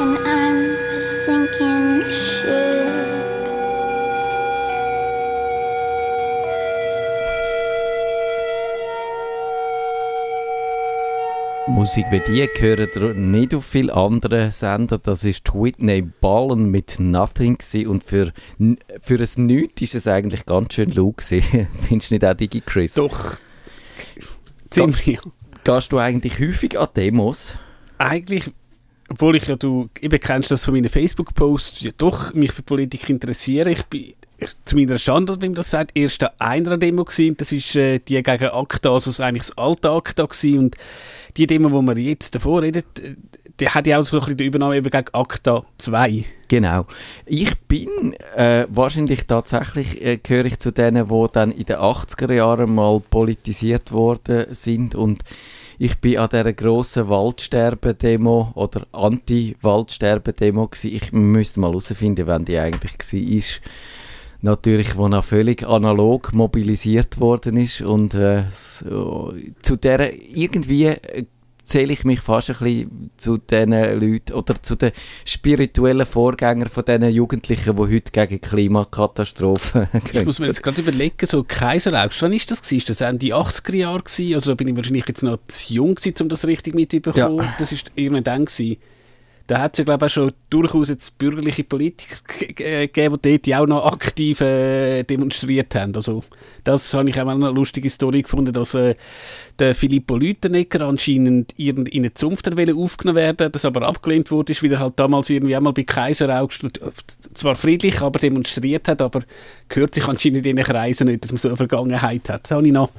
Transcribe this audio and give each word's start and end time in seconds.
and 0.00 0.18
I'm 0.18 0.96
a 0.96 1.00
sinking 1.00 2.02
ship. 2.10 2.88
Musik 11.66 12.06
wie 12.10 12.20
die 12.20 12.48
gehört 12.54 13.16
nicht 13.16 13.54
auf 13.54 13.64
viele 13.64 13.94
andere 13.94 14.50
Sender. 14.52 14.98
Das 14.98 15.24
ist 15.24 15.52
Whitney 15.52 16.02
Ballen 16.02 16.70
mit 16.70 16.98
Nothing 16.98 17.58
gewesen. 17.58 17.88
und 17.88 18.04
für, 18.04 18.32
für 19.00 19.18
ein 19.18 19.46
Nichts 19.46 19.82
ist 19.82 19.94
es 19.94 20.06
eigentlich 20.06 20.46
ganz 20.46 20.74
schön 20.74 20.90
laut 20.92 21.18
gewesen. 21.18 21.68
Findest 21.88 22.10
du 22.10 22.14
nicht 22.14 22.24
auch, 22.24 22.34
Digi 22.34 22.62
Chris? 22.64 22.94
Doch. 22.94 23.36
Ziemlich. 24.70 25.18
Gehst 25.64 25.92
du 25.92 25.98
eigentlich 25.98 26.40
häufig 26.40 26.78
an 26.78 26.88
Demos? 26.96 27.54
Eigentlich, 27.98 28.50
obwohl 29.10 29.36
ich 29.36 29.46
ja, 29.46 29.56
du 29.56 29.88
eben 30.00 30.20
kennst 30.20 30.50
das 30.50 30.64
von 30.64 30.74
meinen 30.74 30.88
Facebook-Posts, 30.88 31.80
ja 31.80 31.90
doch 31.96 32.34
mich 32.34 32.52
für 32.52 32.62
Politik 32.62 33.08
interessiere. 33.08 33.70
Ich 33.70 33.84
bin 33.86 34.14
zu 34.64 34.76
meiner 34.76 34.98
Schande, 34.98 35.40
wie 35.40 35.46
man 35.46 35.54
das 35.54 35.70
sagt, 35.70 35.92
erst 35.94 36.22
an 36.22 36.30
einer 36.38 36.78
Demo 36.78 37.04
gewesen. 37.04 37.36
Das 37.36 37.50
ist 37.50 37.74
äh, 37.74 37.98
die 37.98 38.22
gegen 38.22 38.48
ACTA, 38.48 38.92
also 38.92 39.22
eigentlich 39.22 39.46
das 39.46 39.58
alte 39.58 39.90
ACTA 39.90 40.26
gewesen. 40.26 40.58
Und 40.58 40.76
die 41.36 41.46
Demo, 41.46 41.68
die 41.68 41.86
wir 41.86 42.02
jetzt 42.02 42.34
davor 42.34 42.62
reden, 42.62 42.84
die 43.60 43.68
hat 43.68 43.86
ja 43.86 43.98
auch 43.98 44.04
so 44.04 44.18
ein 44.18 44.20
bisschen 44.20 44.36
die 44.36 44.46
Übernahme 44.46 44.76
eben 44.76 44.90
gegen 44.90 45.08
ACTA 45.12 45.64
2. 45.78 46.24
Genau. 46.46 46.86
Ich 47.26 47.58
bin 47.60 48.14
äh, 48.36 48.66
wahrscheinlich 48.68 49.26
tatsächlich, 49.26 50.00
äh, 50.04 50.18
gehöre 50.18 50.44
ich 50.44 50.58
zu 50.58 50.70
denen, 50.70 51.08
die 51.08 51.26
dann 51.32 51.50
in 51.50 51.64
den 51.64 51.76
80er 51.76 52.32
Jahren 52.32 52.74
mal 52.74 53.00
politisiert 53.00 53.90
worden 53.90 54.46
sind 54.50 54.94
und 54.94 55.22
ich 55.78 55.96
bin 56.00 56.18
an 56.18 56.28
dieser 56.28 56.52
grossen 56.52 57.08
Waldsterben-Demo 57.08 58.52
oder 58.54 58.86
Anti-Waldsterben-Demo 58.92 60.70
Ich 60.82 61.12
müsste 61.12 61.60
mal 61.60 61.68
herausfinden, 61.68 62.26
wann 62.26 62.44
die 62.44 62.58
eigentlich 62.58 62.92
war 62.98 63.68
natürlich, 64.40 64.96
wo 64.96 65.08
noch 65.08 65.24
völlig 65.24 65.66
analog 65.66 66.32
mobilisiert 66.32 67.18
worden 67.20 67.56
ist 67.56 67.80
und 67.82 68.14
äh, 68.14 68.44
zu 68.48 69.76
der 69.76 70.14
irgendwie 70.14 70.94
zähle 71.68 71.92
ich 71.92 72.04
mich 72.04 72.20
fast 72.20 72.50
ein 72.50 72.56
bisschen 72.58 73.10
zu 73.16 73.36
den 73.36 73.70
Leuten 73.70 74.32
oder 74.32 74.60
zu 74.62 74.74
den 74.74 74.92
spirituellen 75.24 76.06
Vorgängern 76.06 76.68
von 76.68 76.84
diesen 76.84 77.10
Jugendlichen, 77.10 77.76
die 77.76 77.82
heute 77.82 78.10
gegen 78.10 78.40
Klimakatastrophen 78.40 79.88
Ich 80.12 80.24
muss 80.24 80.38
mir 80.38 80.46
jetzt 80.46 80.62
gerade 80.62 80.80
überlegen, 80.80 81.26
so 81.26 81.44
Kaiseraugst, 81.44 82.22
wann 82.22 82.32
ist 82.32 82.50
das 82.50 82.62
gewesen? 82.62 82.78
Ist 82.78 82.90
das 82.90 83.00
Ende 83.02 83.26
80er 83.26 83.76
Jahre 83.76 84.02
gewesen? 84.02 84.34
Also 84.34 84.50
da 84.50 84.54
bin 84.54 84.68
ich 84.68 84.76
wahrscheinlich 84.76 85.06
jetzt 85.06 85.22
noch 85.22 85.38
zu 85.46 85.74
jung 85.74 85.94
gewesen, 85.94 86.14
um 86.22 86.28
das 86.28 86.46
richtig 86.46 86.74
mitzubekommen. 86.74 87.44
Ja. 87.44 87.54
Das 87.58 87.70
ist 87.70 87.90
irgendwann 87.94 88.24
dann 88.24 88.44
gewesen 88.46 88.78
da 89.48 89.60
hat 89.60 89.74
es 89.74 89.78
ja 89.78 89.84
glaube 89.84 90.06
ich 90.06 90.12
auch 90.12 90.14
schon 90.14 90.32
durchaus 90.50 90.90
jetzt 90.90 91.16
bürgerliche 91.16 91.64
Politiker 91.64 92.16
gegeben, 92.54 93.18
die 93.24 93.40
dort 93.40 93.60
auch 93.60 93.66
noch 93.66 93.86
aktiv 93.86 94.40
äh, 94.42 95.02
demonstriert 95.04 95.74
haben. 95.74 95.94
Also 95.96 96.22
das 96.64 96.92
habe 96.92 97.08
ich 97.08 97.18
auch 97.18 97.26
eine 97.26 97.50
lustige 97.50 97.88
Story 97.88 98.22
gefunden, 98.22 98.52
dass 98.52 98.74
äh, 98.74 98.94
der 99.58 99.74
Filippo 99.74 100.16
Lütenegger 100.16 100.82
anscheinend 100.82 101.52
in 101.56 101.88
eine 101.92 102.12
Zunft 102.12 102.46
aufgenommen 102.46 103.16
werden, 103.16 103.50
das 103.50 103.64
aber 103.64 103.88
abgelehnt 103.88 104.30
wurde, 104.30 104.52
ist, 104.52 104.62
weil 104.62 104.72
er 104.72 104.80
halt 104.80 104.98
damals 104.98 105.30
irgendwie 105.30 105.56
einmal 105.56 105.72
bei 105.72 105.82
Kaiser 105.82 106.28
August 106.28 106.78
zwar 107.32 107.56
friedlich, 107.56 108.02
aber 108.02 108.20
demonstriert 108.20 108.86
hat, 108.86 109.00
aber 109.00 109.22
gehört 109.68 109.94
sich 109.94 110.06
anscheinend 110.06 110.46
in 110.46 110.56
den 110.56 110.64
Kreisen 110.64 111.08
nicht, 111.08 111.24
dass 111.24 111.32
man 111.32 111.38
so 111.38 111.48
eine 111.48 111.56
Vergangenheit 111.56 112.28
hat. 112.28 112.44
Das 112.44 112.50
habe 112.50 112.66
ich 112.66 112.72
noch 112.72 112.90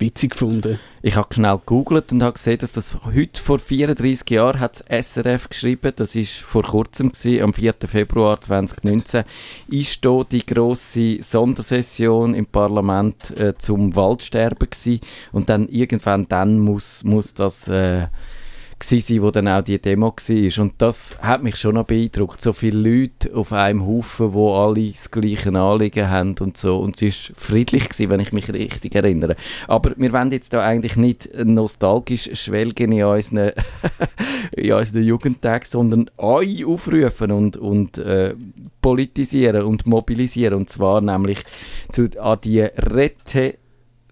witzig 0.00 0.32
gefunden. 0.32 0.78
Ich 1.02 1.16
habe 1.16 1.32
schnell 1.32 1.58
gegoogelt 1.58 2.12
und 2.12 2.22
habe 2.22 2.32
gesehen, 2.32 2.58
dass 2.58 2.72
das 2.72 2.96
heute 3.04 3.40
vor 3.40 3.58
34 3.58 4.28
Jahren 4.30 4.60
hat 4.60 4.82
das 4.88 5.06
SRF 5.12 5.48
geschrieben, 5.48 5.92
das 5.96 6.14
ist 6.14 6.40
vor 6.40 6.62
kurzem 6.62 7.12
gewesen, 7.12 7.42
am 7.42 7.52
4. 7.52 7.74
Februar 7.86 8.40
2019, 8.40 9.24
ist 9.68 10.04
da 10.04 10.24
die 10.24 10.44
große 10.44 11.18
Sondersession 11.20 12.34
im 12.34 12.46
Parlament 12.46 13.30
äh, 13.38 13.56
zum 13.56 13.94
Waldsterben 13.94 14.70
gewesen. 14.70 15.00
und 15.32 15.48
dann 15.48 15.68
irgendwann 15.68 16.26
dann 16.28 16.58
muss, 16.58 17.04
muss 17.04 17.34
das 17.34 17.68
äh, 17.68 18.08
gewesen, 18.80 19.22
wo 19.22 19.30
dann 19.30 19.46
auch 19.46 19.62
die 19.62 19.80
Demo 19.80 20.06
war. 20.08 20.62
Und 20.62 20.74
das 20.78 21.16
hat 21.20 21.42
mich 21.42 21.56
schon 21.56 21.74
noch 21.74 21.84
beeindruckt. 21.84 22.40
So 22.40 22.52
viele 22.52 22.78
Leute 22.78 23.34
auf 23.34 23.52
einem 23.52 23.86
Haufen, 23.86 24.32
wo 24.32 24.54
alle 24.54 24.90
das 24.90 25.10
gleiche 25.10 25.54
Anliegen 25.54 26.08
haben 26.08 26.34
und 26.40 26.56
so. 26.56 26.78
Und 26.78 27.00
es 27.00 27.30
war 27.30 27.36
friedlich 27.36 27.88
gewesen, 27.88 28.10
wenn 28.10 28.20
ich 28.20 28.32
mich 28.32 28.52
richtig 28.52 28.94
erinnere. 28.94 29.36
Aber 29.68 29.92
wir 29.96 30.12
wollen 30.12 30.32
jetzt 30.32 30.52
da 30.52 30.62
eigentlich 30.62 30.96
nicht 30.96 31.28
nostalgisch 31.44 32.30
schwelgen 32.34 32.92
in 32.92 33.04
unseren, 33.04 33.52
in 34.52 34.72
unseren 34.72 35.02
Jugendtagen, 35.02 35.66
sondern 35.66 36.10
euch 36.16 36.64
aufrufen 36.64 37.32
und, 37.32 37.56
und 37.56 37.98
äh, 37.98 38.34
politisieren 38.80 39.62
und 39.62 39.86
mobilisieren. 39.86 40.54
Und 40.54 40.70
zwar 40.70 41.00
nämlich 41.00 41.44
zu, 41.90 42.08
an 42.18 42.38
die 42.42 42.60
Rette 42.60 43.58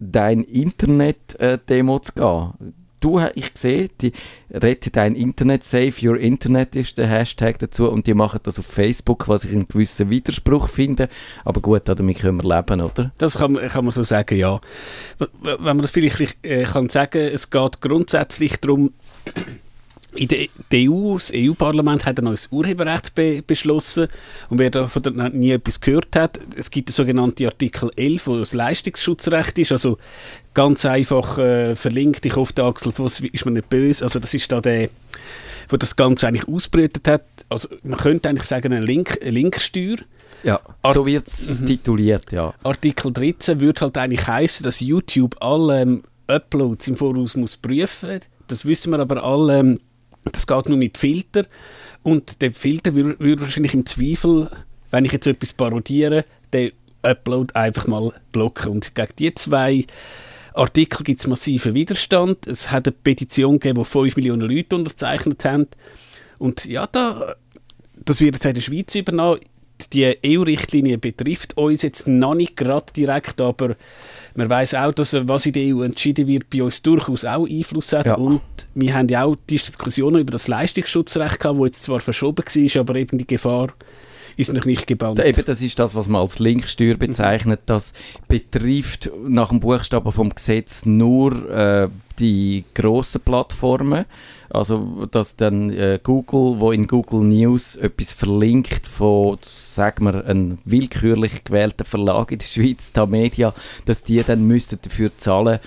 dein 0.01 0.43
Internet-Demo 0.43 1.97
äh, 1.97 2.01
zu 2.03 2.13
gehen 2.13 2.75
du, 3.01 3.21
ich 3.35 3.51
sehe, 3.55 3.89
die 4.01 4.13
rette 4.51 4.91
dein 4.91 5.15
Internet, 5.15 5.65
save 5.65 5.95
your 6.03 6.19
Internet 6.19 6.77
ist 6.77 6.99
der 6.99 7.07
Hashtag 7.07 7.59
dazu 7.59 7.89
und 7.89 8.07
die 8.07 8.15
machen 8.15 8.41
das 8.43 8.59
auf 8.59 8.67
Facebook, 8.67 9.29
was 9.29 9.45
ich 9.45 9.53
einen 9.53 9.69
gewissen 9.69 10.11
Widerspruch 10.11 10.69
finde, 10.69 11.09
aber 11.45 11.61
gut, 11.61 11.83
damit 11.85 12.19
können 12.19 12.43
wir 12.43 12.57
leben, 12.57 12.81
oder? 12.81 13.13
Das 13.19 13.39
kann, 13.39 13.57
kann 13.57 13.85
man 13.85 13.93
so 13.93 14.03
sagen, 14.05 14.39
ja. 14.39 14.61
Wenn 15.41 15.59
man 15.63 15.83
das 15.83 15.91
vielleicht 15.91 16.39
äh, 16.45 16.65
kann 16.65 16.89
sagen, 16.89 17.19
es 17.19 17.51
geht 17.51 17.81
grundsätzlich 17.81 18.57
darum, 18.59 18.93
in 20.19 20.29
der, 20.29 20.49
EU, 20.91 21.15
das 21.15 21.33
EU-Parlament 21.35 22.05
hat 22.05 22.19
ein 22.19 22.25
neues 22.25 22.49
Urheberrecht 22.51 23.15
be 23.15 23.43
beschlossen 23.47 24.09
und 24.51 24.59
wer 24.59 24.71
davon 24.71 25.03
noch 25.15 25.33
nie 25.33 25.53
etwas 25.53 25.81
gehört 25.81 26.17
hat, 26.17 26.41
es 26.57 26.71
gibt 26.71 26.89
den 26.89 26.93
sogenannten 26.93 27.47
Artikel 27.47 27.91
11, 27.97 28.27
wo 28.27 28.37
das 28.37 28.53
Leistungsschutzrecht 28.53 29.59
ist, 29.59 29.73
also 29.73 29.99
ganz 30.55 30.85
einfach 30.85 31.39
äh, 31.39 31.77
verlinkt, 31.77 32.27
ich 32.27 32.35
hoffe, 32.35 32.53
der 32.53 32.65
Axel 32.65 32.91
Voss 32.91 33.21
ist 33.21 33.47
mir 33.47 33.53
nicht 33.53 33.69
böse, 33.69 34.05
also 34.05 34.19
das 34.19 34.35
ist 34.35 34.51
da 34.51 34.61
der, 34.61 34.91
wo 35.69 35.77
das 35.77 35.95
Ganze 35.95 36.27
eigentlich 36.27 36.49
ausbrütet 36.49 37.07
hat, 37.07 37.25
also 37.49 37.69
man 37.85 37.99
könnte 37.99 38.29
eigentlich 38.29 38.49
sagen, 38.49 38.73
eine, 38.73 38.85
Link, 38.85 39.19
eine 39.23 39.31
Linksteuer, 39.31 39.99
ja, 40.43 40.61
Art 40.83 40.95
so 40.95 41.07
wird 41.07 41.29
es 41.29 41.59
mhm. 41.59 41.67
tituliert, 41.67 42.33
ja. 42.33 42.55
Artikel 42.65 43.13
13 43.13 43.61
würde 43.61 43.83
halt 43.83 43.99
eigentlich 43.99 44.27
heißen, 44.27 44.65
dass 44.65 44.81
YouTube 44.81 45.37
alle 45.41 45.83
ähm, 45.83 46.03
Uploads 46.29 46.87
im 46.89 46.97
Voraus 46.97 47.37
muss 47.37 47.57
prüfen. 47.57 48.21
Das 48.47 48.65
wissen 48.65 48.93
wir 48.93 49.01
aber 49.01 49.25
alle, 49.25 49.59
ähm, 49.59 49.81
das 50.35 50.47
geht 50.47 50.69
nur 50.69 50.79
mit 50.79 50.99
Filter. 50.99 51.47
Und 52.03 52.41
der 52.43 52.53
Filter 52.53 52.95
würde 52.95 53.19
würd 53.19 53.41
wahrscheinlich 53.41 53.75
im 53.75 53.87
Zweifel, 53.87 54.51
wenn 54.91 55.05
ich 55.05 55.13
jetzt 55.13 55.27
etwas 55.27 55.53
parodiere, 55.53 56.25
den 56.53 56.73
Upload 57.03 57.55
einfach 57.55 57.87
mal 57.87 58.13
blocken. 58.33 58.73
Und 58.73 58.95
gegen 58.95 59.13
die 59.19 59.35
zwei 59.35 59.85
Artikel 60.55 61.05
gibt 61.05 61.21
es 61.21 61.27
massiven 61.27 61.75
Widerstand. 61.75 62.47
Es 62.47 62.71
hat 62.71 62.87
eine 62.87 62.93
Petition 62.93 63.59
gegeben, 63.59 63.83
die 63.83 63.89
5 63.89 64.17
Millionen 64.17 64.49
Leute 64.49 64.77
unterzeichnet 64.77 65.45
haben. 65.45 65.69
Und 66.39 66.65
ja, 66.65 66.87
da, 66.87 67.35
das 67.95 68.21
wird 68.21 68.35
jetzt 68.35 68.45
in 68.45 68.55
der 68.55 68.61
Schweiz 68.61 68.95
übernommen. 68.95 69.41
Die 69.93 70.17
EU-Richtlinie 70.27 70.99
betrifft 70.99 71.57
uns 71.57 71.83
jetzt 71.83 72.09
noch 72.09 72.35
nicht 72.35 72.57
gerade 72.57 72.93
direkt, 72.95 73.41
aber 73.41 73.77
man 74.35 74.51
weiß 74.51 74.75
auch, 74.75 74.93
dass 74.93 75.17
was 75.29 75.47
in 75.47 75.53
der 75.53 75.75
EU 75.75 75.83
entschieden 75.83 76.27
wird, 76.27 76.51
bei 76.51 76.63
uns 76.63 76.83
durchaus 76.83 77.25
auch 77.25 77.49
Einfluss 77.49 77.93
hat. 77.93 78.07
Ja. 78.07 78.15
Und 78.15 78.41
wir 78.75 78.95
haben 78.95 79.09
ja 79.09 79.25
auch 79.25 79.37
die 79.49 79.57
Diskussionen 79.57 80.21
über 80.21 80.33
das 80.33 80.49
Leistungsschutzrecht 80.49 81.41
gehabt, 81.41 81.59
wo 81.59 81.67
jetzt 81.67 81.83
zwar 81.83 82.01
verschoben 82.01 82.45
war, 82.45 82.81
aber 82.81 82.97
eben 82.97 83.19
die 83.19 83.27
Gefahr 83.27 83.73
ist 84.39 84.53
noch 84.53 84.65
nicht 84.65 84.87
gebannt. 84.87 85.19
Eben, 85.19 85.45
das 85.45 85.61
ist 85.61 85.79
das, 85.79 85.95
was 85.95 86.09
man 86.09 86.23
als 86.23 86.39
Linksteuer 86.39 86.95
bezeichnet. 86.95 87.61
Das 87.67 87.93
betrifft 88.29 89.11
nach 89.27 89.49
dem 89.49 89.59
Buchstaben 89.59 90.13
vom 90.13 90.31
Gesetz 90.31 90.87
nur 90.87 91.51
äh, 91.51 91.89
die 92.19 92.65
grossen 92.75 93.21
Plattformen. 93.21 94.05
Also, 94.51 95.07
dass 95.11 95.37
dann 95.37 95.71
äh, 95.71 95.99
Google, 96.03 96.61
wo 96.61 96.73
in 96.73 96.87
Google 96.87 97.21
News 97.21 97.77
etwas 97.77 98.13
verlinkt 98.13 98.87
von, 98.87 99.39
sagen 99.43 100.05
wir, 100.05 100.25
einem 100.25 100.59
willkürlich 100.65 101.45
gewählten 101.45 101.85
Verlag 101.85 102.33
in 102.33 102.39
der 102.39 102.47
Schweiz, 102.47 102.93
Tamedia, 102.93 103.53
dass 103.85 104.05
die 104.05 104.23
dann 104.23 104.47
müssten 104.47 104.79
dafür 104.83 105.11
zahlen 105.17 105.61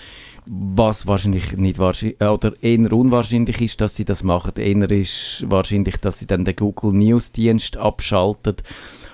was 0.46 1.06
wahrscheinlich 1.06 1.56
nicht 1.56 1.78
wahrscheinlich, 1.80 2.20
äh, 2.20 2.28
oder 2.28 2.54
eher 2.62 2.92
unwahrscheinlich 2.92 3.62
ist, 3.62 3.80
dass 3.80 3.96
sie 3.96 4.06
das 4.06 4.24
machen. 4.24 4.54
Eher 4.58 4.90
ist 4.92 5.46
wahrscheinlich, 5.48 5.98
dass 5.98 6.20
sie 6.20 6.28
dann 6.28 6.46
den 6.46 6.56
Google 6.56 6.94
News 6.94 7.32
Dienst 7.32 7.78
abschalten 7.78 8.56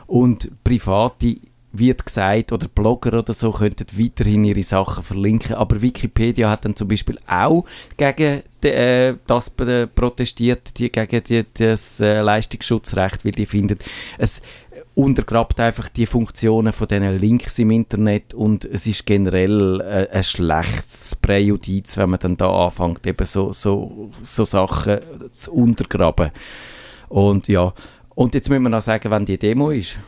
und 0.07 0.51
private 0.63 1.37
wird 1.71 2.05
gesagt, 2.05 2.51
oder 2.51 2.67
Blogger 2.67 3.19
oder 3.19 3.33
so 3.33 3.51
könnten 3.51 3.85
weiterhin 3.93 4.45
ihre 4.45 4.63
Sachen 4.63 5.03
verlinken. 5.03 5.55
Aber 5.55 5.81
Wikipedia 5.81 6.49
hat 6.49 6.65
dann 6.65 6.75
zum 6.75 6.87
Beispiel 6.87 7.19
auch 7.27 7.65
gegen 7.97 8.43
die, 8.63 8.67
äh, 8.69 9.15
das 9.27 9.49
protestiert, 9.49 10.77
die, 10.77 10.91
gegen 10.91 11.23
die, 11.23 11.45
das 11.53 11.99
äh, 11.99 12.21
Leistungsschutzrecht, 12.21 13.25
weil 13.25 13.33
die 13.33 13.45
finden, 13.45 13.77
es 14.17 14.41
untergrabt 14.95 15.59
einfach 15.59 15.89
die 15.89 16.07
Funktionen 16.07 16.73
von 16.73 16.87
diesen 16.87 17.17
Links 17.19 17.59
im 17.59 17.69
Internet 17.71 18.33
und 18.33 18.65
es 18.65 18.87
ist 18.87 19.05
generell 19.05 19.79
äh, 19.81 20.07
ein 20.11 20.23
schlechtes 20.23 21.15
Präjudiz, 21.15 21.97
wenn 21.97 22.09
man 22.09 22.19
dann 22.19 22.37
da 22.37 22.49
anfängt, 22.65 23.05
eben 23.05 23.25
so, 23.25 23.53
so, 23.53 24.09
so 24.23 24.45
Sachen 24.45 24.99
zu 25.31 25.53
untergraben. 25.53 26.31
Und 27.09 27.47
ja, 27.47 27.73
und 28.15 28.33
jetzt 28.33 28.49
müssen 28.49 28.63
wir 28.63 28.69
noch 28.69 28.81
sagen, 28.81 29.11
wann 29.11 29.25
die 29.25 29.37
Demo 29.37 29.69
ist. 29.69 29.99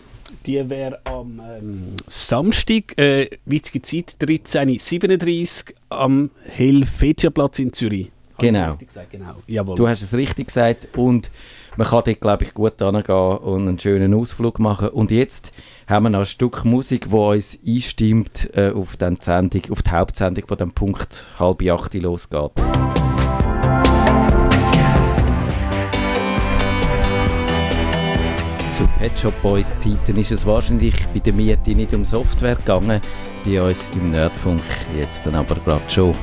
Die 0.45 0.69
wäre 0.69 0.99
am 1.05 1.39
ähm, 1.39 1.95
Samstag, 2.07 2.97
äh, 2.97 3.29
witzige 3.45 3.81
Zeit, 3.81 4.15
13.37 4.21 5.73
am 5.89 6.31
Helvetia-Platz 6.45 7.59
in 7.59 7.73
Zürich. 7.73 8.11
Genau. 8.39 8.77
genau. 9.11 9.35
Jawohl. 9.47 9.75
Du 9.75 9.87
hast 9.87 10.01
es 10.01 10.13
richtig 10.13 10.47
gesagt 10.47 10.87
und 10.95 11.29
man 11.77 11.87
kann 11.87 12.03
dort, 12.05 12.21
glaube 12.21 12.43
ich, 12.43 12.53
gut 12.53 12.79
hingehen 12.79 13.37
und 13.37 13.67
einen 13.67 13.79
schönen 13.79 14.13
Ausflug 14.13 14.59
machen. 14.59 14.89
Und 14.89 15.11
jetzt 15.11 15.51
haben 15.87 16.03
wir 16.03 16.09
noch 16.09 16.19
ein 16.19 16.25
Stück 16.25 16.65
Musik, 16.65 17.07
das 17.11 17.13
uns 17.13 17.59
einstimmt 17.65 18.49
äh, 18.53 18.71
auf, 18.71 18.97
die 18.97 19.15
Sendung, 19.19 19.61
auf 19.69 19.81
die 19.81 19.89
Hauptsendung, 19.89 20.45
die 20.49 20.55
dann 20.55 20.71
Punkt 20.71 21.25
halb 21.37 21.61
acht 21.63 21.93
losgeht. 21.93 22.51
Zu 28.79 28.87
Pet 28.97 29.19
Shop 29.19 29.41
Boys 29.41 29.75
Zeiten 29.77 30.17
ist 30.17 30.31
es 30.31 30.45
wahrscheinlich 30.45 30.95
bei 31.09 31.19
der 31.19 31.33
Miete 31.33 31.71
nicht 31.71 31.93
um 31.93 32.05
Software 32.05 32.55
gegangen, 32.55 33.01
bei 33.43 33.61
uns 33.61 33.89
im 33.93 34.11
Nerdfunk 34.11 34.61
jetzt 34.97 35.25
dann 35.25 35.35
aber 35.35 35.55
gerade 35.55 35.81
schon. 35.89 36.15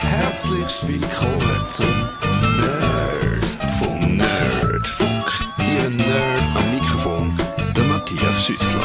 Herzlich 0.00 0.88
willkommen 0.88 1.66
zum 1.68 2.08
Nerd 2.56 3.44
vom 3.78 4.16
Nerdfunk. 4.16 5.26
Ihr 5.58 5.90
Nerd 5.90 6.42
am 6.56 6.74
Mikrofon, 6.74 7.36
der 7.76 7.84
Matthias 7.84 8.46
Schüssler. 8.46 8.80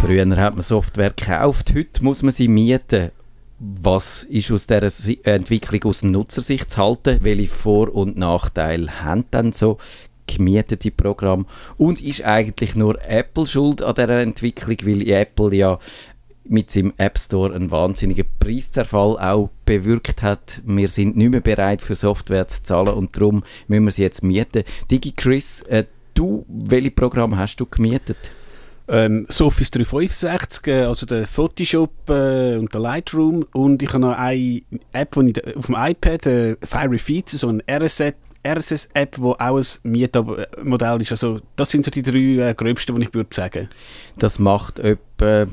Früher 0.00 0.34
hat 0.34 0.54
man 0.54 0.62
Software 0.62 1.10
gekauft, 1.10 1.74
heute 1.76 2.02
muss 2.02 2.22
man 2.22 2.32
sie 2.32 2.48
mieten. 2.48 3.10
Was 3.58 4.24
ist 4.24 4.50
aus 4.50 4.66
dieser 4.66 5.26
Entwicklung 5.26 5.84
aus 5.84 6.02
Nutzersicht 6.02 6.70
zu 6.70 6.78
halten? 6.78 7.20
Welche 7.22 7.48
Vor- 7.48 7.94
und 7.94 8.16
Nachteile 8.16 9.02
haben 9.02 9.24
dann 9.30 9.52
so 9.52 9.78
gemietete 10.26 10.90
Programme? 10.90 11.46
Und 11.78 12.00
ist 12.00 12.24
eigentlich 12.24 12.74
nur 12.74 13.00
Apple 13.08 13.46
schuld 13.46 13.82
an 13.82 13.94
dieser 13.94 14.20
Entwicklung, 14.20 14.76
weil 14.82 15.08
Apple 15.08 15.54
ja 15.54 15.78
mit 16.46 16.70
seinem 16.70 16.92
App 16.98 17.18
Store 17.18 17.54
einen 17.54 17.70
wahnsinnigen 17.70 18.26
Preiszerfall 18.38 19.18
auch 19.18 19.50
bewirkt 19.64 20.22
hat. 20.22 20.60
Wir 20.66 20.88
sind 20.88 21.16
nicht 21.16 21.30
mehr 21.30 21.40
bereit 21.40 21.80
für 21.80 21.94
Software 21.94 22.46
zu 22.48 22.62
zahlen 22.62 22.94
und 22.94 23.16
darum 23.16 23.44
müssen 23.66 23.84
wir 23.84 23.92
sie 23.92 24.02
jetzt 24.02 24.22
mieten. 24.22 24.64
Digi 24.90 25.12
Chris, 25.12 25.62
äh, 25.62 25.84
du, 26.12 26.44
welche 26.48 26.90
Programme 26.90 27.38
hast 27.38 27.56
du 27.56 27.66
gemietet? 27.66 28.18
Ähm, 28.86 29.26
Office 29.40 29.70
365, 29.70 30.66
äh, 30.66 30.84
also 30.84 31.06
der 31.06 31.26
Photoshop 31.26 31.90
äh, 32.10 32.56
und 32.56 32.72
der 32.74 32.80
Lightroom 32.80 33.46
und 33.54 33.82
ich 33.82 33.88
habe 33.88 34.00
noch 34.00 34.18
eine 34.18 34.60
App, 34.92 35.12
die 35.12 35.30
ich 35.30 35.56
auf 35.56 35.66
dem 35.66 35.74
iPad, 35.78 36.26
äh, 36.26 36.56
Fiery 36.62 36.98
Feeds, 36.98 37.32
so 37.32 37.48
ein 37.48 37.62
RSS 37.68 38.14
RSS-App, 38.46 39.16
wo 39.18 39.32
auch 39.32 39.56
ein 39.56 39.64
Mietmodell 39.84 41.00
ist. 41.00 41.12
Also 41.12 41.40
das 41.56 41.70
sind 41.70 41.84
so 41.84 41.90
die 41.90 42.02
drei 42.02 42.50
äh, 42.50 42.54
gröbsten, 42.54 42.94
die 42.96 43.02
ich 43.06 43.14
würde 43.14 43.34
sagen. 43.34 43.70
Das 44.18 44.38
macht 44.38 44.78
etwa 44.78 45.46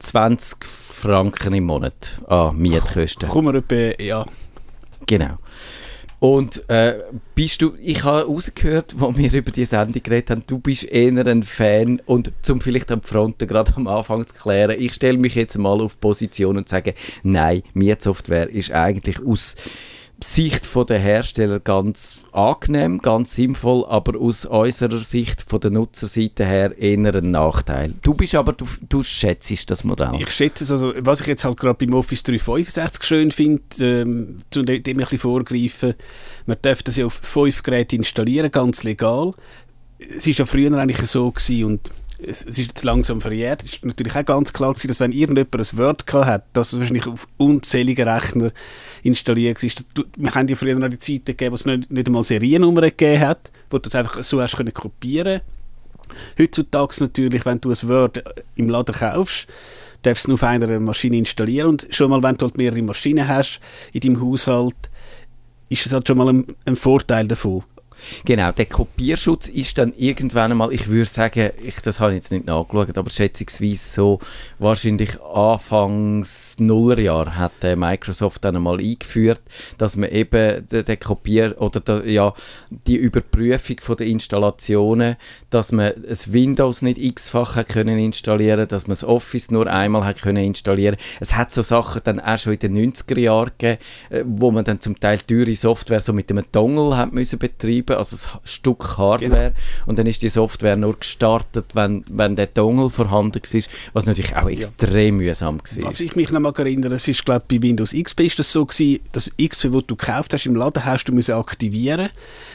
20 0.00 0.64
Franken 0.66 1.54
im 1.54 1.64
Monat 1.64 2.18
an 2.26 2.58
Mietkosten. 2.58 3.28
Kommen 3.28 3.54
wir 3.54 3.60
etwa, 3.60 4.02
ja. 4.02 4.26
Genau. 5.06 5.38
Und 6.20 6.68
äh, 6.68 7.02
bist 7.34 7.62
du, 7.62 7.72
ich 7.80 8.04
habe 8.04 8.26
rausgehört, 8.26 8.94
als 9.00 9.16
wir 9.16 9.32
über 9.32 9.50
die 9.50 9.64
Sendung 9.64 10.02
geredet 10.02 10.30
haben, 10.30 10.44
du 10.46 10.58
bist 10.58 10.84
eher 10.84 11.26
ein 11.26 11.42
Fan 11.42 12.02
und 12.04 12.30
zum 12.42 12.60
vielleicht 12.60 12.92
am 12.92 13.00
Fronten 13.00 13.48
gerade 13.48 13.74
am 13.74 13.86
Anfang 13.88 14.26
zu 14.26 14.34
klären, 14.34 14.76
ich 14.78 14.92
stelle 14.92 15.16
mich 15.16 15.34
jetzt 15.34 15.56
mal 15.56 15.80
auf 15.80 15.98
Position 15.98 16.58
und 16.58 16.68
sage, 16.68 16.92
nein, 17.22 17.62
Mietsoftware 17.72 18.50
ist 18.50 18.70
eigentlich 18.70 19.18
aus 19.24 19.56
Sicht 20.22 20.68
der 20.88 20.98
Hersteller 20.98 21.60
ganz 21.60 22.20
angenehm, 22.32 22.98
ganz 22.98 23.34
sinnvoll, 23.34 23.84
aber 23.86 24.18
aus 24.18 24.44
unserer 24.44 25.00
Sicht 25.00 25.46
von 25.48 25.60
der 25.60 25.70
Nutzerseite 25.70 26.44
her 26.44 26.76
eher 26.76 27.14
ein 27.14 27.30
Nachteil. 27.30 27.94
Du 28.02 28.14
bist 28.14 28.34
aber, 28.34 28.52
du, 28.52 28.66
du 28.88 29.02
schätzt 29.02 29.70
das 29.70 29.84
Modell. 29.84 30.12
Ich 30.18 30.30
schätze 30.30 30.64
es, 30.64 30.70
also 30.70 30.92
was 30.98 31.22
ich 31.22 31.26
jetzt 31.26 31.44
halt 31.44 31.58
gerade 31.58 31.74
beim 31.74 31.94
Office 31.94 32.22
365 32.22 33.02
schön 33.02 33.30
finde, 33.32 33.62
ähm, 33.80 34.36
zu 34.50 34.62
dem, 34.62 34.82
dem 34.82 34.98
ein 34.98 35.04
bisschen 35.04 35.18
vorgreifen, 35.18 35.94
man 36.46 36.58
darf 36.62 36.82
das 36.82 36.96
ja 36.96 37.06
auf 37.06 37.14
fünf 37.14 37.62
Geräten 37.62 37.96
installieren, 37.96 38.50
ganz 38.50 38.82
legal. 38.82 39.32
Es 39.98 40.26
war 40.26 40.32
ja 40.32 40.46
früher 40.46 40.76
eigentlich 40.76 41.06
so 41.06 41.30
gewesen 41.30 41.64
und 41.64 41.90
es, 42.26 42.44
es, 42.44 42.58
ist 42.58 42.66
jetzt 42.68 42.84
langsam 42.84 43.20
verjährt. 43.20 43.62
Es 43.62 43.74
ist 43.74 43.84
natürlich 43.84 44.14
auch 44.14 44.24
ganz 44.24 44.52
klar 44.52 44.72
gewesen, 44.72 44.88
dass 44.88 45.00
wenn 45.00 45.12
irgendjemand 45.12 45.54
ein 45.54 45.78
Word 45.78 46.06
gehabt 46.06 46.26
hat, 46.26 46.44
dass 46.52 46.72
es 46.72 46.78
wahrscheinlich 46.78 47.06
auf 47.06 47.26
unzähligen 47.36 48.08
Rechnern 48.08 48.52
installiert 49.02 49.62
ist. 49.62 49.84
Wir 50.16 50.34
haben 50.34 50.48
ja 50.48 50.56
früher 50.56 50.74
noch 50.74 50.88
die 50.88 50.98
Zeiten 50.98 51.24
gegeben, 51.24 51.52
wo 51.52 51.54
es 51.54 51.66
nicht, 51.66 51.90
nicht 51.90 52.06
einmal 52.06 52.22
Seriennummern 52.22 52.84
gegeben 52.84 53.20
hat, 53.20 53.50
wo 53.70 53.78
du 53.78 53.82
das 53.82 53.94
einfach 53.94 54.22
so 54.22 54.40
hast 54.40 54.56
können 54.56 54.74
kopieren 54.74 55.40
Heutzutage 56.38 56.96
natürlich, 57.00 57.46
wenn 57.46 57.60
du 57.60 57.70
ein 57.70 57.88
Word 57.88 58.22
im 58.56 58.68
Laden 58.68 58.94
kaufst, 58.94 59.46
darfst 60.02 60.26
du 60.26 60.32
es 60.32 60.42
auf 60.42 60.48
einer 60.48 60.80
Maschine 60.80 61.18
installieren 61.18 61.68
und 61.68 61.86
schon 61.90 62.10
mal, 62.10 62.22
wenn 62.22 62.36
du 62.36 62.46
halt 62.46 62.56
mehrere 62.56 62.82
Maschinen 62.82 63.28
hast 63.28 63.60
in 63.92 64.00
deinem 64.00 64.20
Haushalt, 64.20 64.90
ist 65.68 65.86
es 65.86 65.92
halt 65.92 66.06
schon 66.06 66.18
mal 66.18 66.28
ein, 66.28 66.56
ein 66.64 66.76
Vorteil 66.76 67.28
davon. 67.28 67.62
Genau, 68.24 68.52
der 68.52 68.66
Kopierschutz 68.66 69.48
ist 69.48 69.78
dann 69.78 69.92
irgendwann 69.96 70.52
einmal, 70.52 70.72
ich 70.72 70.88
würde 70.88 71.06
sagen, 71.06 71.50
ich, 71.62 71.76
das 71.76 72.00
habe 72.00 72.12
ich 72.12 72.16
jetzt 72.16 72.32
nicht 72.32 72.46
nachgeschaut, 72.46 72.96
aber 72.96 73.10
schätzungsweise 73.10 73.94
so 73.94 74.18
wahrscheinlich 74.58 75.20
Anfangs 75.20 76.58
Nullerjahr 76.58 77.36
hat 77.36 77.52
äh, 77.62 77.76
Microsoft 77.76 78.44
dann 78.44 78.56
einmal 78.56 78.78
eingeführt, 78.78 79.40
dass 79.78 79.96
man 79.96 80.10
eben 80.10 80.66
den, 80.66 80.84
den 80.84 81.00
Kopier 81.00 81.54
oder 81.60 81.80
der, 81.80 82.06
ja, 82.08 82.34
die 82.86 82.96
Überprüfung 82.96 83.76
von 83.80 83.96
der 83.96 84.06
Installationen, 84.06 85.16
dass 85.50 85.72
man 85.72 85.92
das 86.06 86.32
Windows 86.32 86.82
nicht 86.82 86.98
x-fach 86.98 87.66
können 87.66 87.98
installieren, 87.98 88.68
dass 88.68 88.86
man 88.86 88.92
das 88.92 89.04
Office 89.04 89.50
nur 89.50 89.66
einmal 89.66 90.04
hat 90.04 90.22
können 90.22 90.44
installieren. 90.44 90.96
Es 91.20 91.36
hat 91.36 91.52
so 91.52 91.62
Sachen 91.62 92.02
dann 92.04 92.20
auch 92.20 92.38
schon 92.38 92.54
in 92.54 92.58
den 92.58 92.92
90er 92.92 93.18
Jahren 93.18 93.50
gegeben, 93.58 93.82
äh, 94.10 94.22
wo 94.26 94.50
man 94.50 94.64
dann 94.64 94.80
zum 94.80 94.98
Teil 94.98 95.18
teure 95.18 95.54
Software 95.56 96.00
so 96.00 96.12
mit 96.12 96.30
einem 96.30 96.44
Dongle 96.52 96.96
hat 96.96 97.12
müssen 97.12 97.38
betreiben 97.38 97.89
geschrieben, 97.90 97.98
also 97.98 98.38
ein 98.38 98.40
Stück 98.44 98.98
Hardware. 98.98 99.50
Genau. 99.50 99.86
Und 99.86 99.98
dann 99.98 100.06
ist 100.06 100.22
die 100.22 100.28
Software 100.28 100.76
nur 100.76 100.98
gestartet, 100.98 101.74
wenn, 101.74 102.04
wenn 102.08 102.36
der 102.36 102.46
Dongle 102.46 102.88
vorhanden 102.88 103.40
war, 103.40 103.62
was 103.92 104.06
natürlich 104.06 104.36
auch 104.36 104.48
extrem 104.48 105.20
ja. 105.20 105.26
mühsam 105.28 105.58
war. 105.58 105.84
Was 105.84 106.00
ich 106.00 106.16
mich 106.16 106.30
noch 106.30 106.40
mal 106.40 106.52
erinnere, 106.56 106.94
es 106.94 107.08
ist 107.08 107.24
glaube 107.24 107.44
bei 107.48 107.62
Windows 107.62 107.92
XP 107.92 108.20
ist 108.20 108.38
das 108.38 108.52
so 108.52 108.64
gewesen, 108.64 109.00
das 109.12 109.30
XP, 109.40 109.72
das 109.72 109.86
du 109.86 109.96
gekauft 109.96 110.32
hast 110.32 110.46
im 110.46 110.54
Laden, 110.54 110.84
hast 110.84 111.04
du 111.04 111.12
müssen 111.12 111.34
aktivieren. 111.34 112.10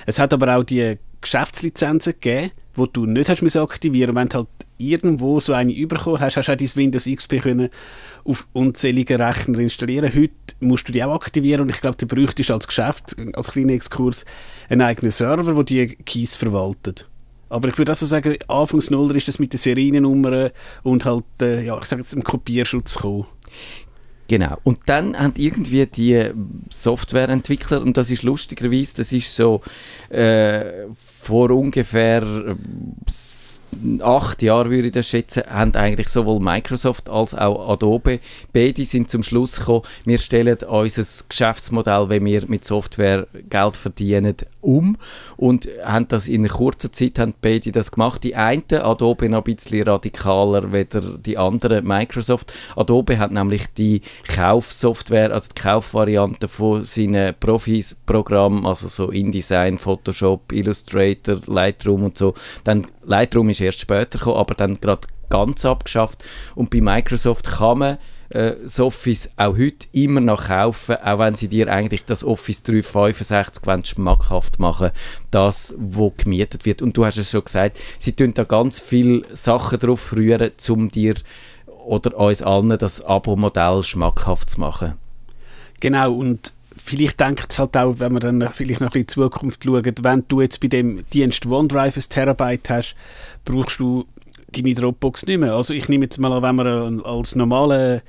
Es 0.05 0.19
hat 0.19 0.33
aber 0.33 0.55
auch 0.55 0.63
die 0.63 0.98
Geschäftslizenzen 1.21 2.13
gegeben, 2.13 2.51
die 2.77 2.86
du 2.93 3.05
nicht 3.05 3.29
hast 3.29 3.41
müssen 3.41 3.62
aktivieren. 3.62 4.15
Wenn 4.15 4.29
du 4.29 4.38
halt 4.38 4.48
irgendwo 4.77 5.39
so 5.39 5.53
eine 5.53 5.74
bekommen 5.88 6.20
hast, 6.20 6.38
hast 6.38 6.48
du 6.48 6.51
auch 6.51 6.58
dein 6.58 6.75
Windows 6.75 7.05
XP 7.05 7.41
können 7.41 7.70
auf 8.24 8.48
unzähligen 8.53 9.22
Rechnern 9.22 9.62
installieren. 9.62 10.13
Heute 10.13 10.34
musst 10.60 10.88
du 10.88 10.91
die 10.91 11.03
auch 11.03 11.15
aktivieren 11.15 11.62
und 11.62 11.70
ich 11.70 11.82
glaube, 11.82 11.98
du 11.98 12.05
bräuchtest 12.08 12.51
als 12.51 12.67
Geschäft, 12.67 13.15
als 13.34 13.51
kleiner 13.51 13.74
Exkurs, 13.74 14.25
einen 14.70 14.82
eigenen 14.82 15.12
Server, 15.12 15.53
der 15.53 15.63
die 15.63 15.88
Keys 15.88 16.36
verwaltet. 16.36 17.08
Aber 17.50 17.70
ich 17.70 17.77
würde 17.77 17.91
auch 17.91 17.96
so 17.96 18.05
sagen, 18.05 18.36
Anfangs 18.48 18.89
Nuller 18.89 19.15
ist 19.15 19.27
das 19.27 19.39
mit 19.39 19.53
den 19.53 19.60
Seriennummern 19.60 20.50
und 20.84 21.05
halt, 21.05 21.24
äh, 21.41 21.63
ja, 21.63 21.77
ich 21.77 21.86
sage 21.86 22.01
jetzt, 22.01 22.13
im 22.13 22.24
Kopierschutz 22.24 22.96
gekommen. 22.96 23.25
Genau. 24.27 24.58
Und 24.63 24.79
dann 24.88 25.17
haben 25.17 25.34
irgendwie 25.38 25.86
die 25.86 26.32
Softwareentwickler, 26.70 27.82
und 27.82 27.96
das 27.96 28.10
ist 28.10 28.24
lustigerweise, 28.24 28.96
das 28.96 29.13
ist 29.13 29.36
so 29.36 29.62
äh, 30.10 30.88
vor 31.22 31.51
ungefähr 31.51 32.55
acht 34.01 34.41
Jahren, 34.41 34.70
würde 34.70 34.88
ich 34.88 34.94
das 34.94 35.08
schätzen, 35.08 35.44
haben 35.48 35.75
eigentlich 35.75 36.10
sowohl 36.10 36.39
Microsoft 36.39 37.10
als 37.10 37.34
auch 37.34 37.70
Adobe, 37.70 38.20
beide 38.53 38.86
sind 38.86 39.10
zum 39.10 39.24
Schluss 39.24 39.60
gekommen, 39.60 39.84
wir 40.05 40.17
stellen 40.17 40.58
unser 40.67 41.03
Geschäftsmodell, 41.27 42.10
wenn 42.10 42.25
wir 42.25 42.44
mit 42.48 42.65
Software 42.65 43.27
Geld 43.50 43.77
verdienen, 43.77 44.36
um 44.62 44.98
und 45.38 45.67
haben 45.84 46.08
das 46.08 46.27
in 46.27 46.48
kurzer 46.48 46.91
Zeit 46.91 47.20
haben 47.20 47.34
beide 47.41 47.72
das 47.72 47.91
gemacht. 47.91 48.24
Die 48.24 48.36
einen, 48.36 48.63
Adobe 48.72 49.29
noch 49.29 49.46
ein 49.46 49.55
bisschen 49.55 49.88
radikaler 49.88 50.72
weder 50.72 51.01
die 51.01 51.38
anderen, 51.38 51.86
Microsoft. 51.86 52.53
Adobe 52.75 53.17
hat 53.17 53.32
nämlich 53.32 53.67
die 53.77 54.01
Kaufsoftware, 54.27 55.32
also 55.32 55.50
die 55.55 55.62
Kaufvariante 55.62 56.48
von 56.48 56.84
seinen 56.84 57.36
Profis-Programmen, 57.39 58.65
also 58.65 58.88
so 58.88 59.12
InDesign, 59.12 59.77
Photoshop, 59.77 60.51
Illustrator, 60.51 61.39
Lightroom 61.46 62.03
und 62.03 62.17
so. 62.17 62.34
Dann 62.63 62.88
Lightroom 63.05 63.50
ist 63.50 63.62
erst 63.62 63.79
später 63.79 64.17
gekommen, 64.17 64.38
aber 64.38 64.55
dann 64.55 64.75
gerade 64.75 65.07
ganz 65.29 65.65
abgeschafft. 65.65 66.24
Und 66.55 66.69
bei 66.69 66.81
Microsoft 66.81 67.47
kann 67.47 67.77
man 67.77 67.97
äh, 68.29 68.53
das 68.62 68.79
Office 68.79 69.29
auch 69.38 69.57
heute 69.57 69.88
immer 69.91 70.21
noch 70.21 70.47
kaufen, 70.47 70.95
auch 70.95 71.19
wenn 71.19 71.35
sie 71.35 71.47
dir 71.47 71.71
eigentlich 71.71 72.05
das 72.05 72.24
Office 72.24 72.63
365 72.63 73.63
schmackhaft 73.85 74.59
machen, 74.59 74.91
das, 75.31 75.74
wo 75.77 76.13
gemietet 76.15 76.65
wird. 76.65 76.81
Und 76.81 76.97
du 76.97 77.05
hast 77.05 77.17
es 77.17 77.31
schon 77.31 77.43
gesagt, 77.43 77.77
sie 78.00 78.13
tun 78.13 78.33
da 78.33 78.43
ganz 78.43 78.79
viele 78.79 79.24
Sachen 79.33 79.79
drauf 79.79 80.13
rühren, 80.15 80.51
um 80.69 80.89
dir 80.89 81.15
oder 81.85 82.17
uns 82.17 82.41
allen 82.41 82.77
das 82.77 83.03
Abo-Modell 83.03 83.83
schmackhaft 83.83 84.50
zu 84.50 84.59
machen. 84.59 84.93
Genau, 85.79 86.13
und 86.13 86.53
vielleicht 86.85 87.19
denkt 87.19 87.47
es 87.49 87.59
halt 87.59 87.75
auch, 87.75 87.99
wenn 87.99 88.13
wir 88.13 88.19
dann 88.19 88.47
vielleicht 88.53 88.79
noch 88.79 88.93
in 88.93 89.01
die 89.01 89.07
Zukunft 89.07 89.63
schauen, 89.63 89.83
wenn 90.01 90.23
du 90.27 90.41
jetzt 90.41 90.59
bei 90.59 90.67
dem 90.67 91.03
Dienst 91.09 91.45
OneDrive 91.45 91.97
ein 91.97 92.03
Terabyte 92.09 92.69
hast, 92.69 92.95
brauchst 93.43 93.79
du 93.79 94.05
deine 94.51 94.75
Dropbox 94.75 95.25
nicht 95.25 95.39
mehr. 95.39 95.55
Also 95.55 95.73
ich 95.73 95.89
nehme 95.89 96.05
jetzt 96.05 96.19
mal 96.19 96.31
an, 96.31 96.43
wenn 96.43 96.55
man 96.55 97.01
als 97.01 97.35
normaler 97.35 98.03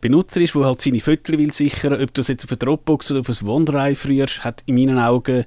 Benutzer 0.00 0.40
ist, 0.40 0.54
der 0.54 0.64
halt 0.64 0.80
seine 0.80 1.00
Fotos 1.00 1.36
will 1.36 1.52
sichern, 1.52 2.00
ob 2.00 2.14
das 2.14 2.28
jetzt 2.28 2.44
auf 2.44 2.50
eine 2.50 2.58
Dropbox 2.58 3.10
oder 3.10 3.20
auf 3.20 3.28
ein 3.28 3.46
OneDrive 3.46 4.06
rührst, 4.06 4.44
hat 4.44 4.62
in 4.64 4.76
meinen 4.76 4.98
Augen 4.98 5.44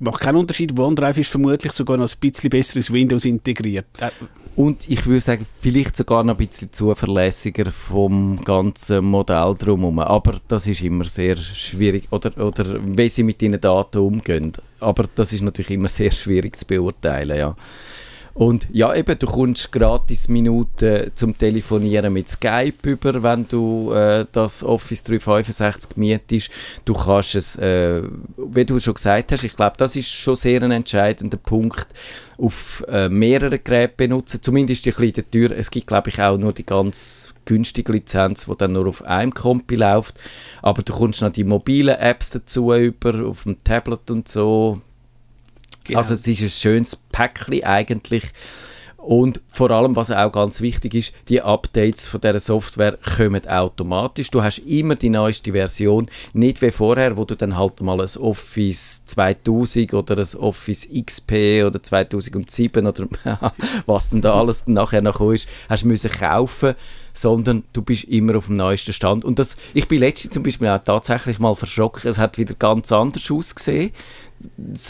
macht 0.00 0.20
keinen 0.20 0.36
Unterschied. 0.36 0.78
OneDrive 0.78 1.18
ist 1.18 1.30
vermutlich 1.30 1.72
sogar 1.72 1.96
noch 1.96 2.08
ein 2.08 2.18
bisschen 2.20 2.50
besser 2.50 2.76
ins 2.76 2.92
Windows 2.92 3.24
integriert. 3.24 3.86
Äh, 3.98 4.10
Und 4.56 4.88
ich 4.88 5.06
würde 5.06 5.20
sagen, 5.20 5.46
vielleicht 5.60 5.96
sogar 5.96 6.24
noch 6.24 6.38
ein 6.38 6.46
bisschen 6.46 6.72
zuverlässiger 6.72 7.70
vom 7.70 8.40
ganzen 8.44 9.04
Modell 9.04 9.54
drumherum. 9.58 10.00
Aber 10.00 10.40
das 10.48 10.66
ist 10.66 10.82
immer 10.82 11.04
sehr 11.04 11.36
schwierig. 11.36 12.08
Oder, 12.10 12.36
oder 12.38 12.80
wie 12.84 13.08
sie 13.08 13.22
mit 13.22 13.40
ihren 13.42 13.60
Daten 13.60 13.98
umgehen. 13.98 14.52
Aber 14.80 15.04
das 15.14 15.32
ist 15.32 15.42
natürlich 15.42 15.70
immer 15.70 15.88
sehr 15.88 16.10
schwierig 16.10 16.56
zu 16.56 16.66
beurteilen, 16.66 17.38
ja. 17.38 17.54
Und 18.34 18.68
ja, 18.72 18.94
eben, 18.94 19.18
du 19.18 19.26
kommst 19.26 19.72
gratis 19.72 20.28
Minuten 20.28 21.10
zum 21.14 21.36
Telefonieren 21.36 22.12
mit 22.12 22.28
Skype 22.28 22.88
über, 22.88 23.22
wenn 23.22 23.46
du 23.48 23.92
äh, 23.92 24.24
das 24.30 24.62
Office 24.62 25.04
365 25.04 25.96
mietest. 25.96 26.50
Du 26.84 26.94
kannst 26.94 27.34
es, 27.34 27.56
äh, 27.56 28.02
wie 28.36 28.64
du 28.64 28.78
schon 28.78 28.94
gesagt 28.94 29.32
hast, 29.32 29.44
ich 29.44 29.56
glaube, 29.56 29.76
das 29.76 29.96
ist 29.96 30.08
schon 30.08 30.36
sehr 30.36 30.62
ein 30.62 30.70
entscheidender 30.70 31.38
Punkt, 31.38 31.88
auf 32.38 32.84
äh, 32.88 33.08
mehreren 33.08 33.60
Geräten 33.62 33.94
benutzen. 33.96 34.40
Zumindest 34.42 34.86
die 34.86 34.92
kleine 34.92 35.28
Tür. 35.28 35.50
Es 35.50 35.70
gibt, 35.70 35.86
glaube 35.86 36.10
ich, 36.10 36.20
auch 36.20 36.38
nur 36.38 36.52
die 36.52 36.64
ganz 36.64 37.34
günstige 37.44 37.92
Lizenz, 37.92 38.46
die 38.46 38.56
dann 38.56 38.72
nur 38.72 38.86
auf 38.86 39.04
einem 39.04 39.34
Kompi 39.34 39.76
läuft. 39.76 40.18
Aber 40.62 40.82
du 40.82 40.92
kommst 40.92 41.20
noch 41.20 41.32
die 41.32 41.44
mobilen 41.44 41.96
Apps 41.96 42.30
dazu 42.30 42.72
über, 42.72 43.26
auf 43.26 43.42
dem 43.42 43.62
Tablet 43.62 44.10
und 44.10 44.28
so 44.28 44.80
Genau. 45.90 45.98
Also 45.98 46.14
es 46.14 46.26
ist 46.26 46.42
ein 46.42 46.48
schönes 46.48 46.96
Päckchen 46.96 47.62
eigentlich. 47.64 48.32
Und 49.00 49.40
vor 49.48 49.70
allem, 49.70 49.96
was 49.96 50.10
auch 50.10 50.30
ganz 50.30 50.60
wichtig 50.60 50.94
ist, 50.94 51.14
die 51.28 51.40
Updates 51.40 52.06
von 52.06 52.20
dieser 52.20 52.38
Software 52.38 52.98
kommen 53.16 53.48
automatisch. 53.48 54.30
Du 54.30 54.42
hast 54.42 54.58
immer 54.58 54.94
die 54.94 55.08
neueste 55.08 55.52
Version, 55.52 56.10
nicht 56.34 56.60
wie 56.60 56.70
vorher, 56.70 57.16
wo 57.16 57.24
du 57.24 57.34
dann 57.34 57.56
halt 57.56 57.80
mal 57.80 57.98
ein 57.98 58.16
Office 58.18 59.02
2000 59.06 59.94
oder 59.94 60.18
ein 60.18 60.38
Office 60.38 60.86
XP 60.86 61.64
oder 61.66 61.82
2007 61.82 62.86
oder 62.86 63.08
was 63.86 64.10
denn 64.10 64.20
da 64.20 64.34
alles 64.34 64.66
nachher 64.66 65.00
noch 65.00 65.20
ist, 65.32 65.48
hast 65.68 65.84
müssen 65.84 66.10
kaufen 66.10 66.74
sondern 67.12 67.64
du 67.72 67.82
bist 67.82 68.04
immer 68.04 68.36
auf 68.36 68.46
dem 68.46 68.56
neuesten 68.56 68.92
Stand. 68.92 69.24
Und 69.24 69.38
das, 69.40 69.56
ich 69.74 69.88
bin 69.88 69.98
letztens 69.98 70.32
zum 70.32 70.44
Beispiel 70.44 70.68
auch 70.68 70.82
tatsächlich 70.82 71.40
mal 71.40 71.54
verschrocken, 71.54 72.08
es 72.08 72.18
hat 72.18 72.38
wieder 72.38 72.54
ganz 72.54 72.92
anders 72.92 73.28
ausgesehen 73.30 73.92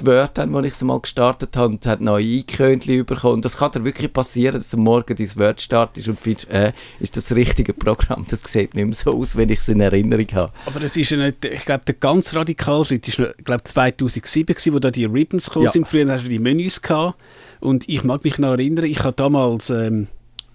Word, 0.05 0.39
dann, 0.39 0.55
als 0.55 0.67
ich 0.67 0.73
es 0.75 0.83
mal 0.83 1.01
gestartet 1.01 1.57
habe, 1.57 1.73
und 1.73 1.85
es 1.85 1.91
hat 1.91 2.01
neue 2.01 2.25
Einkönchen 2.25 3.05
bekommen. 3.05 3.35
Und 3.35 3.45
das 3.45 3.57
kann 3.57 3.73
dir 3.73 3.85
wirklich 3.85 4.13
passieren, 4.13 4.57
dass 4.57 4.71
du 4.71 4.77
morgen 4.77 5.17
dein 5.17 5.37
Word 5.37 5.61
startest 5.61 6.09
und 6.09 6.21
findest, 6.21 6.49
äh, 6.51 6.73
ist 7.01 7.17
das, 7.17 7.27
das 7.27 7.37
richtige 7.37 7.73
Programm? 7.73 8.25
Das 8.29 8.41
sieht 8.41 8.75
nicht 8.75 8.85
mehr 8.85 8.95
so 8.95 9.13
aus, 9.13 9.37
wenn 9.37 9.49
ich 9.49 9.59
es 9.59 9.69
in 9.69 9.81
Erinnerung 9.81 10.27
habe. 10.33 10.53
Aber 10.67 10.79
das 10.79 10.97
ist 10.97 11.11
ja 11.11 11.17
nicht, 11.17 11.45
ich 11.45 11.65
glaube, 11.65 11.83
der 11.87 11.95
ganz 11.95 12.35
radikale 12.35 12.85
Schritt 12.85 13.19
war, 13.19 13.35
glaube 13.45 13.65
2007 13.65 14.55
gewesen, 14.55 14.73
wo 14.73 14.79
da 14.79 14.91
die 14.91 15.05
Ribbons 15.05 15.47
gekommen 15.47 15.67
ja. 15.67 15.73
sind. 15.73 15.89
Früher 15.89 16.11
hast 16.11 16.25
du 16.25 16.29
die 16.29 16.39
Menüs 16.39 16.81
gehabt. 16.81 17.19
Und 17.61 17.89
ich 17.89 18.05
mag 18.05 18.25
mich 18.25 18.39
noch 18.39 18.53
erinnern, 18.53 18.85
ich 18.85 19.01
habe 19.01 19.13
damals, 19.13 19.71
ähm, 19.71 20.07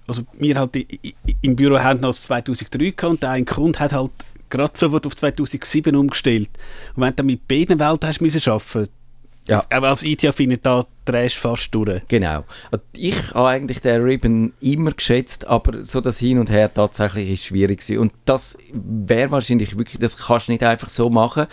also 0.08 0.24
wir 0.38 0.56
halt 0.56 0.76
im 1.42 1.56
Büro 1.56 1.80
haben 1.80 2.00
noch 2.00 2.14
2003 2.14 2.92
gehabt 2.92 3.04
und 3.04 3.26
ein 3.26 3.46
Kunde 3.46 3.80
hat 3.80 3.94
halt 3.94 4.12
gerade 4.50 4.78
sofort 4.78 5.06
auf 5.06 5.16
2007 5.16 5.96
umgestellt. 5.96 6.50
Und 6.96 7.04
wenn 7.04 7.10
du 7.10 7.16
dann 7.16 7.26
mit 7.26 7.48
beiden 7.48 7.80
Welten 7.80 8.08
hast 8.08 8.22
müssen 8.22 8.50
arbeiten 8.50 8.90
ja. 9.48 9.64
Aber 9.70 9.90
als 9.90 10.04
IT-Affine, 10.04 10.58
da 10.58 10.86
drehst 11.06 11.36
du 11.36 11.42
fast 11.42 11.74
durch. 11.74 12.02
Genau. 12.08 12.44
Ich 12.94 13.16
habe 13.34 13.50
eigentlich 13.50 13.80
den 13.80 14.02
Ribbon 14.02 14.54
immer 14.60 14.92
geschätzt, 14.92 15.46
aber 15.46 15.86
so 15.86 16.02
das 16.02 16.18
Hin 16.18 16.40
und 16.40 16.50
Her 16.50 16.74
tatsächlich 16.74 17.32
ist 17.32 17.46
schwierig 17.46 17.80
gewesen. 17.80 18.00
Und 18.00 18.14
das 18.26 18.58
wäre 18.74 19.30
wahrscheinlich 19.30 19.78
wirklich, 19.78 20.00
das 20.00 20.18
kannst 20.18 20.48
du 20.48 20.54
nicht 20.54 20.64
einfach 20.64 20.90
so 20.90 21.12
machen, 21.12 21.46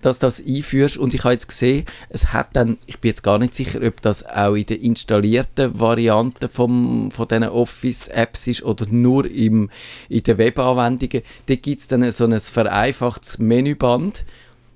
dass 0.00 0.18
du 0.18 0.26
das 0.26 0.42
einführst. 0.44 0.96
Und 0.96 1.12
ich 1.12 1.22
habe 1.24 1.34
jetzt 1.34 1.48
gesehen, 1.48 1.84
es 2.08 2.32
hat 2.32 2.56
dann, 2.56 2.78
ich 2.86 2.98
bin 2.98 3.10
jetzt 3.10 3.22
gar 3.22 3.38
nicht 3.38 3.54
sicher, 3.54 3.80
ob 3.82 4.00
das 4.00 4.24
auch 4.26 4.54
in 4.54 4.66
der 4.66 4.80
installierten 4.80 5.78
Variante 5.78 6.48
vom, 6.48 7.10
von 7.10 7.28
diesen 7.28 7.44
Office-Apps 7.44 8.46
ist 8.46 8.62
oder 8.62 8.86
nur 8.88 9.26
im, 9.30 9.68
in 10.08 10.22
den 10.22 10.38
Webanwendungen. 10.38 11.22
Da 11.46 11.54
gibt 11.56 11.82
es 11.82 11.88
dann 11.88 12.10
so 12.10 12.24
ein 12.24 12.40
vereinfachtes 12.40 13.38
Menüband, 13.38 14.24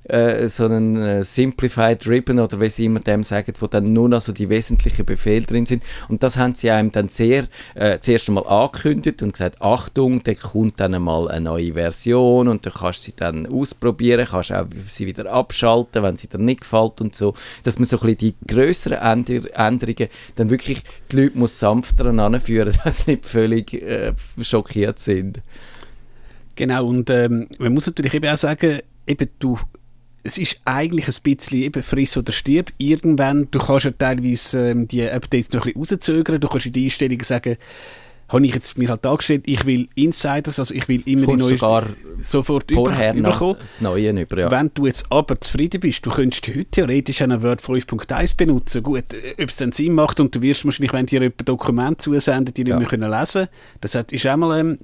äh, 0.08 0.48
so 0.48 0.64
einen 0.64 0.96
äh, 0.96 1.24
Simplified 1.24 2.06
Ribbon 2.06 2.40
oder 2.40 2.60
wie 2.60 2.68
sie 2.68 2.86
immer 2.86 3.00
dem 3.00 3.22
sagen, 3.22 3.52
wo 3.60 3.66
dann 3.66 3.92
nur 3.92 4.08
noch 4.08 4.20
so 4.20 4.32
die 4.32 4.48
wesentlichen 4.48 5.04
Befehle 5.04 5.46
drin 5.46 5.66
sind. 5.66 5.82
Und 6.08 6.22
das 6.22 6.36
haben 6.36 6.54
sie 6.54 6.70
einem 6.70 6.92
dann 6.92 7.08
sehr 7.08 7.46
äh, 7.74 7.98
zuerst 8.00 8.28
einmal 8.28 8.46
angekündigt 8.46 9.22
und 9.22 9.32
gesagt, 9.32 9.60
Achtung, 9.60 10.22
da 10.22 10.34
kommt 10.34 10.80
dann 10.80 10.94
einmal 10.94 11.28
eine 11.28 11.42
neue 11.42 11.74
Version 11.74 12.48
und 12.48 12.64
du 12.64 12.70
kannst 12.70 13.02
sie 13.04 13.12
dann 13.14 13.46
ausprobieren, 13.46 14.26
kannst 14.28 14.52
auch 14.52 14.66
sie 14.86 15.06
wieder 15.06 15.30
abschalten, 15.30 16.02
wenn 16.02 16.16
sie 16.16 16.28
dir 16.28 16.38
nicht 16.38 16.62
gefällt 16.62 17.00
und 17.00 17.14
so. 17.14 17.34
Dass 17.62 17.78
man 17.78 17.86
so 17.86 17.98
ein 18.00 18.14
bisschen 18.14 18.18
die 18.18 18.34
größeren 18.46 18.98
Änder 18.98 19.42
Änderungen 19.54 20.08
dann 20.36 20.50
wirklich 20.50 20.82
die 21.10 21.16
Leute 21.16 21.38
muss 21.38 21.58
sanfter 21.58 22.06
anführen, 22.06 22.74
dass 22.84 22.98
sie 22.98 23.12
nicht 23.12 23.26
völlig 23.26 23.74
äh, 23.74 24.14
schockiert 24.40 24.98
sind. 24.98 25.40
Genau, 26.56 26.86
und 26.86 27.08
ähm, 27.10 27.48
man 27.58 27.72
muss 27.72 27.86
natürlich 27.86 28.14
eben 28.14 28.28
auch 28.28 28.36
sagen, 28.36 28.80
eben 29.06 29.28
du 29.38 29.58
es 30.22 30.38
ist 30.38 30.60
eigentlich 30.64 31.06
ein 31.08 31.22
bisschen 31.22 31.58
eben 31.58 31.82
friss 31.82 32.16
oder 32.16 32.32
stirb. 32.32 32.72
Irgendwann, 32.78 33.48
du 33.50 33.58
kannst 33.58 33.84
ja 33.84 33.90
teilweise 33.92 34.70
ähm, 34.70 34.88
die 34.88 35.08
Updates 35.08 35.52
noch 35.52 35.66
ein 35.66 35.72
bisschen 35.72 35.96
rauszögern, 35.96 36.40
du 36.40 36.48
kannst 36.48 36.66
in 36.66 36.72
die 36.72 36.84
Einstellungen 36.84 37.24
sagen, 37.24 37.56
habe 38.28 38.44
ich 38.44 38.54
jetzt 38.54 38.76
mir 38.76 38.90
halt 38.90 39.06
angestellt, 39.06 39.44
ich 39.46 39.64
will 39.64 39.88
Insiders, 39.94 40.58
also 40.58 40.74
ich 40.74 40.86
will 40.86 41.02
immer 41.06 41.24
Kommst 41.24 41.48
die 41.48 41.52
neue 41.52 41.58
sogar 41.58 41.86
sofort 42.20 42.70
vorher 42.70 43.14
über, 43.14 43.30
noch 43.30 43.58
das 43.58 43.80
Neue 43.80 44.10
über, 44.10 44.38
ja. 44.38 44.50
Wenn 44.50 44.70
du 44.74 44.86
jetzt 44.86 45.06
aber 45.10 45.40
zufrieden 45.40 45.80
bist, 45.80 46.04
du 46.04 46.10
könntest 46.10 46.46
heute 46.48 46.66
theoretisch 46.66 47.22
einen 47.22 47.42
Word 47.42 47.62
5.1 47.62 48.36
benutzen. 48.36 48.82
Gut, 48.82 49.04
ob 49.40 49.48
es 49.48 49.56
dann 49.56 49.72
Sinn 49.72 49.94
macht 49.94 50.20
und 50.20 50.34
du 50.34 50.42
wirst 50.42 50.64
wahrscheinlich, 50.66 50.92
wenn 50.92 51.06
dir 51.06 51.22
jemand 51.22 51.48
Dokumente 51.48 51.98
zusenden, 51.98 52.52
die 52.52 52.64
ja. 52.64 52.78
nicht 52.78 52.92
mehr 52.92 53.08
lesen 53.08 53.46
können. 53.46 53.80
Das 53.80 53.94
ist 53.94 54.26
einmal 54.26 54.60
ähm, 54.60 54.78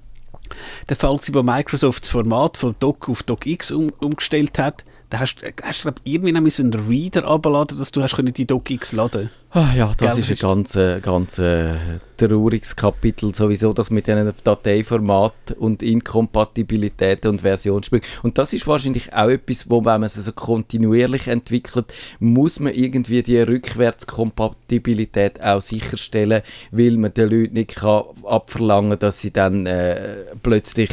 der 0.89 0.97
Fall, 0.97 1.19
wo 1.33 1.43
Microsoft 1.43 2.05
das 2.05 2.11
Format 2.11 2.57
von 2.57 2.75
Doc 2.81 3.11
auf 3.11 3.23
DocX 3.25 3.73
um, 3.73 3.93
umgestellt 4.01 4.59
hat 4.59 4.85
da 5.15 5.21
hast, 5.21 5.37
hast 5.63 5.85
du 5.85 5.91
irgendwie 6.05 6.33
noch 6.33 6.41
einen 6.41 6.75
Reader 6.75 7.27
abladen, 7.27 7.79
dass 7.79 7.93
du 7.93 8.03
hast 8.03 8.17
die 8.17 8.47
DocX 8.47 8.93
laden 8.93 9.31
Ah, 9.51 9.73
ja, 9.77 9.93
das 9.97 10.15
Gell, 10.15 10.19
ist 10.19 10.31
ein 10.33 10.37
ganz, 10.37 10.75
äh, 10.75 11.01
ganz 11.01 11.39
äh, 11.39 11.75
trauriges 12.17 12.75
Kapitel 12.75 13.33
sowieso, 13.33 13.73
das 13.73 13.89
mit 13.89 14.09
diesen 14.09 14.33
Dateiformat 14.43 15.53
und 15.57 15.81
Inkompatibilitäten 15.81 17.31
und 17.31 17.43
Versionsspielen. 17.43 18.03
Und 18.25 18.37
das 18.37 18.53
ist 18.53 18.67
wahrscheinlich 18.67 19.15
auch 19.15 19.29
etwas, 19.29 19.71
wo, 19.71 19.79
wenn 19.79 20.01
man 20.01 20.03
es 20.03 20.15
so 20.15 20.33
kontinuierlich 20.33 21.29
entwickelt, 21.29 21.95
muss 22.19 22.59
man 22.59 22.75
irgendwie 22.75 23.23
die 23.23 23.39
Rückwärtskompatibilität 23.39 25.41
auch 25.41 25.61
sicherstellen, 25.61 26.43
weil 26.73 26.97
man 26.97 27.15
den 27.15 27.31
Leuten 27.31 27.55
nicht 27.55 27.77
kann 27.77 28.03
abverlangen 28.25 28.99
dass 28.99 29.21
sie 29.21 29.31
dann 29.31 29.67
äh, 29.67 30.17
plötzlich 30.43 30.91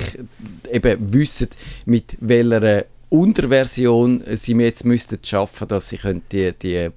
eben 0.72 1.14
wissen, 1.14 1.50
mit 1.86 2.16
welcher 2.20 2.86
Unterversion 3.12 4.24
sie 4.36 4.54
jetzt 4.54 4.86
müssten 4.86 5.20
schaffen, 5.22 5.68
dass 5.68 5.90
sie 5.90 6.00
die, 6.32 6.54
die 6.54 6.90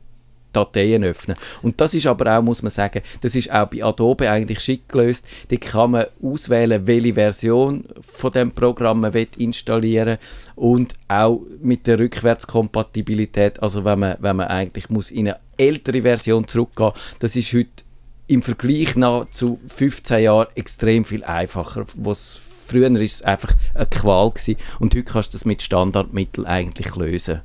Dateien 0.54 1.02
öffnen. 1.02 1.36
Und 1.62 1.80
das 1.80 1.94
ist 1.94 2.06
aber 2.06 2.38
auch, 2.38 2.42
muss 2.42 2.62
man 2.62 2.70
sagen, 2.70 3.02
das 3.20 3.34
ist 3.34 3.50
auch 3.50 3.66
bei 3.66 3.82
Adobe 3.82 4.30
eigentlich 4.30 4.60
schick 4.60 4.88
gelöst. 4.88 5.26
Da 5.48 5.56
kann 5.56 5.90
man 5.90 6.06
auswählen, 6.22 6.86
welche 6.86 7.14
Version 7.14 7.84
von 8.00 8.30
dem 8.30 8.52
Programm 8.52 9.00
man 9.00 9.12
will 9.12 9.26
installieren 9.36 10.18
und 10.54 10.94
auch 11.08 11.40
mit 11.60 11.86
der 11.86 11.98
Rückwärtskompatibilität, 11.98 13.60
also 13.60 13.84
wenn 13.84 13.98
man, 13.98 14.16
wenn 14.20 14.36
man 14.36 14.46
eigentlich 14.46 14.88
muss 14.90 15.10
in 15.10 15.28
eine 15.28 15.38
ältere 15.56 16.02
Version 16.02 16.46
zurückgehen, 16.46 16.92
das 17.18 17.34
ist 17.36 17.52
heute 17.52 17.84
im 18.26 18.42
Vergleich 18.42 18.96
nach 18.96 19.28
zu 19.30 19.58
15 19.68 20.22
Jahren 20.22 20.46
extrem 20.54 21.04
viel 21.04 21.24
einfacher, 21.24 21.84
was 21.94 22.40
Früher 22.66 22.92
war 22.92 23.00
es 23.00 23.22
einfach 23.22 23.54
eine 23.74 23.86
Qual 23.86 24.30
gewesen, 24.30 24.56
und 24.78 24.94
heute 24.94 25.04
kannst 25.04 25.34
du 25.34 25.38
das 25.38 25.44
mit 25.44 25.62
Standardmitteln 25.62 26.46
eigentlich 26.46 26.94
lösen. 26.96 27.42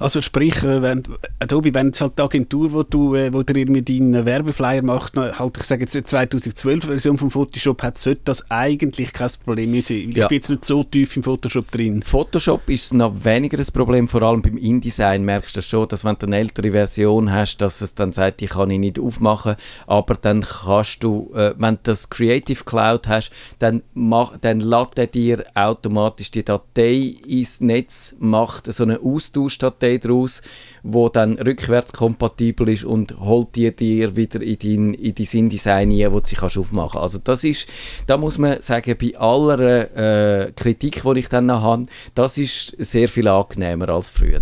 Also 0.00 0.22
sprich, 0.22 0.62
äh, 0.62 0.80
wenn, 0.80 1.02
Adobe, 1.40 1.74
wenn 1.74 1.86
jetzt 1.86 2.00
halt 2.00 2.18
die 2.18 2.22
Agentur, 2.22 2.72
wo 2.72 2.84
du, 2.84 3.16
äh, 3.16 3.32
wo 3.32 3.42
dir 3.42 3.56
irgendwie 3.56 3.82
deinen 3.82 4.24
Werbeflyer 4.24 4.82
macht, 4.82 5.16
halt, 5.16 5.56
ich 5.56 5.64
sage 5.64 5.82
jetzt 5.82 5.94
die 5.94 6.02
2012-Version 6.02 7.18
vom 7.18 7.30
Photoshop 7.30 7.82
hat, 7.82 7.98
sollte 7.98 8.20
das 8.24 8.48
eigentlich 8.48 9.12
kein 9.12 9.30
Problem 9.44 9.80
sein. 9.80 10.12
Ja. 10.12 10.24
Ich 10.24 10.28
bin 10.28 10.36
jetzt 10.36 10.50
nicht 10.50 10.64
so 10.64 10.84
tief 10.84 11.16
im 11.16 11.24
Photoshop 11.24 11.68
drin. 11.72 12.02
Photoshop 12.02 12.70
ist 12.70 12.94
noch 12.94 13.12
weniger 13.24 13.58
ein 13.58 13.66
Problem, 13.72 14.06
vor 14.06 14.22
allem 14.22 14.40
beim 14.40 14.56
InDesign 14.56 15.24
merkst 15.24 15.56
du 15.56 15.62
schon, 15.62 15.88
dass 15.88 16.04
wenn 16.04 16.16
du 16.16 16.26
eine 16.26 16.36
ältere 16.38 16.70
Version 16.70 17.32
hast, 17.32 17.58
dass 17.58 17.80
es 17.80 17.94
dann 17.94 18.12
sagt, 18.12 18.40
die 18.40 18.46
kann 18.46 18.70
ich 18.70 18.78
nicht 18.78 19.00
aufmachen, 19.00 19.56
aber 19.88 20.14
dann 20.14 20.42
kannst 20.42 21.02
du, 21.02 21.32
äh, 21.34 21.54
wenn 21.58 21.74
du 21.74 21.80
das 21.82 22.08
Creative 22.08 22.62
Cloud 22.62 23.08
hast, 23.08 23.32
dann, 23.58 23.82
mach, 23.94 24.38
dann 24.38 24.60
lädt 24.60 24.96
er 24.96 25.06
dir 25.08 25.44
automatisch 25.54 26.30
die 26.30 26.44
Datei 26.44 27.16
ins 27.26 27.60
Netz, 27.60 28.14
macht 28.20 28.72
so 28.72 28.84
eine 28.84 29.00
Austauschdatei 29.00 29.87
daraus, 29.96 30.42
wo 30.82 31.08
dann 31.08 31.38
rückwärtskompatibel 31.38 32.68
ist 32.68 32.84
und 32.84 33.18
holt 33.18 33.54
die 33.54 33.74
dir 33.74 34.16
wieder 34.16 34.40
in 34.42 34.58
dein, 34.58 34.94
in 34.94 35.14
dein 35.14 35.26
InDesign 35.32 35.92
rein, 35.92 36.12
wo 36.12 36.20
du 36.20 36.26
sie 36.26 36.36
kannst 36.36 36.58
aufmachen 36.58 37.00
Also 37.00 37.18
das 37.18 37.44
ist, 37.44 37.68
da 38.06 38.16
muss 38.16 38.38
man 38.38 38.60
sagen, 38.60 38.96
bei 39.00 39.18
aller 39.18 40.46
äh, 40.46 40.52
Kritik, 40.52 41.02
die 41.02 41.18
ich 41.18 41.28
dann 41.28 41.46
noch 41.46 41.62
habe, 41.62 41.84
das 42.14 42.38
ist 42.38 42.74
sehr 42.78 43.08
viel 43.08 43.28
angenehmer 43.28 43.88
als 43.88 44.10
früher. 44.10 44.40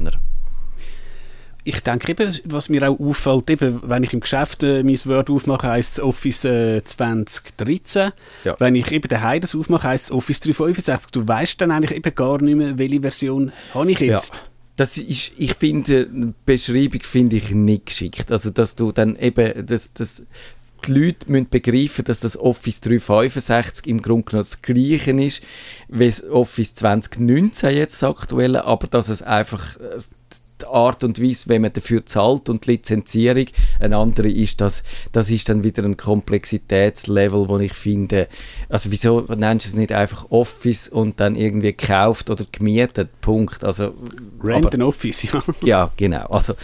Ich 1.69 1.81
denke 1.81 2.12
eben, 2.12 2.33
was 2.45 2.69
mir 2.69 2.88
auch 2.88 3.00
auffällt, 3.00 3.50
eben, 3.50 3.81
wenn 3.83 4.05
ich 4.05 4.12
im 4.12 4.21
Geschäft 4.21 4.62
äh, 4.62 4.85
mein 4.85 5.05
Word 5.05 5.29
aufmache, 5.29 5.67
heisst 5.67 5.95
es 5.95 6.00
Office 6.00 6.45
äh, 6.45 6.85
2013. 6.85 8.12
Ja. 8.45 8.55
Wenn 8.61 8.76
ich 8.76 8.93
eben 8.93 9.09
daheim 9.09 9.41
das 9.41 9.57
aufmache, 9.57 9.88
heisst 9.88 10.05
es 10.05 10.12
Office 10.12 10.38
365. 10.38 11.11
Du 11.11 11.26
weißt 11.26 11.61
dann 11.61 11.73
eigentlich 11.73 11.97
eben 11.97 12.15
gar 12.15 12.41
nicht 12.41 12.55
mehr, 12.55 12.79
welche 12.79 13.00
Version 13.00 13.50
habe 13.75 13.91
ich 13.91 13.99
jetzt. 13.99 14.37
Ja. 14.37 14.43
Das 14.76 14.99
ist, 14.99 15.33
ich 15.38 15.54
finde, 15.54 16.06
die 16.06 16.35
Beschreibung 16.45 17.00
finde 17.00 17.37
ich 17.37 17.50
nicht 17.50 17.87
geschickt. 17.87 18.30
Also, 18.30 18.50
dass 18.50 18.76
du 18.76 18.92
dann 18.92 19.16
eben, 19.16 19.66
dass, 19.66 19.92
dass 19.95 20.23
die 20.87 20.92
Leute 20.92 21.30
müssen 21.30 21.49
begreifen, 21.49 22.04
dass 22.04 22.21
das 22.21 22.37
Office 22.37 22.80
365 22.80 23.87
im 23.87 24.02
Grunde 24.02 24.25
genommen 24.25 24.47
das 24.49 24.62
Gleiche 24.62 25.12
ist, 25.12 25.42
wie 25.88 26.06
das 26.06 26.23
Office 26.25 26.75
2019 26.75 27.75
jetzt 27.75 28.02
das 28.02 28.09
aktuelle, 28.09 28.64
aber 28.64 28.87
dass 28.87 29.09
es 29.09 29.23
einfach 29.23 29.76
äh, 29.78 29.99
die 30.63 30.67
Art 30.67 31.05
und 31.05 31.21
Weise, 31.23 31.49
wenn 31.49 31.63
man 31.63 31.73
dafür 31.73 32.05
zahlt 32.07 32.49
und 32.49 32.67
die 32.67 32.73
Lizenzierung 32.73 33.47
eine 33.79 33.97
andere 33.97 34.29
ist, 34.31 34.61
das, 34.61 34.83
das 35.13 35.31
ist 35.31 35.49
dann 35.49 35.65
wieder 35.65 35.83
ein 35.85 35.97
Komplexitätslevel, 35.97 37.49
wo 37.49 37.59
ich 37.59 37.73
finde, 37.73 38.29
also 38.69 38.91
wieso 38.91 39.21
nennst 39.37 39.67
du 39.67 39.69
es 39.71 39.75
nicht 39.75 39.93
einfach 39.93 40.31
Office 40.31 40.89
und 40.89 41.21
dann 41.21 41.37
irgendwie 41.37 41.73
gekauft 41.75 42.31
oder 42.31 42.45
gemietet, 42.51 43.21
Punkt. 43.21 43.65
Also, 43.65 43.95
Rent 44.43 44.75
aber- 44.75 44.87
Office, 44.87 45.25
ja. 45.25 45.43
ja, 45.63 45.91
genau. 45.97 46.27
Also, 46.27 46.55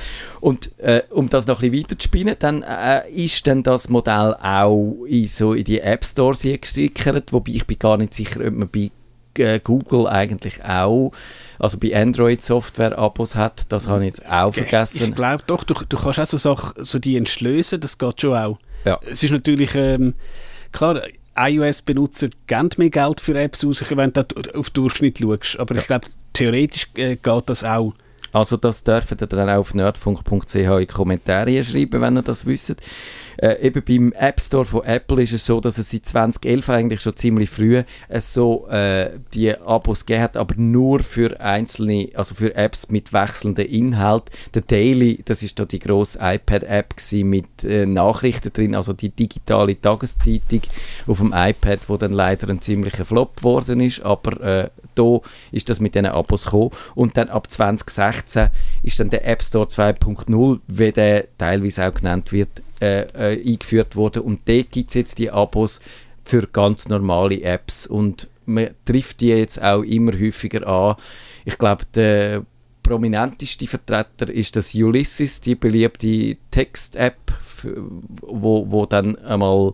und 0.41 0.71
äh, 0.79 1.03
um 1.11 1.29
das 1.29 1.47
noch 1.47 1.63
ein 1.63 1.71
bisschen 1.71 1.85
weiter 1.85 1.99
zu 1.99 2.05
spinnen, 2.09 2.37
dann 2.39 2.63
äh, 2.63 3.09
ist 3.11 3.47
dann 3.47 3.63
das 3.63 3.89
Modell 3.89 4.35
auch 4.35 5.05
in, 5.07 5.29
so 5.29 5.53
in 5.53 5.65
die 5.65 5.81
App 5.81 6.05
Stores 6.05 6.43
gesickert, 6.43 7.33
wobei 7.33 7.53
ich 7.53 7.67
bin 7.67 7.79
gar 7.79 7.97
nicht 7.97 8.15
sicher, 8.15 8.41
ob 8.47 8.55
man 8.55 8.69
bei 8.69 8.91
Google 9.35 10.07
eigentlich 10.07 10.63
auch, 10.65 11.13
also 11.59 11.79
bei 11.79 11.95
Android 11.97 12.43
Software-Abos 12.43 13.35
hat. 13.35 13.63
Das 13.69 13.89
habe 13.89 14.01
ich 14.01 14.07
jetzt 14.17 14.27
auch 14.29 14.51
Ich 14.57 14.63
vergessen. 14.63 15.15
glaube 15.15 15.45
doch, 15.47 15.65
du, 15.65 15.75
du 15.89 15.97
kannst 15.97 16.21
auch 16.21 16.27
so 16.27 16.37
Sachen, 16.37 16.85
so 16.85 16.99
die 16.99 17.17
entschlösen, 17.17 17.81
das 17.81 17.99
geht 17.99 18.21
schon 18.21 18.37
auch. 18.37 18.59
Ja. 18.85 18.99
Es 19.09 19.23
ist 19.23 19.31
natürlich, 19.31 19.75
ähm, 19.75 20.15
klar, 20.73 21.01
iOS-Benutzer 21.37 22.29
geben 22.47 22.69
mehr 22.77 22.91
Geld 22.91 23.21
für 23.21 23.39
Apps 23.41 23.65
aus, 23.65 23.85
wenn 23.97 24.13
du 24.13 24.25
auf 24.55 24.71
Durchschnitt 24.71 25.19
schaust. 25.19 25.59
Aber 25.59 25.75
ich 25.77 25.87
glaube, 25.87 26.07
theoretisch 26.33 26.89
äh, 26.97 27.17
geht 27.17 27.43
das 27.47 27.65
auch. 27.65 27.95
Also 28.33 28.57
das 28.57 28.83
dürft 28.83 29.21
ihr 29.21 29.27
dann 29.27 29.49
auch 29.51 29.59
auf 29.59 29.75
nerdfunk.ch 29.75 30.55
in 30.55 30.79
die 30.79 30.87
Kommentare 30.87 31.63
schreiben, 31.63 32.01
wenn 32.01 32.17
ihr 32.17 32.23
das 32.23 32.47
wisst. 32.47 32.77
Äh, 33.43 33.61
eben 33.67 33.83
beim 33.83 34.13
App 34.13 34.41
Store 34.41 34.65
von 34.65 34.85
Apple 34.85 35.21
ist 35.21 35.33
es 35.33 35.45
so, 35.45 35.61
dass 35.61 35.77
es 35.77 35.91
seit 35.91 36.07
2011 36.07 36.69
eigentlich 36.71 37.01
schon 37.01 37.17
ziemlich 37.17 37.51
früh 37.51 37.83
es 38.09 38.33
so 38.33 38.69
äh, 38.69 39.11
die 39.35 39.57
Abos 39.57 40.07
gegeben 40.07 40.23
hat, 40.23 40.37
aber 40.37 40.55
nur 40.57 41.01
für 41.01 41.41
einzelne, 41.41 42.11
also 42.15 42.37
für 42.37 42.55
Apps 42.55 42.91
mit 42.91 43.13
wechselndem 43.13 43.67
Inhalt. 43.67 44.25
Der 44.55 44.63
Daily, 44.63 45.23
das 45.25 45.43
ist 45.43 45.59
da 45.59 45.65
die 45.65 45.81
grosse 45.81 46.21
iPad-App 46.23 46.95
mit 47.25 47.65
äh, 47.65 47.85
Nachrichten 47.85 48.53
drin, 48.53 48.77
also 48.77 48.93
die 48.93 49.09
digitale 49.09 49.81
Tageszeitung 49.81 50.61
auf 51.09 51.19
dem 51.19 51.33
iPad, 51.35 51.81
wo 51.89 51.97
dann 51.97 52.13
leider 52.13 52.49
ein 52.49 52.61
ziemlicher 52.61 53.05
Flop 53.05 53.39
geworden 53.39 53.81
ist, 53.81 54.03
aber 54.03 54.41
äh, 54.41 54.71
da 54.95 55.19
ist 55.51 55.69
das 55.69 55.81
mit 55.81 55.97
diesen 55.97 56.07
Abos 56.07 56.45
gekommen. 56.45 56.71
Und 56.95 57.17
dann 57.17 57.29
ab 57.29 57.51
2016 57.51 58.51
ist 58.85 59.01
dann 59.01 59.11
der 59.11 59.27
App 59.27 59.43
Store 59.43 59.67
2.0, 59.67 60.61
wie 60.69 60.93
der 60.93 61.27
teilweise 61.39 61.89
auch 61.89 61.95
genannt 61.95 62.31
wird, 62.31 62.63
äh, 62.83 63.03
äh, 63.35 63.49
eingeführt 63.49 63.95
worden. 63.95 64.23
Und 64.23 64.41
dort 64.49 64.73
gibt 64.73 64.91
es 64.91 64.95
jetzt 64.95 65.19
die 65.21 65.31
Abos 65.31 65.81
für 66.25 66.49
ganz 66.49 66.89
normale 66.89 67.41
Apps. 67.43 67.87
Und 67.87 68.29
man 68.45 68.71
trifft 68.85 69.21
die 69.21 69.29
jetzt 69.29 69.63
auch 69.63 69.83
immer 69.83 70.13
häufiger 70.13 70.67
an. 70.67 70.97
Ich 71.45 71.59
glaube, 71.59 71.85
der 71.95 72.43
prominenteste 72.83 73.69
Vertreter 73.69 74.29
ist 74.29 74.57
das 74.57 74.75
Ulysses, 74.75 75.41
die 75.41 75.55
beliebte 75.55 76.37
Text-App, 76.51 77.19
wo, 78.21 78.67
wo 78.69 78.87
dann 78.87 79.17
einmal 79.19 79.73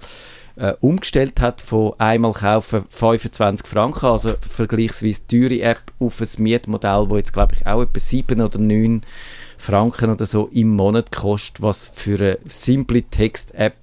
äh, 0.56 0.74
umgestellt 0.80 1.40
hat 1.40 1.62
von 1.62 1.94
einmal 1.98 2.34
kaufen 2.34 2.84
25 2.90 3.66
Franken, 3.66 4.04
also 4.04 4.34
vergleichsweise 4.40 5.26
teure 5.26 5.62
App 5.62 5.80
auf 5.98 6.20
ein 6.20 6.42
Mietmodell, 6.42 7.08
wo 7.08 7.16
jetzt 7.16 7.32
glaube 7.32 7.54
ich 7.54 7.66
auch 7.66 7.80
etwa 7.80 7.98
7 7.98 8.40
oder 8.42 8.58
9 8.58 9.02
Franken 9.58 10.10
oder 10.10 10.24
so 10.24 10.48
im 10.52 10.70
Monat 10.76 11.12
kostet, 11.12 11.60
was 11.60 11.90
für 11.94 12.14
eine 12.18 12.38
simple 12.46 13.02
Text-App 13.02 13.74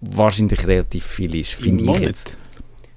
wahrscheinlich 0.00 0.66
relativ 0.66 1.06
viel 1.06 1.34
ist, 1.36 1.54
finde 1.54 1.82
ich 1.82 1.86
Monat. 1.86 2.02
jetzt. 2.02 2.36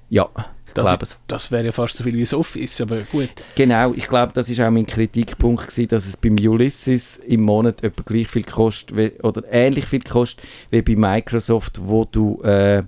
Ja, 0.10 0.30
ich 0.68 0.74
Das, 0.74 0.88
glaube 0.88 1.04
es. 1.04 1.18
das 1.28 1.52
wäre 1.52 1.66
ja 1.66 1.72
fast 1.72 1.98
so 1.98 2.04
viel 2.04 2.16
wie 2.16 2.22
das 2.22 2.34
Office, 2.34 2.82
aber 2.82 3.02
gut. 3.02 3.30
Genau, 3.56 3.94
ich 3.94 4.08
glaube, 4.08 4.32
das 4.34 4.50
ist 4.50 4.60
auch 4.62 4.72
mein 4.72 4.86
Kritikpunkt 4.88 5.68
gewesen, 5.68 5.88
dass 5.90 6.06
es 6.08 6.18
beim 6.18 6.36
Ulysses 6.36 7.18
im 7.18 7.42
Monat 7.42 7.84
etwa 7.84 8.04
gleich 8.04 8.28
viel 8.28 8.44
kostet, 8.44 8.96
wie, 8.98 9.12
oder 9.22 9.44
ähnlich 9.52 9.86
viel 9.86 10.02
kostet 10.02 10.44
wie 10.72 10.82
bei 10.82 10.96
Microsoft, 10.96 11.82
wo 11.84 12.06
du 12.06 12.42
äh, 12.44 12.84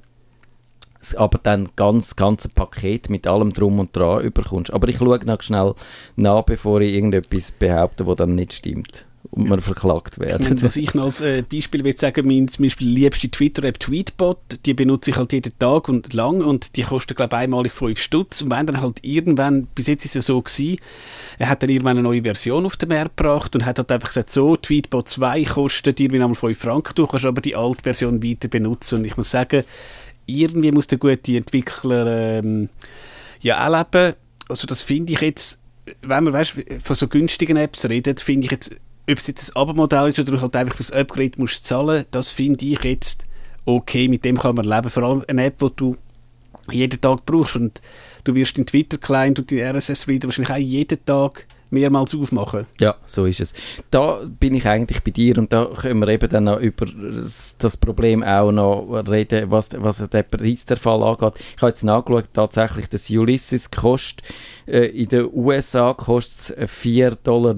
aber 1.18 1.40
dann 1.44 1.70
ganz 1.76 2.16
ganze 2.16 2.50
Paket 2.50 3.12
mit 3.12 3.28
allem 3.28 3.54
drum 3.54 3.78
und 3.80 3.96
dran 3.96 4.24
überkommst. 4.24 4.74
Aber 4.74 4.88
ich 4.88 4.98
schaue 4.98 5.20
noch 5.24 5.42
schnell 5.42 5.76
nach, 6.16 6.44
bevor 6.44 6.82
ich 6.82 6.94
irgendetwas 6.94 7.52
behaupte, 7.52 8.08
wo 8.08 8.16
dann 8.16 8.34
nicht 8.34 8.54
stimmt 8.54 9.06
und 9.32 9.50
man 9.50 9.62
verklagt 9.62 10.20
werden. 10.20 10.62
Was 10.62 10.76
ich 10.76 10.94
noch 10.94 11.06
als 11.06 11.20
äh, 11.20 11.44
Beispiel 11.44 11.84
will 11.84 11.98
sagen, 11.98 12.28
mein 12.28 12.48
zum 12.48 12.66
Beispiel 12.66 12.88
liebste 12.88 13.30
Twitter-App 13.30 13.80
Tweetbot, 13.80 14.38
die 14.66 14.74
benutze 14.74 15.12
ich 15.12 15.18
halt 15.18 15.34
jeden 15.34 15.58
Tag 15.60 15.90
und 15.90 16.14
lang 16.14 16.42
und 16.42 16.76
die 16.76 16.84
kostet 16.84 17.18
glaube 17.18 17.36
ich 17.36 17.42
einmalig 17.42 17.74
5 17.74 18.00
Stutz. 18.00 18.42
Und 18.42 18.52
wenn 18.52 18.68
dann 18.68 18.82
halt 18.82 19.00
irgendwann, 19.04 19.68
bis 19.68 19.88
jetzt 19.88 20.06
ist 20.06 20.16
es 20.16 20.26
so 20.28 20.42
gewesen, 20.42 20.78
er 21.38 21.50
hat 21.50 21.64
dann 21.64 21.70
irgendwann 21.70 21.98
eine 21.98 22.04
neue 22.04 22.24
Version 22.24 22.66
auf 22.66 22.78
den 22.78 22.90
Markt 22.90 23.18
gebracht 23.18 23.56
und 23.56 23.66
hat 23.66 23.78
halt 23.78 23.92
einfach 23.92 24.10
gesagt, 24.10 24.30
so, 24.30 24.56
Tweetbot 24.56 25.10
2 25.10 25.44
kostet 25.46 26.00
irgendwie 26.00 26.22
einmal 26.22 26.36
5 26.36 26.58
Franken, 26.58 26.96
du 26.96 27.08
kannst 27.08 27.26
aber 27.26 27.42
die 27.42 27.56
alte 27.56 27.84
Version 27.84 28.24
weiter 28.24 28.48
benutzen. 28.48 29.00
Und 29.00 29.06
ich 29.06 29.18
muss 29.18 29.32
sagen, 29.32 29.64
irgendwie 30.26 30.72
muss 30.72 30.88
der 30.88 30.98
gute 30.98 31.38
Entwickler 31.38 32.38
ähm, 32.40 32.70
ja 33.42 33.68
leben, 33.68 34.16
also 34.50 34.68
das 34.68 34.82
finde 34.82 35.14
ich 35.14 35.22
jetzt, 35.22 35.60
wenn 36.02 36.24
man 36.24 36.34
weißt, 36.34 36.56
von 36.84 36.96
so 36.96 37.08
günstigen 37.08 37.58
Apps 37.58 37.88
redet, 37.88 38.22
finde 38.22 38.46
ich 38.46 38.52
jetzt, 38.52 38.76
ob 39.10 39.18
es 39.18 39.28
jetzt 39.28 39.56
ein 39.56 39.62
Abo-Modell 39.62 40.10
ist 40.10 40.20
oder 40.20 40.32
du 40.32 40.42
halt 40.42 40.56
einfach 40.56 40.76
fürs 40.76 40.92
Upgrade 40.92 41.34
musst 41.38 41.66
zahlen, 41.66 42.06
das 42.12 42.32
finde 42.32 42.66
ich 42.66 42.84
jetzt 42.84 43.26
okay, 43.66 44.08
mit 44.08 44.24
dem 44.26 44.38
kann 44.38 44.56
man 44.56 44.66
leben. 44.66 44.90
Vor 44.90 45.04
allem 45.04 45.24
eine 45.28 45.46
App, 45.46 45.60
die 45.60 45.70
du 45.76 45.98
jeden 46.72 47.02
Tag 47.02 47.26
brauchst 47.26 47.56
und 47.56 47.82
du 48.24 48.34
wirst 48.36 48.58
den 48.58 48.66
Twitter-Client 48.66 49.40
und 49.40 49.52
den 49.52 49.76
RSS-Reader 49.76 50.28
wahrscheinlich 50.28 50.54
auch 50.54 50.58
jeden 50.58 51.06
Tag 51.06 51.48
mehrmals 51.72 52.16
aufmachen. 52.16 52.66
Ja, 52.80 52.96
so 53.06 53.26
ist 53.26 53.42
es. 53.42 53.54
Da 53.92 54.22
bin 54.40 54.56
ich 54.56 54.66
eigentlich 54.66 55.04
bei 55.04 55.12
dir 55.12 55.38
und 55.38 55.52
da 55.52 55.66
können 55.66 56.00
wir 56.00 56.08
eben 56.08 56.30
dann 56.30 56.46
noch 56.46 56.60
über 56.60 56.86
das 56.86 57.78
Problem 57.78 58.24
auch 58.24 58.52
noch 58.52 59.04
reden, 59.08 59.52
was, 59.52 59.70
was 59.76 59.98
den 59.98 60.24
Preisverfall 60.30 61.04
angeht. 61.04 61.34
Ich 61.56 61.62
habe 61.62 61.70
jetzt 61.70 61.84
nachgeschaut, 61.84 62.30
tatsächlich 62.34 62.88
das 62.88 63.10
Ulysses 63.10 63.72
kostet, 63.72 64.28
in 64.68 65.08
den 65.10 65.30
USA 65.32 65.94
kostet 65.94 66.58
es 66.58 66.70
4,99 66.70 67.22
Dollar 67.24 67.56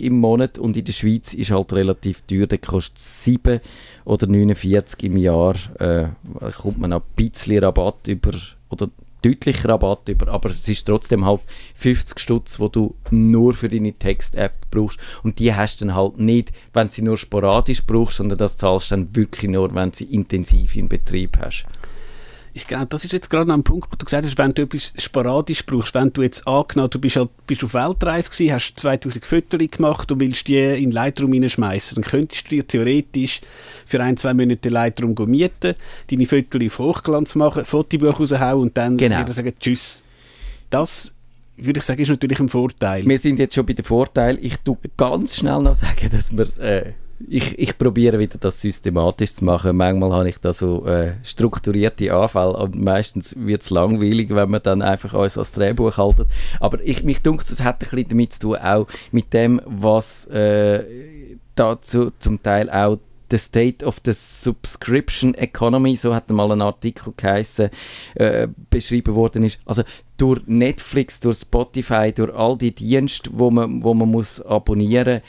im 0.00 0.18
Monat 0.18 0.58
und 0.58 0.76
in 0.76 0.84
der 0.84 0.92
Schweiz 0.92 1.34
ist 1.34 1.50
halt 1.50 1.72
relativ 1.72 2.22
teuer, 2.22 2.46
da 2.46 2.56
kostet 2.56 2.96
es 2.96 3.24
7 3.24 3.60
oder 4.04 4.26
49 4.26 5.02
im 5.04 5.16
Jahr. 5.18 5.54
Äh, 5.78 6.08
kommt 6.60 6.78
man 6.78 6.90
noch 6.90 7.02
ein 7.02 7.14
bisschen 7.14 7.62
Rabatt 7.62 8.08
über, 8.08 8.30
oder 8.70 8.88
deutlich 9.22 9.66
Rabatt 9.66 10.08
über, 10.08 10.28
aber 10.28 10.50
es 10.50 10.68
ist 10.68 10.86
trotzdem 10.86 11.24
halt 11.24 11.40
50 11.74 12.18
Stutz, 12.18 12.58
wo 12.58 12.68
du 12.68 12.94
nur 13.10 13.54
für 13.54 13.68
deine 13.68 13.92
Text-App 13.92 14.70
brauchst 14.70 14.98
und 15.22 15.38
die 15.38 15.54
hast 15.54 15.80
du 15.80 15.86
dann 15.86 15.94
halt 15.94 16.18
nicht, 16.18 16.52
wenn 16.72 16.88
sie 16.88 17.02
nur 17.02 17.18
sporadisch 17.18 17.84
brauchst, 17.84 18.16
sondern 18.16 18.38
das 18.38 18.56
zahlst 18.56 18.90
du 18.90 18.96
dann 18.96 19.14
wirklich 19.14 19.50
nur, 19.50 19.74
wenn 19.74 19.92
sie 19.92 20.04
intensiv 20.04 20.76
in 20.76 20.88
Betrieb 20.88 21.36
hast. 21.38 21.66
Ich 22.60 22.66
glaube, 22.66 22.86
das 22.86 23.06
ist 23.06 23.12
jetzt 23.12 23.30
gerade 23.30 23.50
ein 23.52 23.62
Punkt, 23.62 23.90
wo 23.90 23.96
du 23.96 24.04
gesagt 24.04 24.26
hast, 24.26 24.36
wenn 24.36 24.52
du 24.52 24.62
etwas 24.62 24.92
sporadisch 24.98 25.64
brauchst, 25.64 25.94
wenn 25.94 26.12
du 26.12 26.20
jetzt 26.20 26.46
angenommen, 26.46 26.90
du 26.90 26.98
bist, 26.98 27.16
halt, 27.16 27.30
bist 27.46 27.64
auf 27.64 27.72
Weltreise 27.72 28.28
gewesen, 28.30 28.52
hast 28.52 28.74
2000 28.78 29.24
Fotos 29.24 29.60
gemacht 29.70 30.12
und 30.12 30.20
willst 30.20 30.46
die 30.46 30.58
in 30.58 30.90
Lightroom 30.90 31.32
hineinschmeißen, 31.32 31.94
dann 31.94 32.04
könntest 32.04 32.44
du 32.44 32.56
dir 32.56 32.66
theoretisch 32.66 33.40
für 33.86 34.00
ein, 34.00 34.18
zwei 34.18 34.34
Monate 34.34 34.68
Lightroom 34.68 35.14
mieten, 35.26 35.74
deine 36.10 36.26
Fotos 36.26 36.60
auf 36.66 36.78
Hochglanz 36.78 37.34
machen, 37.34 37.64
Fotobuch 37.64 38.20
raushauen 38.20 38.60
und 38.60 38.76
dann 38.76 38.98
Genau. 38.98 39.20
wieder 39.20 39.32
sagen, 39.32 39.54
tschüss. 39.58 40.04
Das, 40.68 41.14
würde 41.56 41.78
ich 41.78 41.84
sagen, 41.84 42.02
ist 42.02 42.10
natürlich 42.10 42.40
ein 42.40 42.50
Vorteil. 42.50 43.06
Wir 43.06 43.18
sind 43.18 43.38
jetzt 43.38 43.54
schon 43.54 43.64
bei 43.64 43.72
den 43.72 43.86
Vorteilen. 43.86 44.38
Ich 44.42 44.58
tue 44.58 44.76
ganz 44.98 45.36
schnell 45.36 45.62
noch 45.62 45.74
sagen, 45.74 46.10
dass 46.10 46.36
wir... 46.36 46.58
Äh, 46.58 46.92
ich, 47.28 47.58
ich 47.58 47.76
probiere 47.76 48.18
wieder 48.18 48.38
das 48.38 48.60
systematisch 48.60 49.34
zu 49.34 49.44
machen. 49.44 49.76
Manchmal 49.76 50.12
habe 50.12 50.28
ich 50.28 50.38
da 50.38 50.52
so 50.52 50.86
äh, 50.86 51.14
strukturierte 51.22 52.12
Anfälle 52.14 52.56
und 52.56 52.76
meistens 52.76 53.34
wird 53.38 53.62
es 53.62 53.70
langweilig, 53.70 54.30
wenn 54.30 54.50
man 54.50 54.62
dann 54.62 54.82
einfach 54.82 55.14
alles 55.14 55.36
als 55.36 55.52
Drehbuch 55.52 55.98
haltet. 55.98 56.28
Aber 56.60 56.80
ich, 56.82 57.04
mich 57.04 57.22
dunkt, 57.22 57.50
es 57.50 57.62
hat 57.62 57.76
ein 57.76 57.78
bisschen 57.78 58.08
damit 58.08 58.32
zu 58.32 58.40
tun, 58.40 58.56
auch 58.56 58.86
mit 59.12 59.32
dem, 59.32 59.60
was 59.64 60.26
äh, 60.26 60.84
dazu 61.54 62.10
zum 62.18 62.42
Teil 62.42 62.70
auch 62.70 62.98
The 63.30 63.38
State 63.38 63.84
of 63.84 64.00
the 64.04 64.12
Subscription 64.12 65.34
Economy, 65.34 65.94
so 65.94 66.14
hat 66.14 66.28
mal 66.30 66.50
ein 66.50 66.62
Artikel 66.62 67.12
geheißen, 67.16 67.70
äh, 68.16 68.48
beschrieben 68.70 69.14
worden 69.14 69.44
ist. 69.44 69.60
Also 69.64 69.84
durch 70.16 70.40
Netflix, 70.46 71.20
durch 71.20 71.38
Spotify, 71.38 72.12
durch 72.12 72.34
all 72.34 72.58
die 72.58 72.74
Dienste, 72.74 73.30
wo 73.32 73.50
man, 73.50 73.84
wo 73.84 73.94
man 73.94 74.10
muss 74.10 74.40
abonnieren 74.40 75.20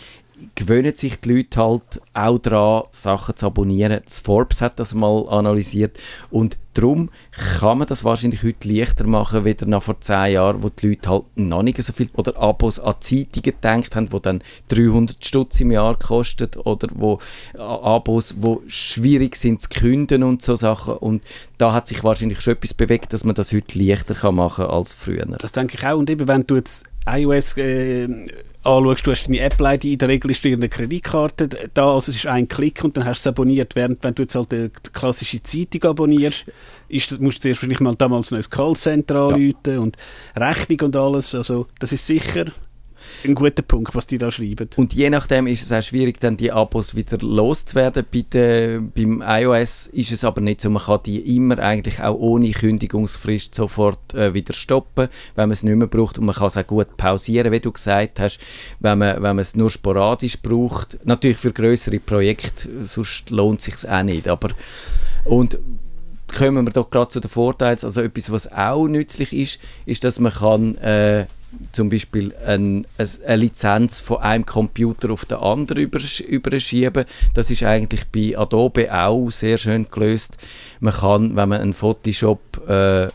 gewöhnen 0.55 0.95
sich 0.95 1.19
die 1.19 1.33
Leute 1.33 1.59
halt 1.59 2.01
auch 2.13 2.37
daran, 2.39 2.83
Sachen 2.91 3.35
zu 3.35 3.47
abonnieren. 3.47 4.01
Das 4.03 4.19
Forbes 4.19 4.61
hat 4.61 4.79
das 4.79 4.93
mal 4.93 5.27
analysiert 5.29 5.97
und 6.29 6.57
darum 6.73 7.09
kann 7.59 7.79
man 7.79 7.87
das 7.87 8.03
wahrscheinlich 8.03 8.43
heute 8.43 8.71
leichter 8.71 9.05
machen, 9.05 9.45
wieder 9.45 9.65
nach 9.65 9.83
vor 9.83 9.99
zehn 9.99 10.33
Jahren, 10.33 10.63
wo 10.63 10.69
die 10.69 10.89
Leute 10.89 11.09
halt 11.09 11.23
noch 11.35 11.63
nicht 11.63 11.81
so 11.83 11.93
viel 11.93 12.09
oder 12.13 12.37
Abos 12.37 12.79
an 12.79 12.95
Zeitungen 12.99 13.43
gedacht 13.43 13.95
haben, 13.95 14.09
die 14.09 14.21
dann 14.21 14.43
300 14.69 15.23
Stutz 15.23 15.59
im 15.59 15.71
Jahr 15.71 15.97
kosten 15.97 16.49
oder 16.63 16.87
wo 16.93 17.19
äh, 17.53 17.59
Abos, 17.59 18.35
wo 18.39 18.61
schwierig 18.67 19.35
sind 19.35 19.61
zu 19.61 19.69
künden 19.69 20.23
und 20.23 20.41
so 20.41 20.55
Sachen 20.55 20.95
und 20.95 21.23
da 21.57 21.73
hat 21.73 21.87
sich 21.87 22.03
wahrscheinlich 22.03 22.41
schon 22.41 22.53
etwas 22.53 22.73
bewegt, 22.73 23.13
dass 23.13 23.23
man 23.23 23.35
das 23.35 23.51
heute 23.51 23.77
leichter 23.77 24.15
kann 24.15 24.35
machen 24.35 24.65
als 24.65 24.93
früher. 24.93 25.25
Das 25.25 25.51
denke 25.51 25.77
ich 25.77 25.85
auch. 25.85 25.97
Und 25.97 26.09
eben, 26.09 26.27
wenn 26.27 26.47
du 26.47 26.55
jetzt 26.55 26.85
iOS 27.07 27.57
äh, 27.57 28.07
anschaust, 28.63 29.07
du 29.07 29.11
hast 29.11 29.27
deine 29.27 29.39
Apple-ID, 29.39 29.85
in 29.85 29.97
der 29.97 30.07
Regel 30.09 30.31
ist 30.31 30.43
dir 30.43 30.53
eine 30.55 30.69
Kreditkarte 30.69 31.49
da, 31.73 31.93
also 31.93 32.11
es 32.11 32.17
ist 32.17 32.25
ein 32.27 32.47
Klick 32.47 32.83
und 32.83 32.95
dann 32.95 33.05
hast 33.05 33.25
du 33.25 33.29
es 33.29 33.33
abonniert. 33.33 33.75
Während 33.75 34.03
wenn 34.03 34.13
du 34.13 34.21
jetzt 34.21 34.35
halt 34.35 34.51
die, 34.51 34.69
die 34.69 34.89
klassische 34.93 35.41
Zeitung 35.41 35.89
abonnierst, 35.91 36.45
ist, 36.87 37.11
das- 37.11 37.19
musst 37.19 37.37
du 37.37 37.41
zuerst 37.41 37.59
wahrscheinlich 37.61 37.79
mal 37.79 37.95
damals 37.95 38.31
ein 38.31 38.41
Callcenter 38.49 39.15
anrufen 39.15 39.79
und 39.79 39.97
Rechnung 40.35 40.79
und 40.81 40.95
alles. 40.95 41.33
Also 41.33 41.67
das 41.79 41.91
ist 41.91 42.05
sicher 42.05 42.45
ein 43.25 43.35
guter 43.35 43.61
Punkt, 43.61 43.95
was 43.95 44.07
die 44.07 44.17
da 44.17 44.31
schreiben. 44.31 44.69
Und 44.75 44.93
je 44.93 45.09
nachdem 45.09 45.47
ist 45.47 45.63
es 45.63 45.71
auch 45.71 45.81
schwierig, 45.81 46.19
dann 46.19 46.37
die 46.37 46.51
Abos 46.51 46.95
wieder 46.95 47.17
loszuwerden. 47.17 48.05
Bei 48.11 48.79
beim 48.93 49.23
iOS 49.25 49.87
ist 49.87 50.11
es 50.11 50.23
aber 50.23 50.41
nicht 50.41 50.61
so, 50.61 50.69
man 50.69 50.83
kann 50.83 50.99
die 51.05 51.35
immer 51.35 51.59
eigentlich 51.59 52.01
auch 52.01 52.17
ohne 52.17 52.51
Kündigungsfrist 52.51 53.55
sofort 53.55 54.13
äh, 54.13 54.33
wieder 54.33 54.53
stoppen, 54.53 55.09
wenn 55.35 55.49
man 55.49 55.51
es 55.51 55.63
nicht 55.63 55.75
mehr 55.75 55.87
braucht 55.87 56.17
und 56.17 56.25
man 56.25 56.35
kann 56.35 56.47
es 56.47 56.57
auch 56.57 56.67
gut 56.67 56.97
pausieren, 56.97 57.51
wie 57.51 57.59
du 57.59 57.71
gesagt 57.71 58.19
hast, 58.19 58.39
wenn 58.79 58.97
man, 58.97 59.15
wenn 59.15 59.21
man 59.21 59.39
es 59.39 59.55
nur 59.55 59.69
sporadisch 59.69 60.41
braucht. 60.41 60.99
Natürlich 61.05 61.37
für 61.37 61.51
größere 61.51 61.99
Projekte, 61.99 62.85
sonst 62.85 63.29
lohnt 63.29 63.59
es 63.59 63.65
sich 63.65 63.89
auch 63.89 64.03
nicht, 64.03 64.27
aber 64.27 64.49
und 65.25 65.59
kommen 66.37 66.65
wir 66.65 66.71
doch 66.71 66.89
gerade 66.89 67.09
zu 67.09 67.19
den 67.19 67.29
Vorteilen. 67.29 67.77
Also 67.81 68.01
etwas, 68.01 68.31
was 68.31 68.51
auch 68.51 68.87
nützlich 68.87 69.33
ist, 69.33 69.59
ist, 69.85 70.03
dass 70.03 70.19
man 70.19 70.31
kann 70.31 70.75
äh, 70.77 71.25
zum 71.71 71.89
Beispiel 71.89 72.33
ein, 72.45 72.85
ein, 72.97 73.09
eine 73.25 73.35
Lizenz 73.37 73.99
von 73.99 74.17
einem 74.17 74.45
Computer 74.45 75.11
auf 75.11 75.25
den 75.25 75.37
anderen 75.37 75.83
übersch 75.83 76.21
überschieben. 76.21 77.05
Das 77.33 77.51
ist 77.51 77.63
eigentlich 77.63 78.05
bei 78.07 78.37
Adobe 78.37 78.93
auch 78.93 79.29
sehr 79.29 79.57
schön 79.57 79.87
gelöst. 79.89 80.37
Man 80.79 80.93
kann, 80.93 81.35
wenn 81.35 81.49
man 81.49 81.61
einen 81.61 81.73
Photoshop 81.73 82.41
äh, 82.67 83.07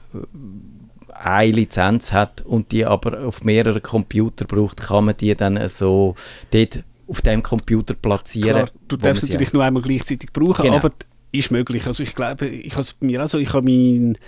eine 1.15 1.53
Lizenz 1.53 2.13
hat 2.13 2.43
und 2.43 2.73
die 2.73 2.85
aber 2.85 3.27
auf 3.27 3.43
mehreren 3.43 3.83
Computer 3.83 4.45
braucht, 4.45 4.79
kann 4.79 5.07
man 5.07 5.17
die 5.17 5.35
dann 5.35 5.67
so 5.69 6.15
dort 6.51 6.83
auf 7.09 7.23
dem 7.23 7.43
Computer 7.43 7.95
platzieren. 7.95 8.67
Klar, 8.67 8.71
du 8.89 8.97
darfst 8.97 9.23
natürlich 9.23 9.53
nur 9.53 9.65
einmal 9.65 9.83
gleichzeitig 9.83 10.33
brauchen, 10.33 10.63
Genau. 10.63 10.77
aber 10.77 10.91
ist 11.33 11.51
möglich. 11.51 11.87
Also 11.87 12.03
ich 12.03 12.15
glaube, 12.15 12.47
ich 12.47 12.73
habe 12.73 12.83
es 12.83 12.93
bei 12.95 13.07
mir 13.07 13.25
auch 13.25 13.29
so, 13.29 13.39
ich 13.39 13.53
habe 13.53 13.65
mein 13.65 14.19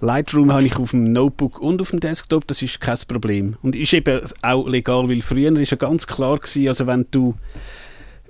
Lightroom 0.00 0.52
habe 0.52 0.64
ich 0.64 0.76
auf 0.76 0.92
dem 0.92 1.12
Notebook 1.12 1.60
und 1.60 1.80
auf 1.80 1.90
dem 1.90 2.00
Desktop, 2.00 2.46
das 2.46 2.62
ist 2.62 2.80
kein 2.80 2.98
Problem. 3.06 3.56
Und 3.62 3.76
ist 3.76 3.92
eben 3.92 4.20
auch 4.42 4.66
legal, 4.66 5.08
weil 5.08 5.20
früher 5.20 5.56
ist 5.58 5.70
ja 5.70 5.76
ganz 5.76 6.06
klar 6.06 6.38
gewesen, 6.38 6.68
also 6.68 6.86
wenn 6.86 7.06
du 7.10 7.34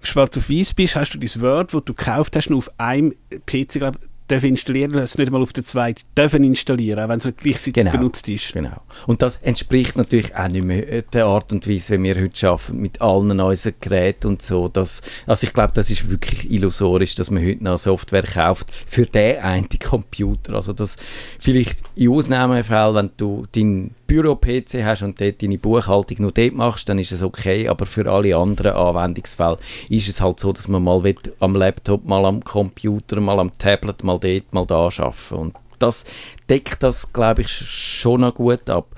schwarz 0.03 0.37
auf 0.37 0.51
weiß 0.51 0.75
bist, 0.75 0.97
hast 0.97 1.15
du 1.15 1.19
das 1.19 1.41
Word, 1.41 1.73
das 1.73 1.85
du 1.85 1.95
gekauft 1.95 2.35
hast, 2.37 2.51
nur 2.51 2.59
auf 2.59 2.71
einem 2.79 3.15
PC, 3.47 3.75
glaube 3.75 3.99
darf 4.31 4.45
installieren, 4.45 4.95
es 4.99 5.19
nicht 5.19 5.31
mal 5.31 5.43
auf 5.43 5.53
der 5.53 5.65
zweiten 5.65 6.03
dürfen 6.17 6.45
installieren, 6.45 7.01
auch 7.01 7.09
wenn 7.09 7.19
es 7.19 7.25
nicht 7.25 7.39
gleichzeitig 7.39 7.75
Genau. 7.75 7.91
benutzt 7.93 8.29
ist. 8.29 8.53
Genau. 8.53 8.83
Und 9.07 9.23
das 9.23 9.37
entspricht 9.37 9.97
natürlich 9.97 10.35
auch 10.37 10.49
nicht 10.49 10.65
mehr 10.65 10.89
äh, 10.91 11.03
der 11.13 11.27
Art 11.27 11.53
und 11.53 11.69
Weise, 11.69 11.99
wie 11.99 12.03
wir 12.05 12.21
heute 12.23 12.49
arbeiten, 12.49 12.81
mit 12.81 13.01
allen 13.01 13.41
unseren 13.41 13.75
Geräten 13.81 14.27
und 14.29 14.43
so. 14.43 14.69
Das, 14.69 15.03
also 15.27 15.47
ich 15.47 15.53
glaube, 15.53 15.73
das 15.75 15.91
ist 15.91 16.11
wirklich 16.11 16.51
illusorisch, 16.51 17.15
dass 17.15 17.31
man 17.31 17.45
heute 17.45 17.65
noch 17.65 17.79
Software 17.79 18.23
kauft 18.23 18.71
für 18.87 19.07
den 19.07 19.39
einen 19.41 19.69
Computer. 19.83 20.55
Also 20.55 20.73
das 20.73 20.97
vielleicht 21.39 21.79
in 21.97 22.11
Ausnahmefällen, 22.11 22.95
wenn 22.95 23.11
du 23.17 23.47
deinen 23.55 23.95
Büro-PC 24.11 24.83
hast 24.85 25.03
und 25.05 25.21
dort 25.21 25.41
deine 25.41 25.57
Buchhaltung 25.57 26.17
nur 26.23 26.33
dort 26.33 26.53
machst, 26.53 26.89
dann 26.89 26.99
ist 26.99 27.13
es 27.13 27.23
okay, 27.23 27.69
aber 27.69 27.87
für 27.87 28.11
alle 28.11 28.35
anderen 28.35 28.73
Anwendungsfälle 28.73 29.59
ist 29.89 30.09
es 30.09 30.21
halt 30.21 30.41
so, 30.41 30.53
dass 30.53 30.67
man 30.67 30.83
mal 30.83 31.01
am 31.39 31.55
Laptop, 31.55 32.05
mal 32.05 32.25
am 32.25 32.43
Computer, 32.43 33.21
mal 33.21 33.39
am 33.39 33.57
Tablet, 33.57 34.03
mal 34.03 34.19
dort, 34.19 34.53
mal 34.53 34.67
da 34.67 34.79
arbeiten 34.79 35.35
und 35.37 35.55
das 35.79 36.05
deckt 36.49 36.83
das, 36.83 37.13
glaube 37.13 37.43
ich, 37.43 37.49
schon 37.51 38.23
noch 38.23 38.35
gut 38.35 38.69
ab. 38.69 38.97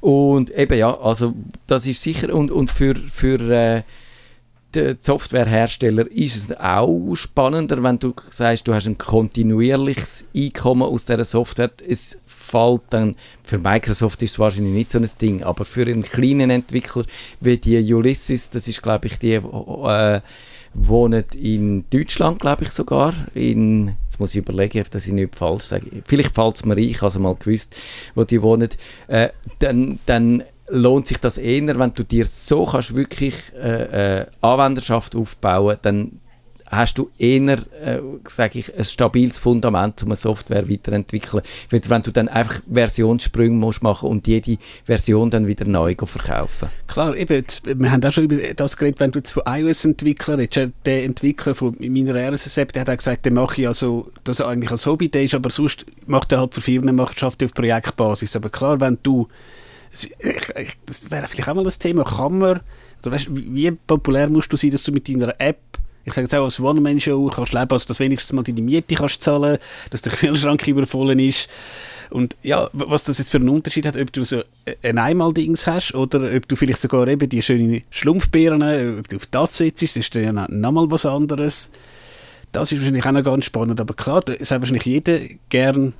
Und 0.00 0.50
eben 0.50 0.78
ja, 0.78 0.98
also 0.98 1.34
das 1.66 1.86
ist 1.86 2.00
sicher 2.00 2.32
und, 2.34 2.50
und 2.50 2.70
für, 2.70 2.94
für 2.94 3.40
äh, 3.50 3.82
den 4.74 4.96
Softwarehersteller 4.98 6.10
ist 6.10 6.36
es 6.36 6.58
auch 6.58 7.14
spannender, 7.14 7.82
wenn 7.82 7.98
du 7.98 8.14
sagst, 8.30 8.66
du 8.66 8.74
hast 8.74 8.86
ein 8.86 8.98
kontinuierliches 8.98 10.26
Einkommen 10.34 10.82
aus 10.82 11.04
dieser 11.04 11.24
Software. 11.24 11.70
Es 11.86 12.18
fällt 12.54 12.82
dann, 12.90 13.16
für 13.42 13.58
Microsoft 13.58 14.22
ist 14.22 14.32
es 14.32 14.38
wahrscheinlich 14.38 14.74
nicht 14.74 14.90
so 14.90 14.98
ein 14.98 15.08
Ding, 15.20 15.42
aber 15.42 15.64
für 15.64 15.82
einen 15.82 16.02
kleinen 16.02 16.50
Entwickler 16.50 17.04
wie 17.40 17.56
die 17.56 17.92
Ulysses, 17.92 18.50
das 18.50 18.68
ist 18.68 18.80
glaube 18.80 19.08
ich 19.08 19.18
die, 19.18 19.34
äh, 19.34 20.20
wohnen 20.74 21.24
in 21.36 21.84
Deutschland, 21.90 22.40
glaube 22.40 22.64
ich 22.64 22.70
sogar. 22.70 23.14
In, 23.34 23.96
jetzt 24.04 24.20
muss 24.20 24.34
ich 24.34 24.38
überlegen, 24.38 24.80
ob 24.80 24.90
das 24.90 25.06
ich 25.06 25.12
nicht 25.12 25.36
falsch 25.36 25.64
sage. 25.64 25.86
Vielleicht 26.04 26.34
fällt 26.34 26.56
es 26.56 26.64
mir 26.64 26.74
ein, 26.74 26.78
ich 26.78 27.00
habe 27.00 27.18
mal 27.18 27.36
gewusst, 27.36 27.74
wo 28.14 28.24
die 28.24 28.42
wohnen. 28.42 28.68
Äh, 29.06 29.28
dann, 29.60 29.98
dann 30.06 30.42
lohnt 30.68 31.06
sich 31.06 31.18
das 31.18 31.38
eher, 31.38 31.78
wenn 31.78 31.94
du 31.94 32.04
dir 32.04 32.24
so 32.24 32.66
kannst 32.66 32.94
wirklich 32.94 33.34
äh, 33.56 34.20
äh, 34.20 34.26
Anwenderschaft 34.40 35.14
aufbauen, 35.14 35.76
dann 35.82 36.20
hast 36.76 36.98
du 36.98 37.10
eher, 37.18 37.58
äh, 37.80 38.00
sage 38.26 38.58
ich, 38.58 38.76
ein 38.76 38.84
stabiles 38.84 39.38
Fundament, 39.38 40.02
um 40.02 40.08
eine 40.08 40.16
Software 40.16 40.68
weiterentwickeln. 40.68 41.42
Weil 41.70 41.80
wenn 41.88 42.02
du 42.02 42.10
dann 42.10 42.28
einfach 42.28 42.60
Versionssprünge 42.72 43.56
musst 43.56 43.82
machen 43.82 44.08
und 44.08 44.26
jede 44.26 44.58
Version 44.84 45.30
dann 45.30 45.46
wieder 45.46 45.66
neu 45.66 45.94
verkaufen. 45.94 46.68
Klar, 46.86 47.16
eben, 47.16 47.32
jetzt, 47.34 47.62
wir 47.64 47.90
haben 47.90 48.04
auch 48.04 48.12
schon 48.12 48.24
über 48.24 48.36
das 48.54 48.76
geredet, 48.76 49.00
wenn 49.00 49.12
du 49.12 49.18
jetzt 49.20 49.32
von 49.32 49.42
iOS-Entwicklern 49.46 50.40
redest, 50.40 50.72
der 50.84 51.04
Entwickler 51.04 51.54
von 51.54 51.76
meiner 51.78 52.14
RSS-App, 52.14 52.72
der 52.72 52.82
hat 52.82 52.90
auch 52.90 52.96
gesagt, 52.96 53.24
der 53.24 53.32
mache 53.32 53.62
ich 53.62 53.68
also, 53.68 54.10
das 54.24 54.40
eigentlich 54.40 54.70
als 54.70 54.86
Hobby, 54.86 55.06
ist, 55.06 55.34
aber 55.34 55.50
sonst 55.50 55.86
macht 56.06 56.32
er 56.32 56.40
halt 56.40 56.54
für 56.54 56.60
Firmen, 56.60 56.98
er 56.98 57.26
auf 57.26 57.54
Projektbasis. 57.54 58.36
Aber 58.36 58.50
klar, 58.50 58.80
wenn 58.80 58.98
du, 59.02 59.28
das 59.90 61.10
wäre 61.10 61.26
vielleicht 61.26 61.48
auch 61.48 61.54
mal 61.54 61.64
das 61.64 61.78
Thema, 61.78 62.04
kann 62.04 62.38
man, 62.38 62.60
oder 63.02 63.12
weißt, 63.12 63.28
wie 63.30 63.70
populär 63.70 64.28
musst 64.28 64.52
du 64.52 64.56
sein, 64.56 64.70
dass 64.70 64.84
du 64.84 64.92
mit 64.92 65.08
deiner 65.08 65.34
App 65.38 65.58
ich 66.04 66.12
sage 66.12 66.24
jetzt 66.26 66.34
auch 66.34 66.44
als 66.44 66.60
One-Man-Show 66.60 67.30
kannst 67.34 67.52
leben, 67.52 67.70
also 67.70 67.86
dass 67.88 68.00
wenigstens 68.00 68.32
mal 68.32 68.42
deine 68.42 68.62
Miete 68.62 68.94
kannst 68.94 69.22
zahlen, 69.22 69.58
dass 69.90 70.02
der 70.02 70.12
Kühlschrank 70.16 70.66
übervollen 70.66 71.18
ist. 71.18 71.48
Und 72.10 72.36
ja, 72.42 72.68
was 72.72 73.04
das 73.04 73.18
jetzt 73.18 73.30
für 73.30 73.38
einen 73.38 73.48
Unterschied 73.48 73.86
hat, 73.86 73.96
ob 73.96 74.12
du 74.12 74.22
so 74.22 74.42
ein 74.82 74.98
Einmal-Dings 74.98 75.66
hast 75.66 75.94
oder 75.94 76.30
ob 76.36 76.46
du 76.46 76.54
vielleicht 76.54 76.80
sogar 76.80 77.08
eben 77.08 77.28
die 77.28 77.42
schönen 77.42 77.82
Schlumpfbeeren, 77.90 78.62
äh, 78.62 78.96
ob 79.00 79.08
du 79.08 79.16
auf 79.16 79.26
das 79.26 79.56
sitzt, 79.56 79.82
das 79.82 79.96
ist 79.96 80.14
dann 80.14 80.22
ja 80.22 80.32
noch- 80.32 80.48
noch 80.48 80.72
mal 80.72 80.90
was 80.90 81.06
anderes. 81.06 81.70
Das 82.52 82.70
ist 82.70 82.78
wahrscheinlich 82.78 83.04
auch 83.04 83.10
noch 83.12 83.24
ganz 83.24 83.46
spannend, 83.46 83.80
aber 83.80 83.94
klar, 83.94 84.22
es 84.38 84.50
hat 84.52 84.60
wahrscheinlich 84.60 84.84
jeder 84.84 85.18
gern 85.48 85.88
äh, 85.88 85.92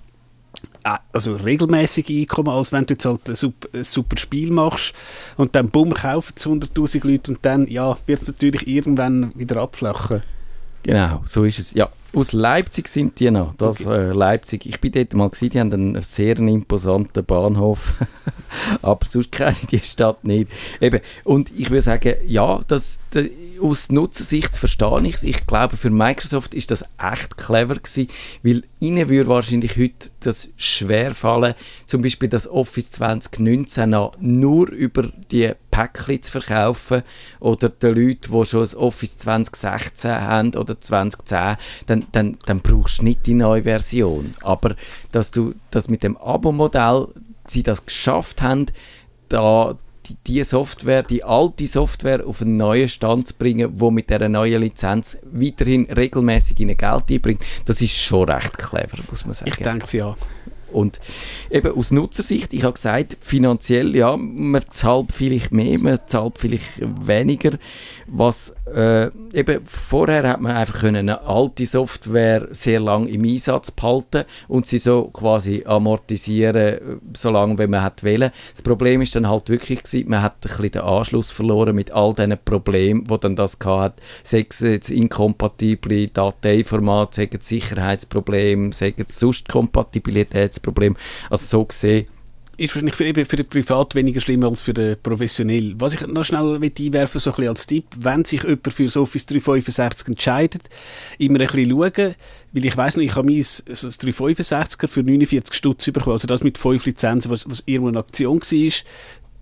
also 1.12 1.36
regelmäßige 1.36 2.10
Einkommen, 2.10 2.48
als 2.48 2.72
wenn 2.72 2.84
du 2.84 2.94
jetzt 2.94 3.04
halt 3.04 3.28
ein 3.28 3.34
super, 3.34 3.68
super 3.82 4.18
Spiel 4.18 4.50
machst 4.50 4.92
und 5.36 5.56
dann 5.56 5.70
bumm, 5.70 5.94
kaufen 5.94 6.34
es 6.36 6.46
100'000 6.46 7.06
Leute 7.06 7.32
und 7.32 7.38
dann 7.42 7.66
ja, 7.66 7.96
wird 8.06 8.22
es 8.22 8.28
natürlich 8.28 8.66
irgendwann 8.68 9.32
wieder 9.34 9.56
abflachen. 9.56 10.22
Genau, 10.82 11.22
so 11.24 11.44
ist 11.44 11.58
es. 11.58 11.72
Ja, 11.72 11.88
Aus 12.14 12.32
Leipzig 12.32 12.88
sind 12.88 13.18
die 13.18 13.30
noch. 13.30 13.54
Das, 13.54 13.84
Okay. 13.84 14.10
äh, 14.10 14.12
Leipzig. 14.12 14.66
Ich 14.66 14.80
bin 14.80 14.92
dort 14.92 15.14
mal 15.14 15.28
gewesen, 15.28 15.50
die 15.50 15.60
haben 15.60 15.72
einen 15.72 16.02
sehr 16.02 16.38
imposanten 16.38 17.24
Bahnhof. 17.24 17.94
Aber 18.82 19.04
sonst 19.04 19.32
kenne 19.32 19.56
ich 19.60 19.66
die 19.66 19.80
Stadt 19.80 20.24
nicht. 20.24 20.48
Eben. 20.80 21.00
Und 21.24 21.50
ich 21.56 21.70
würde 21.70 21.82
sagen, 21.82 22.14
ja, 22.26 22.62
das, 22.68 23.00
de, 23.12 23.30
aus 23.60 23.90
Nutzersicht 23.90 24.56
verstehe 24.56 25.00
ich 25.04 25.14
es. 25.16 25.22
Ich 25.24 25.46
glaube, 25.46 25.76
für 25.76 25.90
Microsoft 25.90 26.54
ist 26.54 26.70
das 26.70 26.84
echt 26.98 27.36
clever 27.36 27.74
gewesen, 27.76 28.08
weil 28.42 28.62
ihnen 28.80 29.08
würde 29.08 29.28
wahrscheinlich 29.28 29.76
heute 29.76 30.10
das 30.20 30.50
schwer 30.56 31.14
fallen, 31.14 31.54
zum 31.86 32.02
Beispiel 32.02 32.28
das 32.28 32.46
Office 32.48 32.92
2019 32.92 33.90
noch 33.90 34.12
nur 34.20 34.68
über 34.70 35.10
die 35.30 35.52
Päckchen 35.70 36.22
zu 36.22 36.32
verkaufen 36.32 37.02
oder 37.40 37.68
den 37.68 37.94
Leuten, 37.94 38.32
die 38.32 38.44
schon 38.46 38.60
das 38.60 38.76
Office 38.76 39.18
2016 39.18 40.10
haben 40.10 40.54
oder 40.54 40.78
2010, 40.80 41.56
dann, 41.86 42.03
dann, 42.12 42.36
dann 42.46 42.60
brauchst 42.60 43.00
du 43.00 43.04
nicht 43.04 43.26
die 43.26 43.34
neue 43.34 43.64
Version. 43.64 44.34
Aber 44.42 44.76
dass 45.12 45.30
du 45.30 45.54
das 45.70 45.88
mit 45.88 46.02
dem 46.02 46.16
Abo-Modell, 46.16 47.08
sie 47.46 47.62
das 47.62 47.84
geschafft 47.84 48.42
haben, 48.42 48.66
da 49.28 49.76
die, 50.06 50.16
die 50.26 50.44
Software, 50.44 51.02
die 51.02 51.24
alte 51.24 51.66
Software 51.66 52.26
auf 52.26 52.42
einen 52.42 52.56
neuen 52.56 52.88
Stand 52.88 53.28
zu 53.28 53.34
bringen, 53.34 53.72
wo 53.76 53.90
mit 53.90 54.10
der 54.10 54.28
neuen 54.28 54.60
Lizenz 54.60 55.18
weiterhin 55.32 55.84
regelmäßig 55.84 56.60
ihnen 56.60 56.76
Geld 56.76 57.10
einbringt, 57.10 57.44
das 57.64 57.80
ist 57.80 57.94
schon 57.94 58.28
recht 58.28 58.58
clever, 58.58 58.98
muss 59.10 59.24
man 59.24 59.34
sagen. 59.34 59.50
Ich 59.50 59.62
denke 59.62 59.84
es 59.84 59.92
ja. 59.92 60.14
Und 60.72 60.98
eben 61.50 61.76
aus 61.76 61.92
Nutzersicht, 61.92 62.52
ich 62.52 62.64
habe 62.64 62.72
gesagt, 62.72 63.16
finanziell, 63.20 63.94
ja, 63.94 64.16
man 64.16 64.62
zahlt 64.68 65.12
vielleicht 65.12 65.52
mehr, 65.52 65.78
man 65.78 66.00
zahlt 66.06 66.38
vielleicht 66.38 66.64
weniger. 66.80 67.52
Was 68.08 68.56
äh, 68.72 69.10
eben 69.34 69.60
vorher 69.66 70.28
hat 70.28 70.40
man 70.40 70.56
einfach 70.56 70.80
können 70.80 71.08
eine 71.08 71.20
alte 71.22 71.66
Software 71.66 72.48
sehr 72.50 72.80
lang 72.80 73.06
im 73.08 73.24
Einsatz 73.24 73.70
behalten 73.70 74.24
und 74.48 74.66
sie 74.66 74.78
so 74.78 75.08
quasi 75.12 75.64
amortisieren, 75.66 76.56
äh, 76.56 76.80
so 77.14 77.30
lange, 77.30 77.58
wie 77.58 77.66
man 77.66 77.82
hat 77.82 78.04
wollen. 78.04 78.30
Das 78.52 78.62
Problem 78.62 79.02
ist 79.02 79.14
dann 79.16 79.28
halt 79.28 79.50
wirklich 79.50 79.82
gewesen, 79.82 80.08
man 80.08 80.22
hat 80.22 80.36
ein 80.36 80.48
bisschen 80.48 80.70
den 80.70 80.82
Anschluss 80.82 81.30
verloren 81.30 81.76
mit 81.76 81.90
all 81.90 82.14
diesen 82.14 82.38
Problemen, 82.44 83.08
wo 83.08 83.16
dann 83.18 83.36
das 83.36 83.58
hat. 83.64 84.00
Jetzt 84.30 84.90
inkompatible 84.90 86.08
Dateiformate, 86.08 87.28
Sicherheitsprobleme, 87.38 88.72
sei 88.72 88.94
es 88.96 89.18
sonst 89.18 89.48
Kompatibilitätsprobleme. 89.48 90.96
Also 91.30 91.44
so 91.46 91.64
gesehen, 91.64 92.06
ist 92.56 92.74
wahrscheinlich 92.74 92.94
für, 92.94 93.04
eben 93.04 93.26
für 93.26 93.36
den 93.36 93.46
Privat 93.46 93.94
weniger 93.94 94.20
schlimm 94.20 94.44
als 94.44 94.60
für 94.60 94.74
den 94.74 94.96
Professionell. 95.02 95.74
Was 95.78 95.94
ich 95.94 96.06
noch 96.06 96.24
schnell 96.24 96.54
einwerfen 96.54 97.20
so 97.20 97.30
ein 97.30 97.36
bisschen 97.36 97.48
als 97.48 97.66
Tipp, 97.66 97.84
wenn 97.96 98.24
sich 98.24 98.42
jemand 98.42 98.72
für 98.72 98.84
das 98.84 98.96
Office 98.96 99.26
365 99.26 100.08
entscheidet, 100.08 100.62
immer 101.18 101.40
ein 101.40 101.46
bisschen 101.46 101.70
schauen, 101.70 102.14
weil 102.52 102.64
ich 102.64 102.76
weiss 102.76 102.96
noch, 102.96 103.02
ich 103.02 103.14
habe 103.16 103.30
mein 103.30 103.42
so 103.42 103.62
das 103.66 104.00
365er 104.00 104.88
für 104.88 105.02
49 105.02 105.54
Stutz 105.54 105.86
bekommen, 105.86 106.12
also 106.12 106.26
das 106.26 106.42
mit 106.42 106.58
5 106.58 106.84
Lizenzen, 106.86 107.30
was, 107.30 107.48
was 107.48 107.62
irgendwo 107.66 107.88
eine 107.88 107.98
Aktion 107.98 108.40
war. 108.40 108.72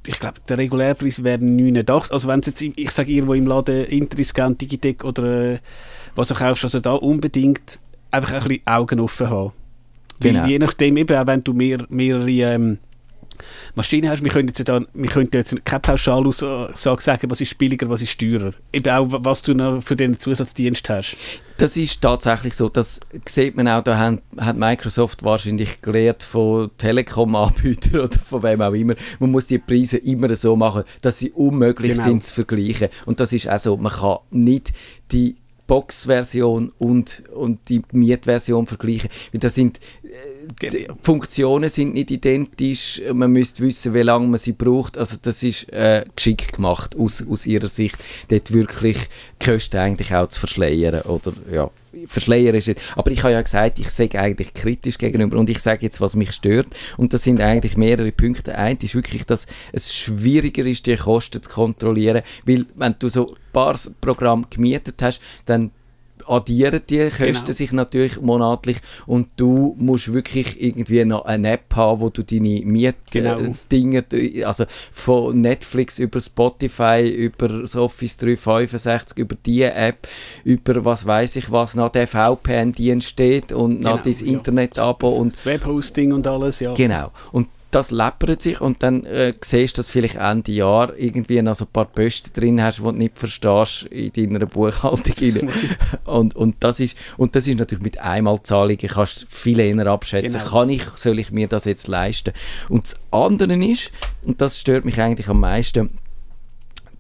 Ich 0.05 0.19
glaube, 0.19 0.41
der 0.49 0.59
Regulärpreis 0.59 1.23
wäre 1.23 1.39
89. 1.39 2.13
Also 2.13 2.29
wenn 2.29 2.41
es 2.41 2.47
jetzt, 2.47 2.63
ich 2.63 2.91
sage 2.91 3.13
irgendwo 3.13 3.35
im 3.35 3.47
Laden 3.47 3.85
Intriscan, 3.85 4.59
Digitec 4.59 5.05
oder 5.05 5.53
äh, 5.53 5.59
was 6.17 6.29
du 6.29 6.35
kaufst, 6.35 6.65
also 6.65 6.81
da 6.81 6.93
unbedingt 6.95 7.79
einfach 8.11 8.33
ein 8.33 8.49
bisschen 8.49 8.67
Augen 8.67 9.01
offen 9.01 9.31
haben. 9.31 9.53
Weil 10.19 10.33
Genau. 10.33 10.47
je 10.47 10.59
nachdem, 10.59 10.97
eben 10.97 11.17
auch 11.17 11.27
wenn 11.27 11.45
du 11.45 11.53
mehr, 11.53 11.85
mehrere 11.89 12.31
ähm, 12.31 12.79
Maschinen 13.75 14.09
hast, 14.11 14.23
wir 14.23 14.31
können 14.31 14.49
jetzt, 14.49 14.69
da, 14.69 14.81
wir 14.93 15.11
können 15.11 15.29
jetzt 15.33 15.65
keine 15.65 15.81
Pauschalaussage 15.81 17.03
sagen, 17.03 17.31
was 17.31 17.41
ist 17.41 17.57
billiger, 17.59 17.89
was 17.89 18.03
ist 18.03 18.19
teurer. 18.19 18.53
Eben 18.73 18.93
auch, 18.93 19.07
was 19.11 19.43
du 19.43 19.55
noch 19.55 19.83
für 19.83 19.97
den 19.97 20.19
Zusatzdienst 20.19 20.89
hast. 20.89 21.17
Das 21.59 21.77
ist 21.77 22.01
tatsächlich 22.01 22.55
so. 22.55 22.69
Das 22.69 23.01
sieht 23.27 23.57
man 23.57 23.69
auch, 23.69 23.85
da 23.85 23.99
hat, 23.99 24.23
hat 24.39 24.57
Microsoft 24.57 25.23
wahrscheinlich 25.23 25.81
gelernt 25.81 26.23
von 26.23 26.71
Telekom-Anbietern 26.79 28.01
oder 28.01 28.19
von 28.19 28.43
wem 28.43 28.63
auch 28.63 28.73
immer. 28.73 28.95
Man 29.19 29.31
muss 29.31 29.47
die 29.47 29.59
Preise 29.59 29.99
immer 29.99 30.35
so 30.35 30.57
machen, 30.57 30.85
dass 31.03 31.19
sie 31.19 31.31
unmöglich 31.31 31.93
Genau. 31.93 32.05
sind 32.05 32.25
zu 32.25 32.35
vergleichen. 32.35 32.89
Und 33.07 33.21
das 33.21 33.33
ist 33.33 33.49
auch 33.49 33.59
so, 33.59 33.77
man 33.77 33.93
kann 33.93 34.19
nicht 34.31 34.73
die 35.13 35.37
Box-Version 35.67 36.73
und, 36.79 37.23
und 37.35 37.69
die 37.69 37.83
Mietversion 37.93 38.67
vergleichen. 38.67 39.11
Weil 39.33 39.41
das 39.41 39.55
sind, 39.55 39.79
äh, 40.03 40.09
die 40.61 40.69
Genau. 40.69 40.95
Funktionen 41.03 41.69
sind 41.69 41.95
nicht 41.95 42.11
identisch, 42.11 43.01
man 43.13 43.31
müsste 43.31 43.63
wissen, 43.63 43.95
wie 43.95 44.03
lange 44.03 44.27
man 44.27 44.39
sie 44.39 44.53
braucht. 44.53 44.99
Also 44.99 45.17
das 45.21 45.43
ist 45.43 45.73
äh, 45.73 46.05
geschickt 46.15 46.55
gemacht 46.55 46.97
aus, 46.97 47.25
aus 47.27 47.47
ihrer 47.47 47.69
Sicht, 47.69 47.97
dort 48.29 48.53
wirklich 48.53 48.97
die 49.41 49.51
Kosten 49.51 49.79
eigentlich 49.79 50.15
auch 50.15 50.29
zu 50.29 50.41
verschleiern. 50.41 51.03
Oder, 51.03 51.33
ja, 51.51 51.71
verschleiern 52.07 52.55
ist 52.55 52.69
nicht. 52.69 52.81
Aber 52.97 53.11
ich 53.11 53.23
habe 53.23 53.33
ja 53.33 53.43
gesagt, 53.43 53.79
ich 53.79 53.91
sage 53.91 54.19
eigentlich 54.19 54.55
kritisch 54.55 54.99
gegenüber 54.99 55.39
und 55.39 55.51
ich 55.51 55.59
sage 55.59 55.83
jetzt, 55.83 56.01
was 56.01 56.17
mich 56.17 56.33
stört. 56.33 56.69
Und 56.97 57.13
das 57.13 57.23
sind 57.23 57.41
eigentlich 57.41 57.77
mehrere 57.77 58.13
Punkte. 58.13 58.57
Ein 58.57 58.79
ist 58.79 58.95
wirklich, 58.95 59.27
dass 59.27 59.47
es 59.73 59.95
schwieriger 59.95 60.65
ist, 60.65 60.87
die 60.87 60.97
Kosten 60.97 61.43
zu 61.43 61.51
kontrollieren, 61.51 62.23
weil 62.47 62.67
wenn 62.77 62.95
du 62.99 63.09
so 63.09 63.29
ein 63.29 63.37
paar 63.53 63.79
Programme 64.01 64.45
gemietet 64.51 64.97
hast, 65.03 65.21
dann 65.45 65.71
addieren 66.27 66.81
die 66.89 67.09
Kosten 67.09 67.33
Genau. 67.33 67.53
sich 67.53 67.73
natürlich 67.73 68.21
monatlich 68.21 68.79
und 69.07 69.29
du 69.37 69.75
musst 69.79 70.13
wirklich 70.13 70.63
irgendwie 70.63 71.05
noch 71.05 71.25
eine 71.25 71.53
App 71.53 71.75
haben, 71.75 72.01
wo 72.01 72.09
du 72.09 72.23
deine 72.23 72.61
Genau. 73.11 73.39
Mietdinger, 73.41 74.05
also 74.47 74.65
von 74.93 75.41
Netflix 75.41 75.99
über 75.99 76.21
Spotify, 76.21 77.09
über 77.09 77.49
das 77.49 77.77
Office 77.77 78.17
365, 78.17 79.19
über 79.19 79.37
die 79.47 79.63
App, 79.63 80.07
über 80.45 80.85
was 80.85 81.07
weiß 81.07 81.37
ich 81.37 81.51
was, 81.51 81.75
noch 81.75 81.91
der 81.91 82.07
VPN-Dienst 82.07 83.09
steht 83.09 83.53
und 83.53 83.81
noch 83.81 84.03
Genau, 84.03 84.17
dein 84.19 84.27
ja. 84.27 84.33
Internet-Abo 84.33 85.09
und 85.11 85.33
Das 85.33 85.47
Webhosting 85.47 86.13
und 86.13 86.27
alles, 86.27 86.61
ja. 86.61 86.75
Genau. 86.75 87.11
Und 87.33 87.49
das 87.73 87.91
läppert 87.91 88.43
sich 88.43 88.61
und 88.61 88.83
dann 88.83 89.05
äh, 89.05 89.33
siehst 89.41 89.77
du, 89.77 89.79
dass 89.79 89.89
vielleicht 89.89 90.17
Ende 90.17 90.53
Jahr 90.53 90.95
irgendwie 90.97 91.41
noch 91.41 91.55
so 91.55 91.65
ein 91.65 91.73
paar 91.73 91.87
Posten 91.87 92.31
drin 92.35 92.63
hast, 92.63 92.79
die 92.79 92.83
du 92.83 92.93
nicht 92.93 93.19
verstehst 93.19 93.85
in 93.91 94.13
deiner 94.13 94.45
Buchhaltung. 94.45 95.15
rein. 95.19 95.51
und, 96.05 96.37
und, 96.37 96.57
das 96.61 96.81
ist, 96.81 96.99
und 97.17 97.35
das 97.35 97.49
ist 97.49 97.59
natürlich 97.59 97.83
mit 97.83 97.99
Einmalzahlungen, 97.99 98.77
kannst 98.79 99.23
du 99.23 99.27
viel 99.27 99.59
eher 99.59 99.87
abschätzen. 99.87 100.39
Genau. 100.39 100.51
Kann 100.51 100.69
ich, 100.69 100.85
soll 100.97 101.19
ich 101.19 101.33
mir 101.33 101.49
das 101.49 101.65
jetzt 101.65 101.89
leisten? 101.89 102.35
Und 102.69 102.85
das 102.85 102.97
andere 103.11 103.55
ist, 103.65 103.91
und 104.27 104.43
das 104.43 104.61
stört 104.61 104.85
mich 104.85 105.01
eigentlich 105.01 105.29
am 105.29 105.41
meisten, 105.41 105.99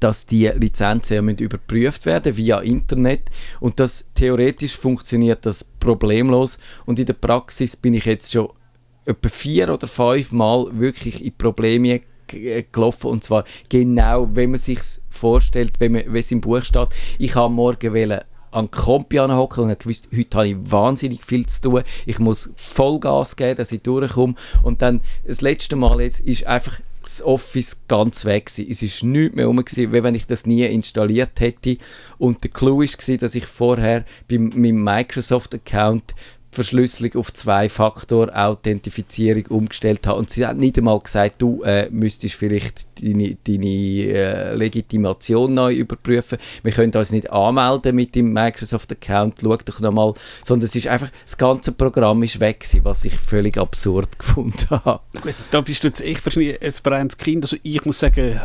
dass 0.00 0.26
die 0.26 0.48
Lizenzen 0.48 1.14
ja 1.14 1.22
müssen 1.22 1.38
überprüft 1.38 2.06
werden 2.06 2.36
via 2.36 2.60
Internet 2.60 3.30
und 3.60 3.78
das 3.78 4.06
theoretisch 4.14 4.76
funktioniert 4.76 5.46
das 5.46 5.64
problemlos 5.64 6.58
und 6.86 6.98
in 6.98 7.06
der 7.06 7.12
Praxis 7.12 7.76
bin 7.76 7.94
ich 7.94 8.06
jetzt 8.06 8.32
schon 8.32 8.48
etwa 9.04 9.28
vier 9.28 9.72
oder 9.72 9.88
fünf 9.88 10.32
Mal 10.32 10.66
wirklich 10.72 11.24
in 11.24 11.36
Probleme 11.36 12.00
gelaufen 12.72 13.10
und 13.10 13.24
zwar 13.24 13.44
genau, 13.68 14.28
wenn 14.32 14.50
man 14.50 14.58
sich 14.58 14.80
vorstellt, 15.10 15.72
wenn, 15.78 15.92
man, 15.92 16.14
es 16.14 16.32
im 16.32 16.40
Buch 16.40 16.64
steht, 16.64 16.88
ich 17.18 17.34
habe 17.34 17.52
morgen 17.52 17.94
wollen 17.94 18.20
an 18.52 18.70
Kompi 18.70 19.16
hocken 19.16 19.64
und 19.64 19.70
habe 19.70 19.82
gewusst, 19.82 20.08
heute 20.14 20.36
habe 20.36 20.48
ich 20.48 20.56
wahnsinnig 20.58 21.24
viel 21.24 21.46
zu 21.46 21.62
tun. 21.62 21.82
Ich 22.04 22.18
muss 22.18 22.50
Vollgas 22.56 23.36
geben, 23.36 23.56
dass 23.56 23.72
ich 23.72 23.80
durchkomme. 23.80 24.34
Und 24.62 24.82
dann 24.82 25.00
das 25.26 25.40
letzte 25.40 25.74
Mal 25.74 26.02
jetzt 26.02 26.20
ist 26.20 26.46
einfach 26.46 26.78
das 27.02 27.22
Office 27.22 27.80
ganz 27.88 28.24
weg 28.24 28.46
gewesen. 28.46 28.70
Es 28.70 28.82
ist 28.82 29.02
nichts 29.02 29.34
mehr 29.34 29.46
rum, 29.46 29.56
gewesen, 29.56 29.92
wie 29.92 30.02
wenn 30.02 30.14
ich 30.14 30.26
das 30.26 30.46
nie 30.46 30.64
installiert 30.64 31.40
hätte. 31.40 31.78
Und 32.18 32.44
der 32.44 32.50
Clou 32.50 32.80
war, 32.80 33.16
dass 33.16 33.34
ich 33.34 33.46
vorher 33.46 34.04
bei 34.28 34.38
meinem 34.38 34.84
Microsoft-Account 34.84 36.14
Verschlüsselung 36.52 37.16
auf 37.16 37.32
Zwei-Faktor-Authentifizierung 37.32 39.46
umgestellt 39.46 40.06
habe. 40.06 40.18
Und 40.18 40.28
sie 40.28 40.46
hat 40.46 40.58
nicht 40.58 40.76
einmal 40.76 41.00
gesagt, 41.00 41.40
du 41.40 41.62
äh, 41.62 41.88
müsstest 41.90 42.34
vielleicht 42.34 42.82
deine, 43.02 43.38
deine 43.42 43.66
äh, 43.66 44.54
Legitimation 44.54 45.54
neu 45.54 45.74
überprüfen. 45.74 46.36
Wir 46.62 46.72
können 46.72 46.94
uns 46.94 47.10
nicht 47.10 47.32
anmelden 47.32 47.96
mit 47.96 48.14
dem 48.14 48.34
Microsoft-Account, 48.34 49.36
schau 49.40 49.56
doch 49.56 49.80
nochmal. 49.80 50.12
Sondern 50.44 50.66
es 50.66 50.76
ist 50.76 50.88
einfach, 50.88 51.08
das 51.24 51.38
ganze 51.38 51.72
Programm 51.72 52.22
ist 52.22 52.38
weg 52.38 52.60
gewesen, 52.60 52.84
was 52.84 53.06
ich 53.06 53.14
völlig 53.14 53.56
absurd 53.56 54.18
gefunden 54.18 54.68
habe. 54.68 55.00
Gut, 55.22 55.34
da 55.50 55.62
bist 55.62 55.84
du 55.84 55.88
jetzt 55.88 56.02
echt 56.02 56.22
wahrscheinlich 56.26 56.62
ein 56.62 56.72
brennendes 56.82 57.16
Kind. 57.16 57.44
Also 57.44 57.56
ich 57.62 57.82
muss 57.86 57.98
sagen, 57.98 58.38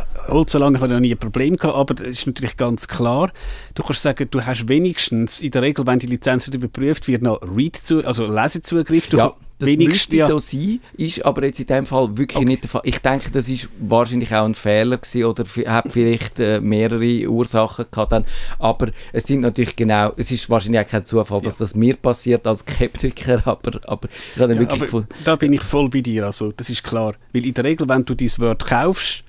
so 0.46 0.58
lange 0.58 0.80
habe 0.80 0.86
ich 0.86 0.92
noch 0.92 1.00
nie 1.00 1.12
ein 1.12 1.18
Problem 1.18 1.56
gehabt, 1.56 1.76
aber 1.76 1.92
das 1.92 2.08
ist 2.08 2.26
natürlich 2.26 2.56
ganz 2.56 2.88
klar. 2.88 3.30
Du 3.74 3.82
kannst 3.82 4.02
sagen, 4.02 4.28
du 4.30 4.46
hast 4.46 4.66
wenigstens 4.68 5.40
in 5.40 5.50
der 5.50 5.60
Regel, 5.60 5.86
wenn 5.86 5.98
die 5.98 6.06
Lizenz 6.06 6.48
überprüft 6.48 7.06
wird, 7.06 7.20
noch 7.20 7.42
Read 7.54 7.76
zu, 7.76 7.97
also 8.04 8.26
Lesezugriff. 8.26 9.12
Ja, 9.12 9.34
das 9.58 9.76
müsste 9.76 10.16
ja, 10.16 10.28
so 10.28 10.38
sein, 10.38 10.80
ist 10.96 11.24
aber 11.24 11.44
jetzt 11.44 11.58
in 11.58 11.66
dem 11.66 11.84
Fall 11.84 12.16
wirklich 12.16 12.36
Okay. 12.36 12.44
nicht 12.44 12.62
der 12.62 12.70
Fall. 12.70 12.82
Ich 12.84 12.98
denke, 13.00 13.30
das 13.32 13.48
ist 13.48 13.68
wahrscheinlich 13.80 14.32
auch 14.32 14.44
ein 14.44 14.54
Fehler 14.54 14.98
gewesen 14.98 15.24
oder 15.24 15.44
hat 15.66 15.90
vielleicht 15.90 16.38
äh, 16.38 16.60
mehrere 16.60 17.28
Ursachen 17.28 17.86
gehabt. 17.90 18.12
Dann. 18.12 18.24
Aber 18.60 18.90
es 19.12 19.24
sind 19.24 19.40
natürlich 19.40 19.74
genau, 19.74 20.12
es 20.16 20.30
ist 20.30 20.48
wahrscheinlich 20.48 20.82
auch 20.82 20.88
kein 20.88 21.04
Zufall, 21.04 21.40
dass 21.42 21.56
das 21.56 21.74
mir 21.74 21.96
passiert 21.96 22.46
als 22.46 22.60
Skeptiker, 22.60 23.42
aber, 23.46 23.80
aber 23.88 24.08
ich 24.34 24.40
habe 24.40 24.54
ja, 24.54 24.60
wirklich 24.60 24.94
aber 24.94 25.06
da 25.24 25.34
bin 25.34 25.52
ich 25.52 25.62
voll 25.62 25.88
bei 25.88 26.02
dir, 26.02 26.26
also 26.26 26.52
das 26.52 26.70
ist 26.70 26.84
klar. 26.84 27.14
Weil 27.32 27.44
in 27.44 27.54
der 27.54 27.64
Regel, 27.64 27.88
wenn 27.88 28.04
du 28.04 28.14
dieses 28.14 28.38
Word 28.38 28.64
kaufst, 28.64 29.24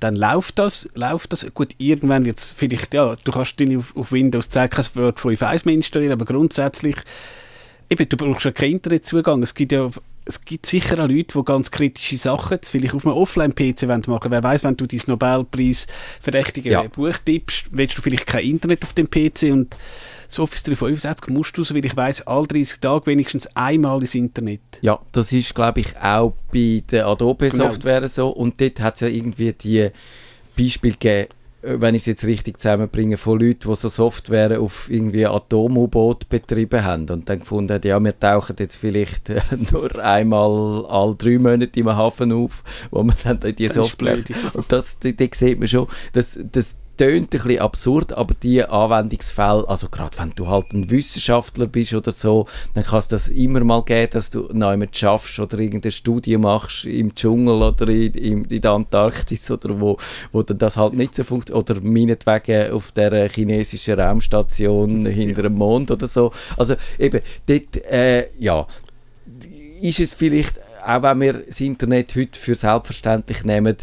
dann 0.00 0.16
läuft 0.16 0.58
das, 0.58 0.88
läuft 0.94 1.32
das. 1.32 1.46
Gut, 1.52 1.74
irgendwann 1.78 2.26
es 2.26 2.52
vielleicht, 2.56 2.94
ja, 2.94 3.16
du 3.22 3.32
kannst 3.32 3.54
auf, 3.60 3.96
auf 3.96 4.12
Windows 4.12 4.48
10 4.48 4.70
kein 4.70 4.84
Word 4.94 5.18
5.1 5.18 5.62
mehr 5.64 5.74
installieren, 5.74 6.12
aber 6.12 6.24
grundsätzlich 6.24 6.96
Eben, 7.90 8.08
du 8.08 8.16
brauchst 8.16 8.44
ja 8.44 8.52
keinen 8.52 8.72
Internetzugang. 8.72 9.42
Es 9.42 9.54
gibt 9.54 9.72
ja 9.72 9.90
es 10.26 10.42
gibt 10.44 10.66
sicher 10.66 10.94
auch 10.94 11.08
Leute, 11.08 11.38
die 11.38 11.44
ganz 11.44 11.70
kritische 11.70 12.16
Sachen 12.16 12.58
vielleicht 12.62 12.94
auf 12.94 13.06
einem 13.06 13.14
Offline-PC 13.16 13.82
machen 13.86 14.06
wollen. 14.06 14.20
Wer 14.30 14.42
weiß, 14.42 14.64
wenn 14.64 14.76
du 14.76 14.86
dein 14.86 15.00
Nobelpreis 15.06 15.86
verdächtige 16.20 16.70
Ja. 16.70 16.82
Buch 16.82 17.16
tippst, 17.24 17.66
willst 17.70 17.98
du 17.98 18.02
vielleicht 18.02 18.26
kein 18.26 18.44
Internet 18.44 18.82
auf 18.82 18.94
dem 18.94 19.10
PC 19.10 19.52
und 19.52 19.76
das 20.26 20.38
Office 20.38 20.62
365 20.62 21.28
musst 21.28 21.56
du, 21.56 21.64
soweit 21.64 21.84
ich 21.84 21.96
weiß, 21.96 22.26
alle 22.26 22.46
30 22.46 22.80
Tage 22.80 23.06
wenigstens 23.06 23.46
einmal 23.54 24.00
ins 24.00 24.14
Internet. 24.14 24.62
Ja, 24.80 24.98
das 25.12 25.30
ist, 25.32 25.54
glaube 25.54 25.80
ich, 25.80 25.96
auch 25.98 26.32
bei 26.50 26.82
der 26.90 27.06
Adobe-Software 27.06 28.08
so. 28.08 28.30
Und 28.30 28.58
dort 28.60 28.80
hat 28.80 28.94
es 28.94 29.00
ja 29.00 29.08
irgendwie 29.08 29.52
die 29.52 29.90
Beispiele 30.56 30.94
gegeben, 30.94 31.28
wenn 31.66 31.94
ich 31.94 32.02
es 32.02 32.06
jetzt 32.06 32.24
richtig 32.24 32.60
zusammenbringe, 32.60 33.16
von 33.16 33.38
Leuten, 33.38 33.68
die 33.68 33.74
so 33.74 33.88
Software 33.88 34.60
auf 34.60 34.90
irgendwie 34.90 35.26
Atom-U-Boot 35.26 36.28
betrieben 36.28 36.84
haben 36.84 37.08
und 37.08 37.28
dann 37.28 37.40
gefunden 37.40 37.72
haben, 37.72 37.86
ja, 37.86 37.98
wir 38.00 38.18
tauchen 38.18 38.56
jetzt 38.58 38.76
vielleicht 38.76 39.30
äh, 39.30 39.40
nur 39.72 39.98
einmal 40.02 40.86
alle 40.86 41.14
drei 41.14 41.38
Monate 41.38 41.80
im 41.80 41.88
Hafen 41.88 42.32
auf, 42.32 42.62
wo 42.90 43.02
man 43.02 43.16
dann 43.24 43.38
die 43.54 43.68
Software... 43.68 44.18
das, 44.68 44.98
da, 44.98 45.10
da 45.10 45.26
sieht 45.32 45.58
man 45.58 45.68
schon, 45.68 45.86
das, 46.12 46.38
das 46.52 46.76
tönt 46.96 47.26
ein 47.26 47.28
bisschen 47.28 47.58
absurd, 47.58 48.12
aber 48.12 48.34
die 48.34 48.64
Anwendungsfälle, 48.64 49.66
also 49.68 49.88
gerade 49.88 50.16
wenn 50.18 50.32
du 50.34 50.48
halt 50.48 50.72
ein 50.72 50.90
Wissenschaftler 50.90 51.66
bist 51.66 51.94
oder 51.94 52.12
so, 52.12 52.46
dann 52.74 52.84
kann 52.84 52.98
es 52.98 53.08
das 53.08 53.28
immer 53.28 53.62
mal 53.64 53.82
geben, 53.82 54.12
dass 54.12 54.30
du 54.30 54.48
noch 54.52 54.70
jemand 54.70 54.96
schaffst 54.96 55.38
oder 55.38 55.58
irgendeine 55.58 55.90
Studie 55.90 56.36
machst 56.36 56.84
im 56.84 57.14
Dschungel 57.14 57.62
oder 57.62 57.88
in, 57.88 58.12
in, 58.14 58.44
in 58.44 58.60
der 58.60 58.70
Antarktis 58.70 59.50
oder 59.50 59.80
wo, 59.80 59.96
wo 60.32 60.42
dann 60.42 60.58
das 60.58 60.76
halt 60.76 60.94
nicht 60.94 61.14
so 61.14 61.24
funktioniert 61.24 61.70
oder 61.70 61.80
meinetwegen 61.80 62.72
auf 62.72 62.92
der 62.92 63.28
chinesischen 63.28 63.98
Raumstation 63.98 65.06
hinter 65.06 65.42
dem 65.42 65.54
Mond 65.54 65.90
oder 65.90 66.06
so. 66.06 66.32
Also 66.56 66.76
eben, 66.98 67.20
dort, 67.46 67.76
äh, 67.84 68.28
ja, 68.38 68.66
ist 69.80 70.00
es 70.00 70.14
vielleicht, 70.14 70.54
auch 70.84 71.02
wenn 71.02 71.20
wir 71.20 71.32
das 71.34 71.60
Internet 71.60 72.14
heute 72.16 72.38
für 72.38 72.54
selbstverständlich 72.54 73.44
nehmen, 73.44 73.76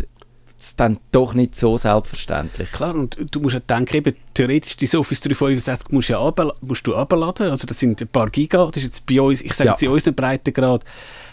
es 0.61 0.75
dann 0.75 0.97
doch 1.11 1.33
nicht 1.33 1.55
so 1.55 1.77
selbstverständlich. 1.77 2.71
Klar, 2.71 2.95
und 2.95 3.17
du 3.31 3.39
musst 3.39 3.53
ja 3.55 3.59
denken, 3.59 3.95
eben, 3.97 4.15
theoretisch, 4.33 4.75
die 4.77 4.85
Office 4.97 5.21
365 5.21 5.91
musst, 5.91 6.09
du 6.09 6.13
ja 6.13 6.19
runterla- 6.19 6.55
musst 6.61 6.85
du 6.87 6.91
runterladen, 6.91 7.49
also 7.49 7.67
das 7.67 7.79
sind 7.79 8.01
ein 8.01 8.07
paar 8.07 8.29
Giga, 8.29 8.65
das 8.67 8.77
ist 8.77 8.83
jetzt 8.83 9.05
bei 9.05 9.21
uns, 9.21 9.41
ich 9.41 9.53
sage 9.53 9.67
Ja. 9.69 9.73
jetzt 9.73 9.83
in 9.83 9.89
unserem 9.89 10.15
Breitengrad, 10.15 10.83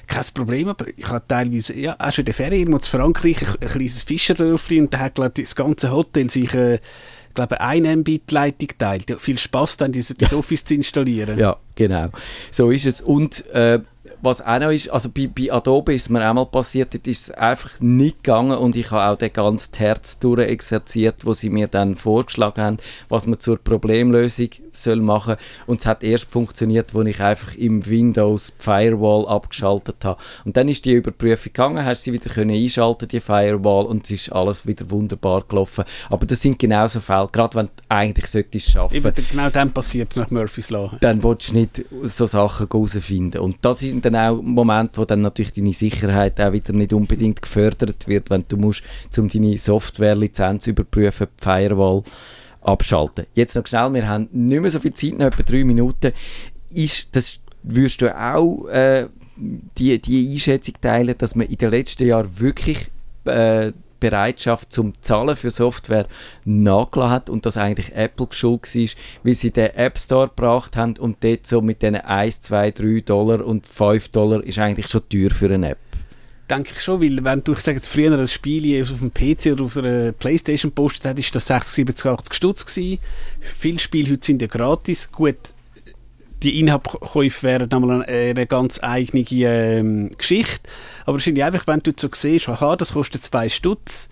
kein 0.07 0.25
Problem, 0.35 0.69
aber 0.69 0.87
ich 0.97 1.07
habe 1.07 1.23
teilweise, 1.29 1.79
ja, 1.79 1.95
auch 1.99 2.11
schon 2.12 2.23
in 2.23 2.27
der 2.27 2.35
Ferien, 2.35 2.61
irgendwo 2.61 2.79
zu 2.79 2.91
Frankreich, 2.91 3.43
ein, 3.43 3.55
ein 3.61 3.69
kleines 3.69 4.03
Fischerdörfli 4.03 4.81
und 4.81 4.93
da 4.95 4.99
hat, 5.01 5.14
glaube 5.17 5.33
ich, 5.37 5.45
das 5.45 5.55
ganze 5.55 5.93
Hotel 5.93 6.31
sich, 6.31 6.55
äh, 6.55 6.79
glaube 7.35 7.61
eine 7.61 7.95
Mbit-Leitung 7.97 8.69
teilt. 8.79 9.11
Ja, 9.11 9.17
viel 9.19 9.38
Spaß 9.38 9.77
dann, 9.77 9.93
dieses, 9.93 10.17
das 10.17 10.33
Office 10.33 10.64
zu 10.64 10.75
installieren. 10.75 11.38
Ja, 11.38 11.57
genau. 11.77 12.09
So 12.51 12.71
ist 12.71 12.87
es. 12.87 13.01
Und 13.01 13.47
äh, 13.51 13.79
was 14.22 14.44
auch 14.44 14.59
noch 14.59 14.70
ist, 14.70 14.90
also 14.90 15.09
bei, 15.09 15.28
bei 15.28 15.52
Adobe 15.52 15.94
ist 15.94 16.11
mir 16.11 16.28
auch 16.28 16.35
mal 16.35 16.46
passiert, 16.46 16.94
dort 16.94 17.07
ist 17.07 17.22
es 17.22 17.31
einfach 17.31 17.81
nicht 17.81 18.24
gegangen 18.24 18.57
und 18.57 18.76
ich 18.76 18.90
habe 18.90 19.12
auch 19.12 19.18
den 19.18 19.33
ganzen 19.33 19.74
Herz 19.76 20.18
durchexerziert, 20.18 21.24
wo 21.24 21.33
sie 21.33 21.50
mir 21.50 21.68
dann 21.68 21.96
vorgeschlagen 21.96 22.62
haben, 22.62 22.76
was 23.09 23.26
man 23.26 23.38
zur 23.38 23.59
Problemlösung 23.59 24.48
soll 24.72 24.96
machen 24.96 25.37
und 25.66 25.81
es 25.81 25.87
hat 25.87 26.02
erst 26.02 26.24
funktioniert, 26.31 26.94
wo 26.94 27.02
ich 27.02 27.20
einfach 27.20 27.54
im 27.54 27.87
Windows 27.87 28.54
die 28.57 28.62
Firewall 28.62 29.26
abgeschaltet 29.26 30.04
habe. 30.04 30.20
Und 30.44 30.57
dann 30.57 30.68
ist 30.68 30.85
die 30.85 30.92
Überprüfung 30.92 31.52
gegangen, 31.52 31.85
hast 31.85 32.04
sie 32.04 32.12
wieder 32.12 32.31
können 32.31 32.54
einschalten, 32.54 33.09
die 33.09 33.20
Firewall, 33.20 33.87
und 33.87 34.04
es 34.04 34.11
ist 34.11 34.33
alles 34.33 34.66
wieder 34.66 34.90
wunderbar 34.90 35.44
gelaufen. 35.48 35.85
Aber 36.11 36.26
das 36.26 36.40
sind 36.40 36.59
genauso 36.59 37.00
Fälle, 37.00 37.28
gerade 37.31 37.57
wenn 37.57 37.66
du 37.66 37.72
eigentlich 37.88 38.26
solltest 38.26 38.70
schaffen 38.70 38.96
Eben, 38.96 39.12
genau 39.31 39.50
dann 39.50 39.72
passiert 39.72 40.11
es 40.11 40.16
nach 40.16 40.31
Murphys 40.31 40.70
Law. 40.70 40.92
dann 41.00 41.22
willst 41.22 41.50
du 41.50 41.54
nicht 41.54 41.85
so 42.02 42.26
Sachen 42.26 42.68
herausfinden. 42.70 43.38
Und 43.38 43.57
das 43.62 43.81
sind 43.81 44.04
dann 44.11 44.16
auch 44.16 44.42
Momente, 44.42 44.99
wo 44.99 45.05
dann 45.05 45.21
natürlich 45.21 45.53
deine 45.53 45.73
Sicherheit 45.73 46.40
auch 46.40 46.53
wieder 46.53 46.73
nicht 46.73 46.92
unbedingt 46.92 47.42
gefördert 47.42 48.07
wird, 48.09 48.31
wenn 48.31 48.44
du 48.49 48.57
musst, 48.57 48.83
um 49.16 49.29
deine 49.29 49.59
Software-Lizenz 49.59 50.66
überprüfen, 50.66 51.27
die 51.38 51.44
Firewall 51.44 52.03
abschalten. 52.61 53.27
Jetzt 53.35 53.57
noch 53.57 53.66
schnell, 53.66 53.92
wir 53.94 54.09
haben 54.09 54.29
nicht 54.33 54.61
mehr 54.61 54.71
so 54.71 54.81
viel 54.81 54.92
Zeit, 54.92 55.18
noch 55.18 55.27
etwa 55.27 55.42
drei 55.42 55.64
Minuten. 55.64 56.12
Ist, 56.71 57.14
das 57.16 57.40
würdest 57.62 58.03
du 58.03 58.14
auch 58.16 58.66
äh, 58.68 59.07
die, 59.37 59.99
die 60.01 60.33
Einschätzung 60.33 60.75
teilen, 60.81 61.14
dass 61.16 61.35
man 61.35 61.47
in 61.47 61.57
den 61.57 61.71
letzten 61.71 62.07
Jahren 62.07 62.40
wirklich 62.40 62.88
äh, 63.25 63.73
Bereitschaft 64.00 64.72
zum 64.72 64.94
Zahlen 65.00 65.37
für 65.37 65.50
Software 65.50 66.06
nachgelassen 66.44 67.11
hat 67.11 67.30
und 67.30 67.46
dass 67.46 67.56
eigentlich 67.56 67.94
Apple 67.94 68.28
schuld 68.30 68.74
war, 68.74 68.88
weil 69.22 69.34
sie 69.34 69.50
den 69.50 69.74
App 69.74 69.98
Store 69.98 70.28
gebracht 70.28 70.76
haben 70.76 70.96
und 70.98 71.22
dort 71.22 71.46
so 71.46 71.61
mit 71.61 71.82
diesen 71.82 71.96
1, 71.96 72.40
2, 72.42 72.70
3 72.70 73.00
Dollar 73.00 73.44
und 73.44 73.66
5 73.66 74.08
Dollar 74.08 74.42
ist 74.42 74.58
eigentlich 74.58 74.88
schon 74.88 75.08
teuer 75.08 75.30
für 75.30 75.52
eine 75.52 75.70
App. 75.70 75.78
Denke 76.48 76.70
ich 76.72 76.80
schon, 76.80 77.02
weil 77.02 77.22
wenn 77.24 77.44
du, 77.44 77.52
ich 77.52 77.58
sage 77.58 77.76
jetzt 77.76 77.88
früher 77.88 78.18
ein 78.18 78.26
Spiel 78.26 78.82
auf 78.82 78.98
dem 79.00 79.12
PC 79.12 79.52
oder 79.52 79.64
auf 79.64 79.76
einer 79.76 80.12
Playstation 80.12 80.72
postet 80.72 81.04
hast, 81.04 81.18
ist 81.18 81.34
das 81.34 81.46
60, 81.46 81.74
70, 81.74 82.06
80 82.06 82.34
Stutz 82.34 82.64
gewesen. 82.64 82.98
Viele 83.40 83.78
Spiele 83.78 84.12
heute 84.12 84.24
sind 84.24 84.40
ja 84.40 84.48
gratis. 84.48 85.12
Gut, 85.12 85.37
die 86.42 86.61
Inhabkäufe 86.61 87.42
wären 87.42 87.68
nochmal 87.68 88.03
eine, 88.03 88.31
eine 88.31 88.46
ganz 88.46 88.83
eigene 88.83 89.24
ähm, 89.31 90.11
Geschichte. 90.16 90.68
Aber 91.03 91.14
wahrscheinlich 91.14 91.44
einfach, 91.44 91.66
wenn 91.66 91.81
du 91.81 91.92
so 91.96 92.09
siehst, 92.12 92.48
aha, 92.48 92.77
das 92.77 92.92
kostet 92.92 93.22
2 93.22 93.48
Stutz. 93.48 94.09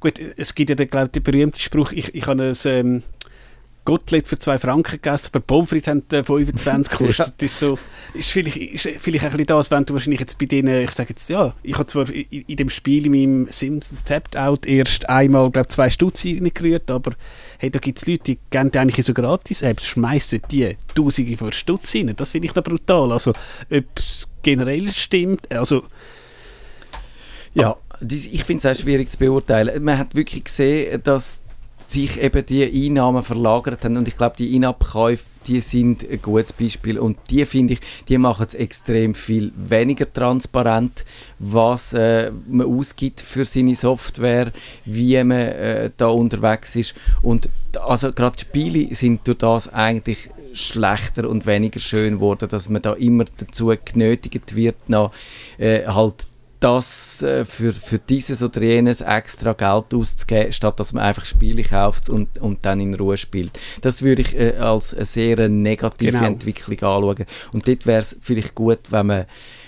Gut, 0.00 0.18
es 0.18 0.54
gibt 0.54 0.70
ja, 0.70 0.76
den, 0.76 0.90
glaub, 0.90 1.12
den 1.12 1.22
berühmten 1.22 1.58
Spruch, 1.58 1.92
ich, 1.92 2.14
ich 2.14 2.26
habe 2.26 2.42
ein 2.42 2.54
ähm, 2.64 3.02
Gottlieb 3.86 4.28
für 4.28 4.38
2 4.38 4.58
Franken 4.58 4.92
gegessen, 4.92 5.30
aber 5.32 5.40
Pommes 5.40 5.70
frites 5.70 5.88
haben 5.88 6.02
äh, 6.12 6.22
25 6.22 6.90
gekostet. 6.98 7.34
Das 7.38 7.50
ist, 7.50 7.58
so, 7.58 7.78
ist, 8.12 8.30
vielleicht, 8.30 8.58
ist 8.58 8.88
vielleicht 9.00 9.24
ein 9.24 9.30
bisschen 9.30 9.46
das, 9.46 9.70
wenn 9.70 9.86
du 9.86 9.94
wahrscheinlich 9.94 10.20
jetzt 10.20 10.38
bei 10.38 10.44
denen, 10.44 10.82
ich 10.82 10.90
sage 10.90 11.10
jetzt, 11.10 11.30
ja, 11.30 11.54
ich 11.62 11.74
habe 11.74 11.86
zwar 11.86 12.10
in, 12.10 12.26
in 12.28 12.56
dem 12.56 12.68
Spiel, 12.68 13.06
in 13.06 13.12
meinem 13.12 13.46
Simpsons 13.50 14.04
Tapped 14.04 14.36
Out, 14.36 14.66
erst 14.66 15.08
einmal, 15.08 15.50
glaube 15.50 15.68
zwei 15.68 15.88
Stutz 15.88 16.26
reingerührt, 16.26 16.90
aber 16.90 17.12
hey, 17.58 17.70
da 17.70 17.78
gibt 17.78 17.96
es 17.96 18.06
Leute, 18.06 18.24
die 18.24 18.38
geben 18.50 18.70
dir 18.70 18.80
eigentlich 18.80 19.06
so 19.06 19.14
Gratis-Apps, 19.14 19.86
schmeißen 19.86 20.42
die 20.50 20.76
Tausende 20.94 21.36
von 21.38 21.52
Stutz 21.52 21.94
rein. 21.94 22.12
Das 22.14 22.32
finde 22.32 22.48
ich 22.48 22.54
noch 22.54 22.64
brutal. 22.64 23.12
Also, 23.12 23.30
ob 23.70 23.84
es 23.96 24.28
generell 24.42 24.92
stimmt, 24.92 25.50
also, 25.50 25.84
Ja, 27.54 27.76
ich 28.10 28.44
finde 28.44 28.68
es 28.68 28.78
auch 28.78 28.82
schwierig 28.82 29.10
zu 29.10 29.18
beurteilen. 29.18 29.82
Man 29.82 29.96
hat 29.96 30.14
wirklich 30.14 30.44
gesehen, 30.44 31.00
dass 31.02 31.40
sich 31.90 32.20
eben 32.20 32.44
die 32.44 32.64
Einnahmen 32.64 33.22
verlagert 33.22 33.84
haben. 33.84 33.96
Und 33.96 34.08
ich 34.08 34.16
glaube, 34.16 34.36
die 34.36 34.54
Inabkäufe, 34.54 35.24
die 35.46 35.60
sind 35.60 36.08
ein 36.08 36.20
gutes 36.20 36.52
Beispiel. 36.52 36.98
Und 36.98 37.18
die 37.30 37.44
finde 37.46 37.74
ich, 37.74 37.80
die 38.08 38.18
machen 38.18 38.46
es 38.46 38.54
extrem 38.54 39.14
viel 39.14 39.52
weniger 39.56 40.12
transparent, 40.12 41.04
was 41.38 41.92
äh, 41.92 42.32
man 42.48 42.66
ausgibt 42.66 43.20
für 43.20 43.44
seine 43.44 43.74
Software, 43.74 44.52
wie 44.84 45.22
man 45.22 45.38
äh, 45.38 45.90
da 45.96 46.08
unterwegs 46.08 46.76
ist. 46.76 46.94
Und 47.22 47.48
also 47.80 48.10
gerade 48.12 48.38
Spiele 48.38 48.94
sind 48.94 49.26
durch 49.26 49.38
das 49.38 49.72
eigentlich 49.72 50.30
schlechter 50.52 51.28
und 51.28 51.46
weniger 51.46 51.80
schön 51.80 52.14
geworden, 52.14 52.48
dass 52.48 52.68
man 52.68 52.82
da 52.82 52.94
immer 52.94 53.26
dazu 53.36 53.72
genötigt 53.84 54.56
wird, 54.56 54.88
noch 54.88 55.12
äh, 55.58 55.86
halt 55.86 56.26
das 56.60 57.22
äh, 57.22 57.44
für, 57.44 57.72
für 57.72 57.98
dieses 57.98 58.42
oder 58.42 58.62
jenes 58.62 59.00
extra 59.00 59.52
Geld 59.52 59.94
auszugeben, 59.94 60.52
statt 60.52 60.80
dass 60.80 60.92
man 60.92 61.04
einfach 61.04 61.24
Spiele 61.24 61.62
kauft 61.62 62.08
und, 62.08 62.38
und 62.38 62.64
dann 62.64 62.80
in 62.80 62.94
Ruhe 62.94 63.16
spielt. 63.16 63.58
Das 63.82 64.02
würde 64.02 64.22
ich 64.22 64.36
äh, 64.38 64.56
als 64.56 64.94
eine 64.94 65.06
sehr 65.06 65.48
negative 65.48 66.12
Genau. 66.12 66.24
Entwicklung 66.26 66.78
anschauen. 66.78 67.26
Und 67.52 67.68
dort 67.68 67.86
wäre 67.86 68.00
es 68.00 68.16
vielleicht 68.20 68.54
gut, 68.54 68.78
wenn 68.90 69.06
man, 69.06 69.24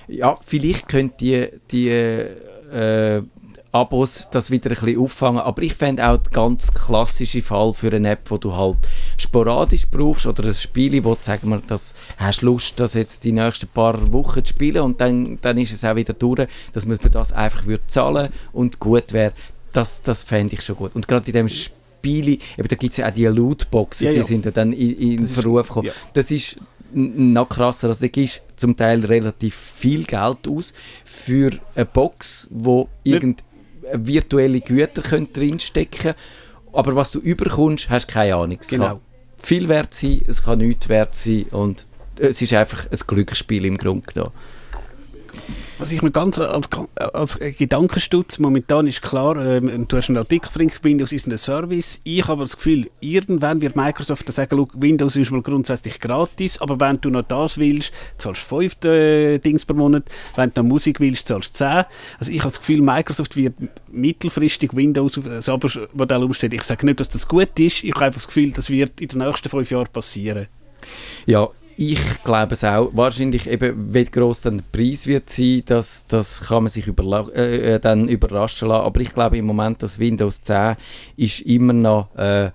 ja, 0.07 0.37
vielleicht 0.46 0.88
könnte 0.88 1.16
die, 1.20 1.48
die 1.70 1.88
äh, 1.88 3.22
Abos 3.71 4.27
das 4.31 4.51
wieder 4.51 4.71
ein 4.71 4.77
bisschen 4.81 4.99
auffangen, 5.01 5.41
aber 5.41 5.61
ich 5.63 5.75
fände 5.75 6.07
auch 6.09 6.17
der 6.17 6.33
ganz 6.33 6.73
klassische 6.73 7.43
Fall 7.43 7.75
für 7.75 7.93
eine 7.93 8.11
App, 8.11 8.31
wo 8.31 8.39
du 8.39 8.57
halt 8.57 8.77
sporadisch 9.19 9.87
brauchst 9.91 10.27
oder 10.27 10.45
ein 10.45 10.55
Spiel, 10.55 11.05
wo 11.05 11.15
du, 11.15 11.23
sagen 11.23 11.51
wir, 11.51 11.61
das 11.67 11.93
hast 12.17 12.41
Lust, 12.43 12.81
das 12.81 12.95
jetzt 12.95 13.25
die 13.25 13.33
nächsten 13.33 13.69
paar 13.69 14.11
Wochen 14.13 14.43
zu 14.43 14.55
spielen 14.55 14.83
und 14.83 15.01
dann, 15.01 15.39
dann 15.43 15.59
ist 15.59 15.73
es 15.73 15.85
auch 15.85 15.97
wieder 15.97 16.15
durch, 16.15 16.49
dass 16.73 16.87
man 16.87 16.99
für 16.99 17.11
das 17.11 17.33
einfach 17.33 17.67
würde 17.67 17.87
zahlen 17.89 18.31
und 18.53 18.79
gut 18.81 19.13
wäre, 19.13 19.33
das, 19.75 20.03
das 20.03 20.23
fände 20.23 20.55
ich 20.55 20.63
schon 20.63 20.77
gut. 20.77 20.95
Und 20.95 21.07
gerade 21.07 21.27
in 21.27 21.35
dem 21.35 21.49
Spiele, 21.49 22.39
eben, 22.57 22.69
da 22.69 22.77
gibt 22.77 22.93
es 22.93 22.97
ja 22.97 23.09
auch 23.09 23.13
die 23.13 23.27
Lootboxen, 23.27 24.07
Ja, 24.07 24.13
die 24.13 24.19
ja. 24.19 24.25
sind 24.25 24.47
ja 24.47 24.51
dann 24.51 24.73
in, 24.73 24.97
in 24.99 25.21
Das 25.21 25.33
Verruf 25.33 25.69
gekommen. 25.69 25.89
ja. 25.89 25.93
Das 26.15 26.31
ist 26.31 26.59
noch 26.95 27.51
krasser, 27.51 27.89
also 27.89 28.01
da 28.01 28.09
gibst 28.09 28.43
zum 28.57 28.75
Teil 28.75 29.05
relativ 29.05 29.55
viel 29.55 30.05
Geld 30.05 30.49
aus 30.49 30.73
für 31.05 31.51
eine 31.75 31.85
Box, 31.85 32.49
wo 32.51 32.89
irgend 33.05 33.43
virtuelle 33.94 34.61
Güter 34.61 35.03
können 35.03 35.33
drinstecken 35.33 36.14
aber 36.72 36.94
was 36.94 37.11
du 37.11 37.18
überkommst, 37.18 37.90
hast 37.90 38.09
keine 38.09 38.35
Ahnung. 38.37 38.59
Es 38.61 38.68
Genau. 38.68 38.87
kann 38.87 39.01
viel 39.38 39.68
wert 39.68 39.94
sein, 39.94 40.22
es 40.27 40.42
kann 40.42 40.59
nichts 40.59 40.88
wert 40.88 41.14
sein 41.14 41.44
und 41.51 41.85
es 42.18 42.42
ist 42.42 42.53
einfach 42.53 42.87
ein 42.90 42.98
Glücksspiel 43.07 43.64
im 43.64 43.79
Grunde 43.79 44.07
genommen. 44.12 44.33
Was 45.79 45.93
ich 45.93 46.03
mir 46.03 46.11
ganz 46.11 46.39
als, 46.39 46.68
als 46.97 47.39
Gedankenstutz 47.39 48.39
momentan 48.39 48.87
ist 48.87 49.01
klar, 49.03 49.37
ähm, 49.37 49.87
du 49.87 49.97
hast 49.97 50.09
einen 50.09 50.18
Artikel 50.18 50.51
verlinkt, 50.51 50.83
Windows 50.83 51.12
ist 51.12 51.26
ein 51.26 51.39
Service. 51.39 52.01
Ich 52.05 52.26
habe 52.26 52.43
das 52.43 52.57
Gefühl, 52.57 52.91
irgendwann 53.01 53.61
wird 53.61 53.76
Microsoft 53.76 54.31
sagen, 54.33 54.66
Windows 54.74 55.16
ist 55.16 55.31
mal 55.31 55.43
grundsätzlich 55.43 56.01
gratis, 56.01 56.61
aber 56.61 56.81
wenn 56.81 57.01
du 57.01 57.11
noch 57.11 57.22
das 57.22 57.59
willst, 57.59 57.93
zahlst 58.18 58.51
du 58.51 58.57
5 58.57 58.85
äh, 58.85 59.39
Dings 59.39 59.64
per 59.64 59.76
Monat, 59.76 60.05
wenn 60.37 60.53
du 60.53 60.62
noch 60.62 60.68
Musik 60.68 61.01
willst, 61.01 61.29
zahlst 61.29 61.55
du 61.55 61.59
10. 61.59 61.85
Also 62.18 62.33
ich 62.33 62.41
habe 62.41 62.51
das 62.51 62.59
Gefühl, 62.59 62.83
Microsoft 62.83 63.37
wird 63.37 63.55
mittelfristig 63.91 64.74
Windows 64.74 65.18
auf 65.18 65.26
ein 65.26 65.55
Abo-Modell 65.55 66.22
umstellen. 66.24 66.53
Ich 66.55 66.64
sage 66.64 66.87
nicht, 66.87 67.01
dass 67.01 67.09
das 67.09 67.29
gut 67.29 67.59
ist, 67.59 67.85
ich 67.85 67.95
habe 67.95 68.07
einfach 68.07 68.20
das 68.20 68.26
Gefühl, 68.26 68.53
das 68.53 68.68
wird 68.68 69.01
in 69.01 69.09
den 69.09 69.18
nächsten 69.18 69.49
5 69.49 69.70
Jahren 69.70 69.89
passieren. 69.93 70.49
Ja, 71.26 71.49
ich 71.79 72.24
glaube 72.24 72.55
es 72.55 72.64
auch. 72.64 72.91
Wahrscheinlich 72.93 73.49
eben, 73.49 73.95
wie 73.95 74.05
groß 74.05 74.43
dann 74.43 74.59
der 74.59 74.64
Preis 74.72 75.07
wird 75.07 75.31
sein, 75.31 75.62
das, 75.64 76.07
das 76.09 76.41
kann 76.41 76.64
man 76.64 76.68
sich 76.68 76.89
äh, 76.89 77.74
äh, 77.74 77.79
dann 77.79 78.09
überraschen 78.09 78.68
lassen. 78.68 78.85
Aber 78.85 79.01
ich 79.01 79.14
glaube 79.14 79.39
im 79.39 79.47
Moment, 79.47 79.81
dass 79.81 80.01
Windows 80.01 80.43
10 80.43 80.74
ist 81.16 81.43
immer 81.43 81.72
noch 81.72 82.12
äh, 82.16 82.51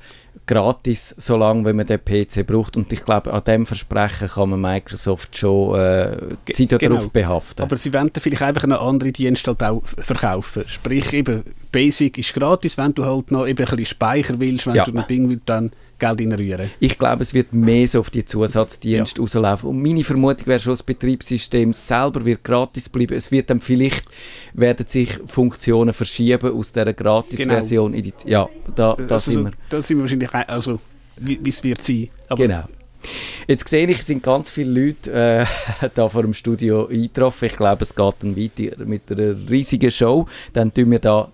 gratis, 0.46 1.16
solange 1.18 1.64
wenn 1.64 1.78
man 1.78 1.86
den 1.86 2.04
PC 2.04 2.46
braucht. 2.46 2.76
Und 2.76 2.92
ich 2.92 3.06
glaube, 3.06 3.32
an 3.32 3.46
dem 3.46 3.66
Versprechen 3.66 4.28
kann 4.28 4.50
man 4.50 4.60
Microsoft 4.60 5.38
schon 5.38 5.80
äh, 5.80 6.18
Zeit 6.52 6.78
genau. 6.78 6.96
darauf 6.96 7.10
behaften. 7.10 7.64
Aber 7.64 7.78
sie 7.78 7.94
wollen 7.94 8.12
vielleicht 8.14 8.42
einfach 8.42 8.66
eine 8.66 8.80
andere 8.80 9.14
Dienste 9.14 9.52
halt 9.52 9.64
auch 9.64 9.84
verkaufen. 9.86 10.66
Sprich 10.68 11.14
eben, 11.14 11.44
Basic 11.72 12.18
ist 12.18 12.34
gratis, 12.34 12.78
wenn 12.78 12.94
du 12.94 13.06
halt 13.06 13.32
noch 13.32 13.48
eben 13.48 13.58
ein 13.58 13.70
bisschen 13.70 13.86
Speicher 13.86 14.38
willst, 14.38 14.68
wenn 14.68 14.76
ja. 14.76 14.84
du 14.84 14.92
ein 14.98 15.08
Ding 15.08 15.30
willst, 15.30 15.48
dann 15.48 15.72
Geld 16.04 16.20
reinrühren. 16.20 16.72
Ich 16.80 16.98
glaube, 16.98 17.24
es 17.24 17.34
wird 17.34 17.54
mehr 17.54 17.88
so 17.88 18.00
auf 18.00 18.10
die 18.10 18.26
Zusatzdienste 18.26 19.18
ja. 19.18 19.24
rauslaufen. 19.24 19.70
Und 19.70 19.82
meine 19.82 20.04
Vermutung 20.04 20.48
wäre 20.48 20.60
schon, 20.60 20.74
das 20.74 20.84
Betriebssystem 20.84 21.74
selber 21.74 22.26
wird 22.26 22.44
gratis 22.44 22.90
bleiben. 22.90 23.16
Es 23.16 23.32
wird 23.32 23.50
dann 23.50 23.60
vielleicht, 23.60 24.06
werden 24.54 24.86
sich 24.88 25.10
Funktionen 25.28 25.94
verschieben 25.94 26.54
aus 26.54 26.72
dieser 26.72 26.94
Gratis-Version 26.94 27.92
genau. 27.92 28.04
in 28.04 28.14
die... 28.26 28.30
Ja, 28.30 28.50
da, 28.76 28.96
da 28.96 29.16
also, 29.16 29.32
sind 29.32 29.46
wir. 29.46 29.52
Da 29.70 29.82
sind 29.82 29.98
wir 29.98 30.02
wahrscheinlich... 30.02 30.34
Also, 30.34 30.80
wie 31.18 31.40
es 31.48 31.64
wird 31.64 31.84
sein. 31.84 32.10
Aber 32.28 32.42
genau. 32.42 32.64
Jetzt 33.48 33.68
sehe 33.68 33.86
ich, 33.88 34.00
es 34.00 34.08
sind 34.08 34.24
ganz 34.24 34.50
viele 34.50 34.86
Leute 34.86 35.12
äh, 35.12 35.46
da 35.94 36.08
vor 36.08 36.22
dem 36.24 36.34
Studio 36.34 36.88
eingetroffen. 36.88 37.48
Ich 37.48 37.58
glaube, 37.58 37.84
es 37.84 37.94
geht 37.94 38.16
dann 38.20 38.38
weiter 38.38 38.86
mit 38.86 39.12
einer 39.12 39.36
riesigen 39.50 39.92
Show. 39.92 40.28
Dann 40.54 40.74
tun 40.74 40.92
wir 40.92 41.00
da 41.00 41.30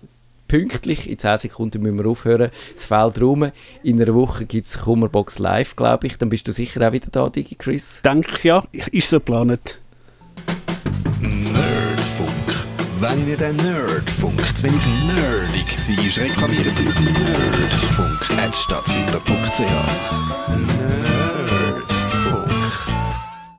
pünktlich, 0.50 1.08
in 1.08 1.16
10 1.16 1.38
Sekunden 1.38 1.80
müssen 1.82 1.98
wir 1.98 2.10
aufhören, 2.10 2.50
es 2.74 2.86
fällt 2.86 3.20
rum. 3.20 3.52
In 3.84 4.02
einer 4.02 4.12
Woche 4.14 4.46
gibt 4.46 4.66
es 4.66 4.80
Kummerbox 4.80 5.38
live, 5.38 5.76
glaube 5.76 6.08
ich. 6.08 6.18
Dann 6.18 6.28
bist 6.28 6.48
du 6.48 6.52
sicher 6.52 6.84
auch 6.86 6.92
wieder 6.92 7.06
da, 7.10 7.28
Digi 7.28 7.54
Chris? 7.54 8.00
Denke 8.04 8.48
ja, 8.48 8.64
ist 8.90 9.10
so 9.10 9.20
geplant. 9.20 9.78
Nerdfunk. 11.20 12.30
Wenn 12.98 13.28
ihr 13.28 13.36
den 13.36 13.54
Nerdfunk 13.56 14.40
zu 14.56 14.64
wenig 14.64 14.82
nerdig 15.06 15.78
seid, 15.78 16.18
reklamiert 16.18 16.76
sie 16.76 16.88
auf 16.88 17.00
nerdfunk.stattfinder.ch. 17.00 19.60
Nerd 19.60 21.19